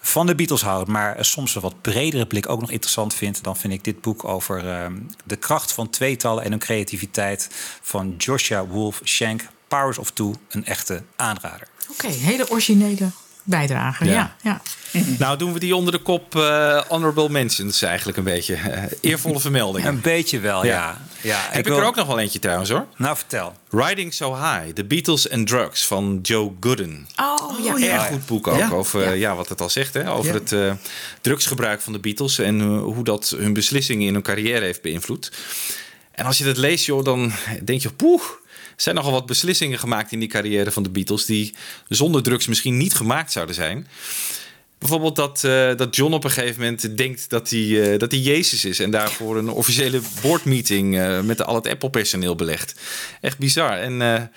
[0.05, 3.57] van de Beatles houdt, maar soms een wat bredere blik ook nog interessant vindt, dan
[3.57, 4.93] vind ik dit boek over ehm,
[5.23, 7.49] de kracht van tweetallen en hun creativiteit
[7.81, 11.67] van Joshua Wolf Schenk, Powers of Two, een echte aanrader.
[11.89, 13.11] Oké, hele originele
[13.43, 14.05] bijdrage.
[14.05, 14.11] Ja.
[14.11, 14.61] Ja,
[14.91, 15.01] ja.
[15.19, 18.55] Nou, doen we die onder de kop eh, honorable mentions eigenlijk een beetje.
[18.55, 19.89] Eh, eervolle vermeldingen.
[19.89, 21.01] Een beetje wel, ja.
[21.21, 21.39] ja.
[21.49, 22.85] Heb ik, wil- er ook nog wel eentje trouwens hoor.
[22.97, 23.53] Nou, vertel.
[23.69, 27.07] Riding So High, The Beatles and Drugs van Joe Gooden.
[27.15, 27.93] Oh, ja.
[27.93, 28.69] Erg goed boek ook Ja.
[28.69, 29.35] over eh, ja.
[29.35, 30.39] wat het al zegt, hè, over Ja.
[30.39, 30.71] het eh,
[31.21, 35.31] drugsgebruik van de Beatles en hoe dat hun beslissingen in hun carrière heeft beïnvloed.
[36.11, 37.31] En als je dat leest, joh, dan
[37.63, 38.21] denk je, poeh,
[38.75, 41.55] zijn nogal wat beslissingen gemaakt in die carrière van de Beatles die
[41.87, 43.87] zonder drugs misschien niet gemaakt zouden zijn.
[44.83, 48.19] Bijvoorbeeld dat, eh, dat John op een gegeven moment denkt dat hij, eh, dat hij
[48.19, 48.79] Jezus is.
[48.79, 52.79] En daarvoor een officiële boardmeeting eh, met al het Apple-personeel belegt.
[53.21, 53.77] Echt bizar.
[53.77, 54.31] En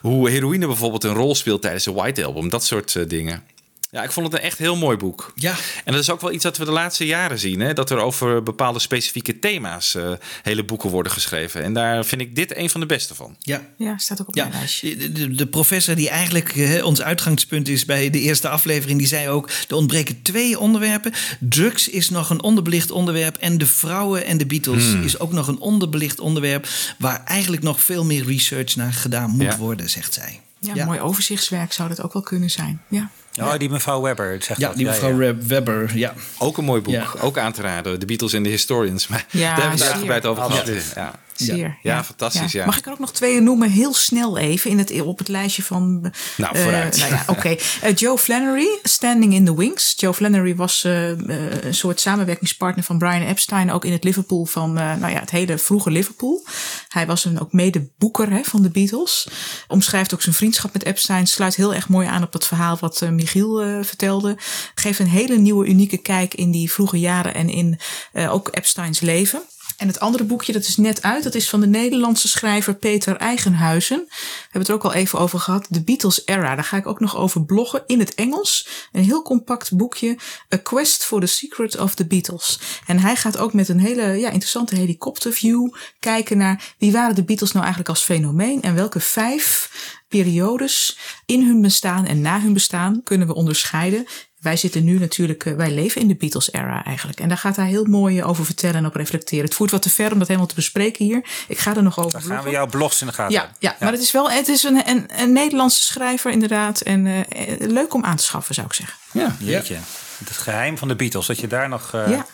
[0.00, 2.48] hoe heroïne bijvoorbeeld een rol speelt tijdens de White Album.
[2.48, 3.42] Dat soort dingen.
[3.90, 5.32] Ja, ik vond het een echt heel mooi boek.
[5.34, 5.54] Ja.
[5.84, 7.60] En dat is ook wel iets dat we de laatste jaren zien.
[7.60, 7.72] Hè?
[7.72, 11.62] Dat er over bepaalde specifieke thema's eh, hele boeken worden geschreven.
[11.62, 13.36] En daar vind ik dit een van de beste van.
[13.38, 13.60] Ja.
[13.78, 14.96] Ja, staat ook op Ja, mijn lijstje.
[14.96, 19.08] de, de, de professor die eigenlijk eh, ons uitgangspunt is bij de eerste aflevering, die
[19.08, 21.12] zei ook: er ontbreken twee onderwerpen.
[21.40, 25.04] Drugs is nog een onderbelicht onderwerp en de vrouwen en de Beatles Hmm.
[25.04, 26.66] is ook nog een onderbelicht onderwerp
[26.98, 29.56] waar eigenlijk nog veel meer research naar gedaan moet Ja.
[29.56, 30.40] worden, zegt zij.
[30.74, 32.82] Ja, mooi overzichtswerk zou dat ook wel kunnen zijn.
[32.88, 33.10] Ja.
[33.40, 34.76] Oh, die mevrouw Webber zegt Ja, dat.
[34.76, 35.34] die mevrouw ja.
[35.46, 36.14] Webber, ja.
[36.38, 36.92] Ook een mooi boek.
[36.94, 37.06] Ja.
[37.20, 37.98] Ook aan te raden.
[37.98, 39.06] The Beatles en the Historians.
[39.08, 40.70] Maar Ja, daar hebben we het uitgebreid over gehad.
[40.94, 41.12] Ja.
[41.36, 41.78] Zeer.
[41.82, 42.52] Ja, fantastisch.
[42.52, 42.66] Ja.
[42.66, 45.62] Mag ik er ook nog twee noemen, heel snel even, in het, op het lijstje
[45.62, 46.12] van...
[46.36, 46.98] Nou, eh, vooruit.
[46.98, 47.56] nou ja, oké.
[47.80, 49.94] Eh, Joe Flannery, Standing in the Wings.
[49.96, 54.72] Joe Flannery was eh, een soort samenwerkingspartner van Brian Epstein, ook in het Liverpool van,
[54.72, 56.46] nou ja, het hele vroege Liverpool.
[56.88, 59.28] Hij was een ook mede boeker hè, van de Beatles.
[59.68, 61.26] Omschrijft ook zijn vriendschap met Epstein.
[61.26, 64.36] Sluit heel erg mooi aan op het verhaal wat Michiel vertelde.
[64.74, 67.78] Geeft een hele nieuwe, unieke kijk in die vroege jaren en in
[68.12, 69.42] ook Epsteins leven.
[69.76, 71.22] En het andere boekje, dat is net uit.
[71.22, 74.04] Dat is van de Nederlandse schrijver Peter Eigenhuizen.
[74.08, 75.66] We hebben het er ook al even over gehad.
[75.68, 76.54] De Beatles Era.
[76.54, 78.68] Daar ga ik ook nog over bloggen in het Engels.
[78.92, 80.18] Een heel compact boekje.
[80.54, 82.58] A Quest for the Secret of the Beatles.
[82.86, 85.68] En hij gaat ook met een hele ja, interessante helikopterview
[86.00, 88.62] kijken naar wie waren de Beatles nou eigenlijk als fenomeen.
[88.62, 89.70] En welke vijf
[90.08, 94.06] periodes in hun bestaan en na hun bestaan kunnen we onderscheiden.
[94.46, 97.20] Wij zitten nu natuurlijk, eh, wij leven in de Beatles era eigenlijk.
[97.20, 99.44] En daar gaat hij heel mooi over vertellen en op reflecteren.
[99.44, 101.24] Het voert wat te ver om dat helemaal te bespreken hier.
[101.48, 103.76] Ik ga er nog over Dan gaan we jouw blogs in de gaten Ja, ja,
[103.80, 106.80] maar het is wel het is een, een, een Nederlandse schrijver inderdaad.
[106.80, 107.20] En eh,
[107.58, 108.96] leuk om aan te schaffen zou ik zeggen.
[109.12, 109.76] Ja, jeetje.
[110.24, 112.26] Het geheim van de Beatles, dat je daar nog eh, Ja.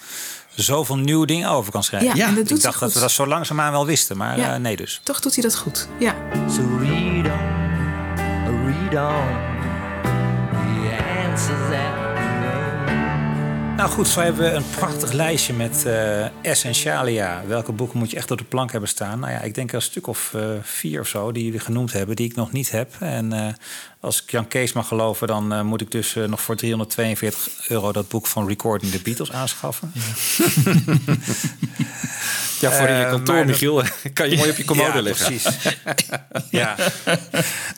[0.55, 2.16] zoveel nieuwe dingen over kan schrijven.
[2.16, 4.55] Ja, en dat doet ik dacht dat we dat zo langzaamaan wel wisten, maar Ja.
[4.55, 5.01] eh, nee dus.
[5.02, 5.89] Toch doet hij dat goed.
[5.98, 6.14] Ja.
[6.51, 9.51] So read on, read on.
[10.82, 11.70] The answers
[13.82, 17.42] Nou goed, zo hebben we een prachtig lijstje met eh essentialia.
[17.46, 19.20] Welke boeken moet je echt op de plank hebben staan?
[19.20, 22.16] Nou ja, ik denk een stuk of eh, vier of zo die jullie genoemd hebben,
[22.16, 22.94] die ik nog niet heb.
[23.00, 23.54] En eh,
[24.02, 27.68] als ik Jan Kees mag geloven, dan eh, moet ik dus eh, nog voor 342
[27.68, 29.92] euro dat boek van Recording the Beatles aanschaffen.
[32.60, 33.82] Ja, voor in je Eh, kantoor, dat- Michiel,
[34.14, 35.26] kan je mooi op je commode ja, liggen.
[35.26, 35.58] Precies.
[36.50, 36.76] ja.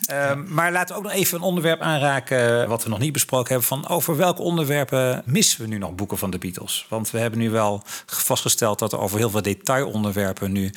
[0.06, 3.48] Ehm, maar laten we ook nog even een onderwerp aanraken wat we nog niet besproken
[3.48, 3.66] hebben.
[3.68, 6.86] Van over welke onderwerpen missen we nu nog boeken van de Beatles?
[6.88, 10.72] Want we hebben nu wel vastgesteld dat er over heel veel detailonderwerpen nu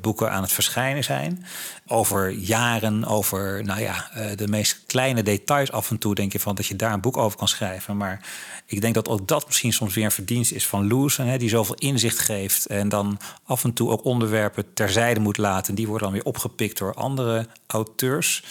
[0.00, 1.46] boeken aan het verschijnen zijn.
[1.92, 6.40] Over jaren, over nou ja, eh, de meest kleine details af en toe denk je
[6.40, 7.96] van dat je daar een boek over kan schrijven.
[7.96, 8.20] Maar
[8.66, 11.48] ik denk dat ook dat misschien soms weer een verdienst is van Lewison, hè, die
[11.48, 15.74] zoveel inzicht geeft en dan af en toe ook onderwerpen terzijde moet laten.
[15.74, 18.44] Die worden dan weer opgepikt door andere auteurs.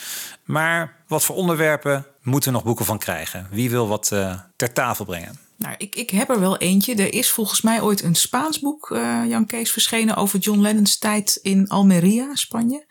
[0.43, 3.47] Maar wat voor onderwerpen moeten we nog boeken van krijgen?
[3.51, 5.39] Wie wil wat eh, ter tafel brengen?
[5.61, 6.95] Nou, ik, ik heb er wel eentje.
[6.95, 10.97] Er is volgens mij ooit een Spaans boek, eh, Jan Kees, verschenen over John Lennon's
[10.97, 12.85] tijd in Almeria, Spanje.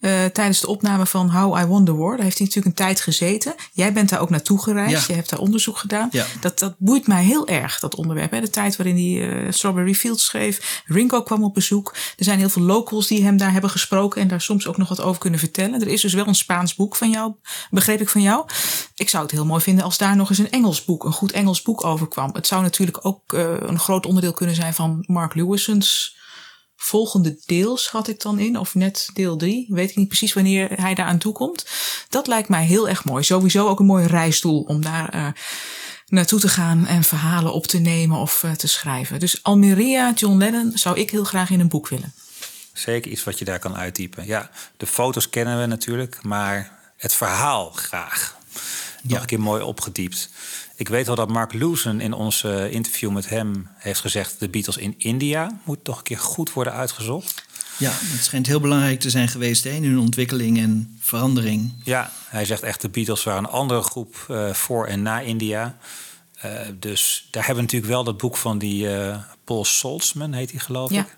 [0.00, 2.16] Eh, tijdens de opname van How I Won the War.
[2.16, 3.54] Daar heeft hij natuurlijk een tijd gezeten.
[3.72, 5.00] Jij bent daar ook naartoe gereisd.
[5.00, 5.04] Ja.
[5.06, 6.08] Je hebt daar onderzoek gedaan.
[6.10, 6.26] Ja.
[6.40, 8.30] Dat, dat boeit mij heel erg, dat onderwerp.
[8.30, 8.40] Hè?
[8.40, 10.82] De tijd waarin hij eh, Strawberry Fields schreef.
[10.86, 11.94] Ringo kwam op bezoek.
[12.16, 14.22] Er zijn heel veel locals die hem daar hebben gesproken.
[14.22, 15.80] En daar soms ook nog wat over kunnen vertellen.
[15.80, 17.32] Er is dus wel een Spaans boek van jou,
[17.70, 18.44] begreep ik van jou.
[18.94, 21.32] Ik zou het heel mooi vinden als daar nog eens een Engels boek, een goed
[21.32, 25.34] Engels boek over Het zou natuurlijk ook eh, een groot onderdeel kunnen zijn van Mark
[25.34, 26.16] Lewison's
[26.80, 28.58] volgende deel, schat ik dan in.
[28.58, 29.66] Of net deel drie.
[29.68, 31.66] Weet ik niet precies wanneer hij daar aan toe komt.
[32.08, 33.24] Dat lijkt mij heel erg mooi.
[33.24, 35.26] Sowieso ook een mooi reisdoel om daar eh,
[36.06, 39.20] naartoe te gaan en verhalen op te nemen of eh, te schrijven.
[39.20, 42.12] Dus Almeria, John Lennon zou ik heel graag in een boek willen.
[42.72, 44.26] Zeker iets wat je daar kan uittypen.
[44.26, 48.36] Ja, de foto's kennen we natuurlijk, maar het verhaal graag.
[49.02, 50.30] Nog een keer mooi opgediept.
[50.76, 54.40] Ik weet wel dat Mark Lewson in ons eh, interview met hem heeft gezegd...
[54.40, 57.46] de Beatles in India moet toch een keer goed worden uitgezocht.
[57.76, 61.72] Ja, het schijnt heel belangrijk te zijn geweest hè, in hun ontwikkeling en verandering.
[61.84, 65.76] Ja, hij zegt echt de Beatles waren een andere groep eh, voor en na India.
[66.40, 70.50] Eh, dus daar hebben we natuurlijk wel dat boek van die eh, Paul Saltzman, heet
[70.50, 71.00] hij geloof Ja.
[71.00, 71.14] ik.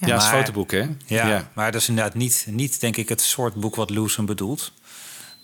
[0.00, 0.78] Ja, dat is Maar- fotoboek, hè?
[1.06, 1.50] Ja, Ja.
[1.54, 4.72] maar dat is inderdaad niet, niet, denk ik, het soort boek wat Lewison bedoelt.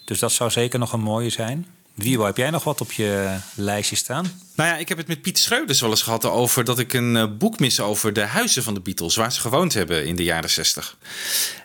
[0.08, 1.66] Dus dat zou zeker nog een mooie zijn.
[1.94, 4.40] Wiebo, heb jij nog wat op je lijstje staan?
[4.54, 7.16] Nou ja, ik heb het met Piet Schreuders wel eens gehad over dat ik een
[7.16, 10.24] eh, boek mis over de huizen van de Beatles, waar ze gewoond hebben in de
[10.24, 10.96] jaren 60.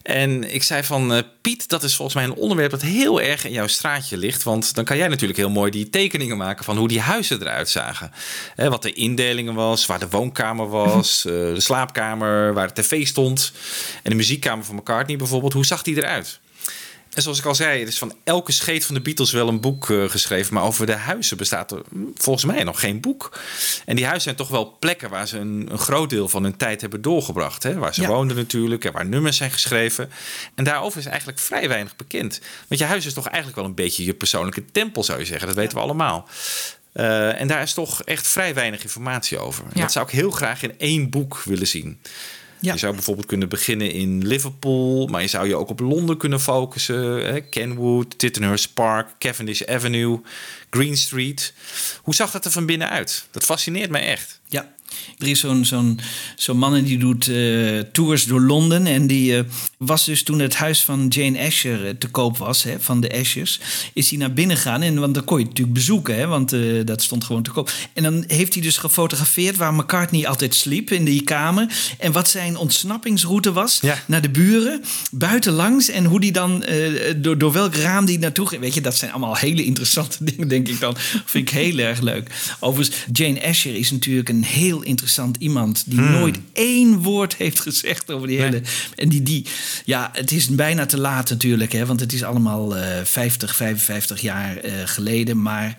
[0.02, 3.46] En ik zei van, eh, Piet, dat is volgens mij een onderwerp dat heel erg
[3.46, 4.44] in jouw straatje ligt.
[4.44, 7.70] Want dan kan jij natuurlijk heel mooi die tekeningen maken van hoe die huizen eruit
[7.70, 8.12] zagen.
[8.56, 13.52] Wat de indelingen was, waar de woonkamer was, eh, de slaapkamer, waar de tv stond.
[14.04, 16.40] En de muziekkamer van McCartney bijvoorbeeld, hoe zag die eruit?
[17.14, 19.60] En zoals ik al zei, er is van elke scheet van de Beatles wel een
[19.60, 20.54] boek eh, geschreven.
[20.54, 23.40] Maar over de huizen bestaat er hm, volgens mij nog geen boek.
[23.86, 26.58] En die huizen zijn toch wel plekken waar ze een, een groot deel van hun
[26.58, 27.64] tijd hebben doorgebracht.
[27.64, 27.74] Hè?
[27.74, 28.08] Waar ze Ja.
[28.08, 30.10] woonden natuurlijk en waar nummers zijn geschreven.
[30.56, 32.42] En daarover is eigenlijk vrij weinig bekend.
[32.68, 35.48] Want je huis is toch eigenlijk wel een beetje je persoonlijke tempel, zou je zeggen.
[35.48, 36.28] Dat weten we allemaal.
[36.94, 39.64] Eh, en daar is toch echt vrij weinig informatie over.
[39.64, 39.82] En Ja.
[39.82, 42.00] Dat zou ik heel graag in één boek willen zien.
[42.72, 46.40] Je zou bijvoorbeeld kunnen beginnen in Liverpool, maar je zou je ook op Londen kunnen
[46.40, 47.26] focussen.
[47.26, 47.42] Hè?
[47.42, 50.22] Kenwood, Tittenhurst Park, Cavendish Avenue,
[50.70, 51.54] Green Street.
[52.02, 53.28] Hoe zag dat er van binnen uit?
[53.32, 54.40] Dat fascineert mij echt.
[54.48, 54.74] Ja.
[55.18, 56.00] Er is zo'n zo'n
[56.36, 58.88] zo'n man en die doet eh, tours door Londen.
[58.88, 59.44] En die eh,
[59.78, 63.14] was dus toen het huis van Jane Asher eh, te koop was, hè, van de
[63.20, 63.60] Ashers,
[63.94, 64.82] is hij naar binnen gegaan.
[64.82, 66.56] En want dan kon je het natuurlijk bezoeken, hè, want
[66.86, 67.72] dat stond gewoon te koop.
[67.94, 71.68] En dan heeft hij dus gefotografeerd waar McCartney altijd sliep in die kamer.
[72.00, 75.90] En wat zijn ontsnappingsroute was naar de buren, buitenlangs.
[75.90, 76.64] En hoe die dan,
[77.18, 78.62] door, door welk raam die naartoe ging.
[78.62, 80.96] Weet je, dat zijn allemaal hele interessante dingen, denk ik dan.
[81.26, 82.30] Vind ik heel erg leuk.
[82.60, 85.84] Overigens, Jane Asher is natuurlijk een heel interessant iemand...
[85.86, 86.12] die Hmm.
[86.12, 88.62] nooit één woord heeft gezegd over die hele...
[88.96, 89.46] En die, die,
[89.86, 94.22] ja, het is bijna te laat natuurlijk, hè, want het is allemaal eh 50, 55
[94.22, 95.42] jaar eh, geleden.
[95.42, 95.78] Maar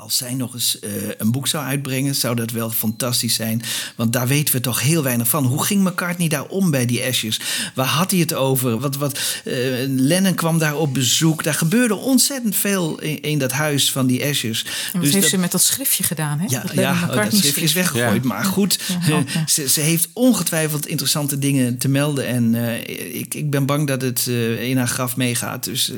[0.00, 3.62] als zij nog eens eh, een boek zou uitbrengen, zou dat wel fantastisch zijn.
[3.96, 5.44] Want daar weten we toch heel weinig van.
[5.44, 7.40] Hoe ging McCartney daar om bij die Ashes?
[7.74, 8.78] Waar had hij het over?
[8.78, 9.54] Wat, wat, eh,
[9.86, 11.44] Lennon kwam daar op bezoek.
[11.44, 14.62] Daar gebeurde ontzettend veel in, in dat huis van die Ashes.
[14.64, 16.38] En wat Dus heeft dat- ze met dat schriftje gedaan?
[16.38, 16.46] Hè?
[16.48, 18.22] ja, dat ja McCartney dat schriftje is weggegooid.
[18.22, 18.28] Ja.
[18.28, 19.46] Maar goed, Ja, ook, ja.
[19.54, 22.26] ze, ze heeft ongetwijfeld interessante dingen te melden.
[22.26, 24.26] En eh, ik, ik ben bang dat het
[24.60, 25.64] in haar graf meegaat.
[25.64, 25.92] Dus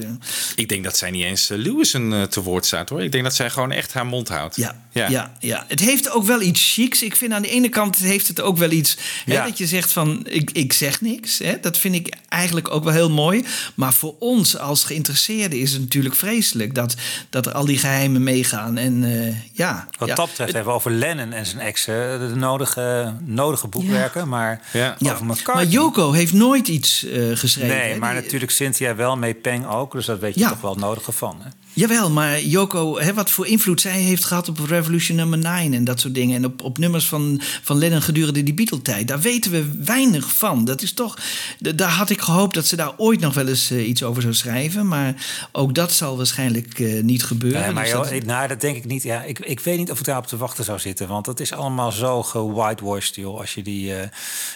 [0.55, 3.03] Ik denk dat zij niet eens Lewison eh, te woord staat hoor.
[3.03, 4.57] Ik denk dat zij gewoon echt haar mond houdt.
[4.57, 5.33] ja, ja.
[5.41, 7.03] Ja, het heeft ook wel iets chics.
[7.03, 9.45] Ik vind aan de ene kant heeft het ook wel iets hè, Ja.
[9.45, 11.39] dat je zegt van ik, ik zeg niks.
[11.39, 11.61] Hè.
[11.61, 13.45] Dat vind ik eigenlijk ook wel heel mooi.
[13.75, 16.95] Maar voor ons als geïnteresseerden is het natuurlijk vreselijk dat,
[17.31, 18.77] dat er al die geheimen meegaan.
[18.77, 22.35] En eh, ja, Wat ja, dat betreft hebben we over Lennon en zijn exen de
[22.35, 24.29] nodige, nodige boekwerken.
[24.29, 24.97] Maar Ja.
[24.99, 25.13] ja.
[25.13, 25.65] over Maar.
[25.65, 27.77] Joko heeft nooit iets eh, geschreven.
[27.77, 27.99] Nee, hè.
[27.99, 29.93] maar Die- natuurlijk Cynthia wel, mee Peng ook.
[29.93, 30.49] Dus dat weet je Ja.
[30.49, 31.37] toch wel het nodige van.
[31.43, 31.49] Hè?
[31.75, 35.85] Jawel, maar Joko, hè, wat voor invloed zij heeft gehad op Revolution Number 9 en
[35.85, 36.37] dat soort dingen.
[36.37, 39.09] En op, op nummers van, van Lennon gedurende die Beatle-tijd.
[39.09, 40.65] Daar weten we weinig van.
[40.65, 41.19] Dat is toch.
[41.59, 44.35] Daar had ik gehoopt dat ze daar ooit nog wel eens eh, iets over zou
[44.35, 44.89] schrijven.
[44.89, 45.15] Maar
[45.53, 47.61] ook dat zal waarschijnlijk eh, niet gebeuren.
[47.61, 49.03] Nee, maar Dus joh, dat- ik- nou, dat denk ik niet.
[49.03, 51.09] Ja, ik, ik weet niet of ik daarop te wachten zou zitten.
[51.09, 53.39] Want het is allemaal zo gewhitewashed, joh.
[53.41, 53.95] Als je die...
[53.97, 54.09] eh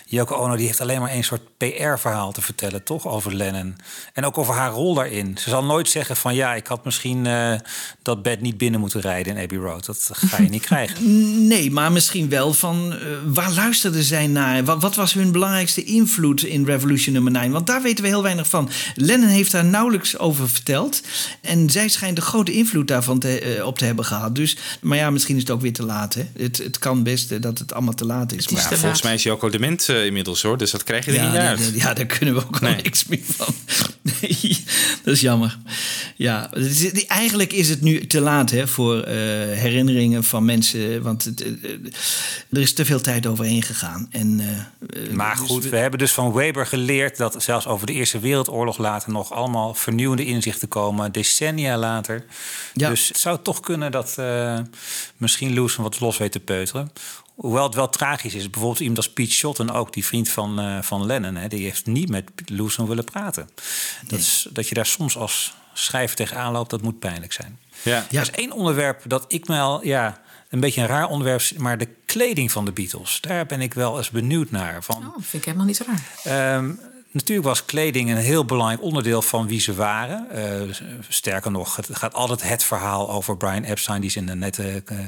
[0.07, 3.07] Yoko Ono, die heeft alleen maar één soort PR-verhaal te vertellen, toch?
[3.07, 3.77] Over Lennon.
[4.13, 5.39] En ook over haar rol daarin.
[5.39, 6.35] Ze zal nooit zeggen van...
[6.35, 7.53] Ja, ik had misschien eh,
[8.03, 9.87] dat bed niet binnen moeten rijden in Abbey Road.
[9.87, 11.47] Dat ga je niet krijgen.
[11.47, 14.65] Nee, maar misschien wel van eh, waar luisterden zij naar?
[14.65, 17.51] Wat, wat was hun belangrijkste invloed in Revolution Number 9?
[17.51, 18.71] Want daar weten we heel weinig van.
[18.95, 21.03] Lennon heeft daar nauwelijks over verteld.
[21.41, 24.35] En zij schijnt een grote invloed daarvan te, eh, op te hebben gehad.
[24.35, 26.15] Dus, maar ja, misschien is het ook weer te laat.
[26.15, 26.23] Hè?
[26.39, 28.49] Het, het kan best dat het allemaal te laat is.
[28.49, 30.59] Maar, Ja, volgens mij is Joko dement eh, inmiddels hoor.
[30.59, 31.59] Dus dat krijg je er ja, niet uit.
[31.59, 32.75] nee, ja, daar kunnen we ook Nee.
[32.83, 33.55] niks meer van.
[34.03, 34.65] Nee,
[35.05, 35.59] dat is jammer.
[36.17, 39.15] Ja, het is- eigenlijk is het nu te laat hè, voor eh,
[39.59, 41.03] herinneringen van mensen.
[41.03, 41.71] Want het, eh, eh,
[42.51, 44.09] er is te veel tijd overheen gegaan.
[44.11, 44.37] En,
[45.13, 47.17] Maar dus goed, we- we hebben dus van Weber geleerd...
[47.17, 49.13] dat zelfs over de Eerste Wereldoorlog later...
[49.13, 51.13] nog allemaal vernieuwende inzichten komen.
[51.13, 52.25] Decennia later.
[52.75, 52.89] Ja.
[52.89, 54.17] Dus het zou toch kunnen dat
[55.17, 56.93] misschien Lewis wat los weet te peuteren.
[57.35, 58.51] Hoewel het wel tragisch is.
[58.51, 61.35] Bijvoorbeeld iemand als Pete Shotton ook, die vriend van, van Lennon...
[61.37, 63.49] Hè, die heeft niet met Lewis willen praten.
[64.07, 67.59] Dat, is, dat je daar soms als schrijver tegenaan loopt, dat moet pijnlijk zijn.
[67.83, 68.07] Ja.
[68.11, 69.85] Er is één onderwerp dat ik me al...
[69.85, 73.21] Ja, een beetje een raar onderwerp, maar de kleding van de Beatles.
[73.21, 74.83] Daar ben ik wel eens benieuwd naar.
[74.83, 76.55] Van, Oh, vind ik helemaal niet raar.
[76.57, 76.71] Ehm,
[77.17, 80.31] Natuurlijk was kleding een heel belangrijk onderdeel van wie ze waren.
[80.31, 80.75] Eh,
[81.09, 84.01] sterker nog, het gaat altijd het verhaal over Brian Epstein...
[84.01, 84.99] die zijn nette eh,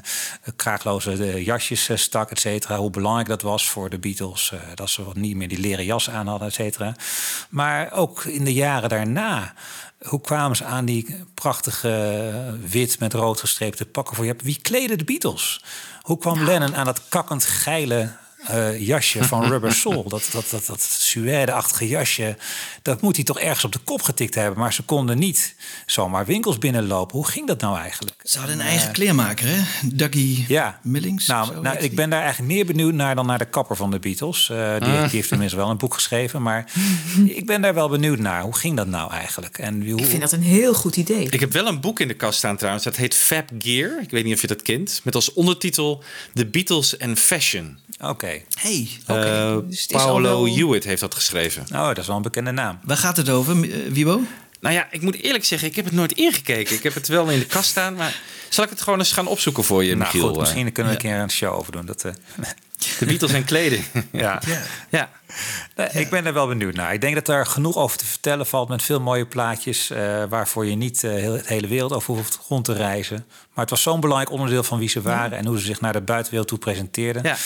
[0.56, 2.76] kraakloze eh, jasjes stak, et cetera.
[2.76, 4.52] Hoe belangrijk dat was voor de Beatles.
[4.74, 6.94] dat ze wat niet meer die leren jas aan hadden, et cetera.
[7.48, 9.54] Maar ook in de jaren daarna...
[9.98, 14.36] Hoe kwamen ze aan die prachtige wit met rood gestreepte pakken voor je?
[14.42, 15.64] Wie kleedde de Beatles?
[16.02, 18.10] Hoe kwam Lennon aan dat kakkend geile
[18.46, 20.08] eh, jasje van Rubber Soul?
[20.08, 22.36] Dat, dat, dat, dat suède-achtige jasje.
[22.82, 24.58] Dat moet hij toch ergens op de kop getikt hebben.
[24.58, 25.54] Maar ze konden niet
[25.86, 27.16] zomaar winkels binnenlopen.
[27.16, 28.20] Hoe ging dat nou eigenlijk?
[28.24, 29.60] Ze hadden een eigen kleermaker, hè?
[29.92, 30.78] Dougie Ja.
[30.82, 31.26] Millings.
[31.26, 31.90] Nou, zo nou ik die.
[31.90, 34.50] ben daar eigenlijk meer benieuwd naar dan naar de kapper van de Beatles.
[34.50, 35.00] Eh, die, Ah.
[35.02, 36.42] die heeft tenminste wel een boek geschreven.
[36.42, 36.72] Maar
[37.24, 38.42] ik ben daar wel benieuwd naar.
[38.42, 39.58] Hoe ging dat nou eigenlijk?
[39.58, 41.26] En wie- hoe, Ik vind dat een heel goed idee.
[41.30, 42.84] Ik heb wel een boek in de kast staan trouwens.
[42.84, 44.00] Dat heet Fab Gear.
[44.02, 45.00] Ik weet niet of je dat kent.
[45.04, 46.02] Met als ondertitel
[46.34, 47.78] The Beatles and Fashion.
[48.00, 48.26] Oké.
[48.27, 48.27] Hey,
[49.06, 51.62] Eh, Dus het is al Paolo wel- Hewitt heeft dat geschreven.
[51.72, 52.78] Oh, dat is wel een bekende naam.
[52.82, 54.20] Waar gaat het over, eh, Wibo?
[54.60, 56.74] Nou ja, ik moet eerlijk zeggen, ik heb het nooit ingekeken.
[56.76, 59.26] Ik heb het wel in de kast staan, maar zal ik het gewoon eens gaan
[59.26, 60.28] opzoeken voor je, Nou Michiel?
[60.28, 61.86] goed, misschien Eh, kunnen we een keer een show over doen.
[61.86, 62.12] Dat, eh,
[62.98, 63.84] De Beatles en kleding.
[64.12, 64.40] ja.
[64.90, 65.10] ja.
[65.76, 66.92] Nee, Ik ben er wel benieuwd naar.
[66.94, 69.90] Ik denk dat er genoeg over te vertellen valt met veel mooie plaatjes.
[69.90, 73.16] eh, waarvoor je niet eh, heel, het hele wereld over hoeft rond te reizen.
[73.54, 75.92] Maar het was zo'n belangrijk onderdeel van wie ze waren en hoe ze zich naar
[75.92, 77.22] de buitenwereld toe presenteerden.
[77.22, 77.36] Ja.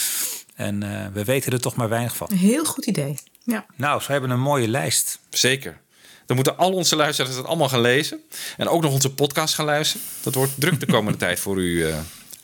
[0.55, 2.29] En eh, we weten er toch maar weinig van.
[2.31, 3.19] Een heel goed idee.
[3.45, 3.67] Ja.
[3.77, 5.19] Nou, ze hebben een mooie lijst.
[5.31, 5.81] Zeker.
[6.27, 8.21] Dan moeten al onze luisteraars het allemaal gaan lezen.
[8.57, 10.07] En ook nog onze podcast gaan luisteren.
[10.23, 11.95] Dat wordt druk de komende tijd voor u, eh,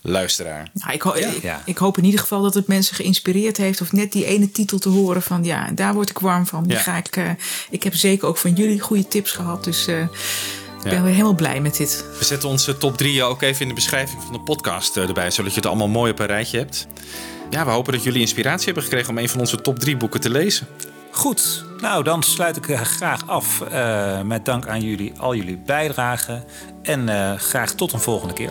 [0.02, 0.70] luisteraar.
[0.72, 1.62] Nou, ik, ho- ik, Ja.
[1.64, 3.80] ik hoop in ieder geval dat het mensen geïnspireerd heeft.
[3.80, 6.62] Of net die ene titel te horen van ja, daar word ik warm van.
[6.62, 6.82] Die Ja.
[6.82, 7.30] ga ik, eh,
[7.70, 9.64] ik heb zeker ook van jullie goede tips gehad.
[9.64, 12.05] Dus eh, ik ben weer helemaal blij met dit.
[12.18, 15.30] We zetten onze top 3 ook even in de beschrijving van de podcast erbij.
[15.30, 16.86] Zodat je het allemaal mooi op een rijtje hebt.
[17.51, 20.20] Ja, we hopen dat jullie inspiratie hebben gekregen om een van onze top 3 boeken
[20.20, 20.66] te lezen.
[21.11, 25.59] Goed, nou dan sluit ik eh, graag af eh, met dank aan jullie, al jullie
[25.59, 26.45] bijdragen.
[26.83, 28.51] En eh, graag tot een volgende keer.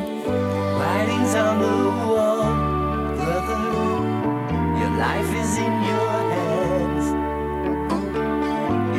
[0.78, 2.54] Writings on the wall,
[3.16, 3.58] brother.
[4.78, 7.06] Your life is in your hands.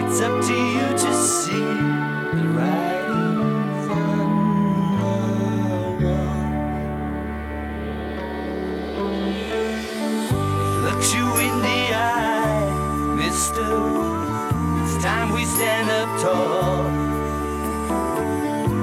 [0.03, 2.18] It's up to you to see
[10.99, 13.63] Looks you in the eye, mister.
[14.83, 16.83] It's time we stand up tall.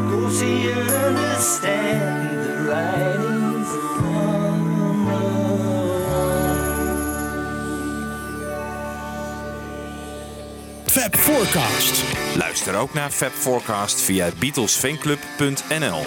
[0.09, 3.67] Go see you understand the writings
[3.99, 5.59] on the wall.
[10.85, 12.03] Fab Forecast.
[12.35, 16.03] Luister ook naar Fab Forecast via beatlesfanclub.nl.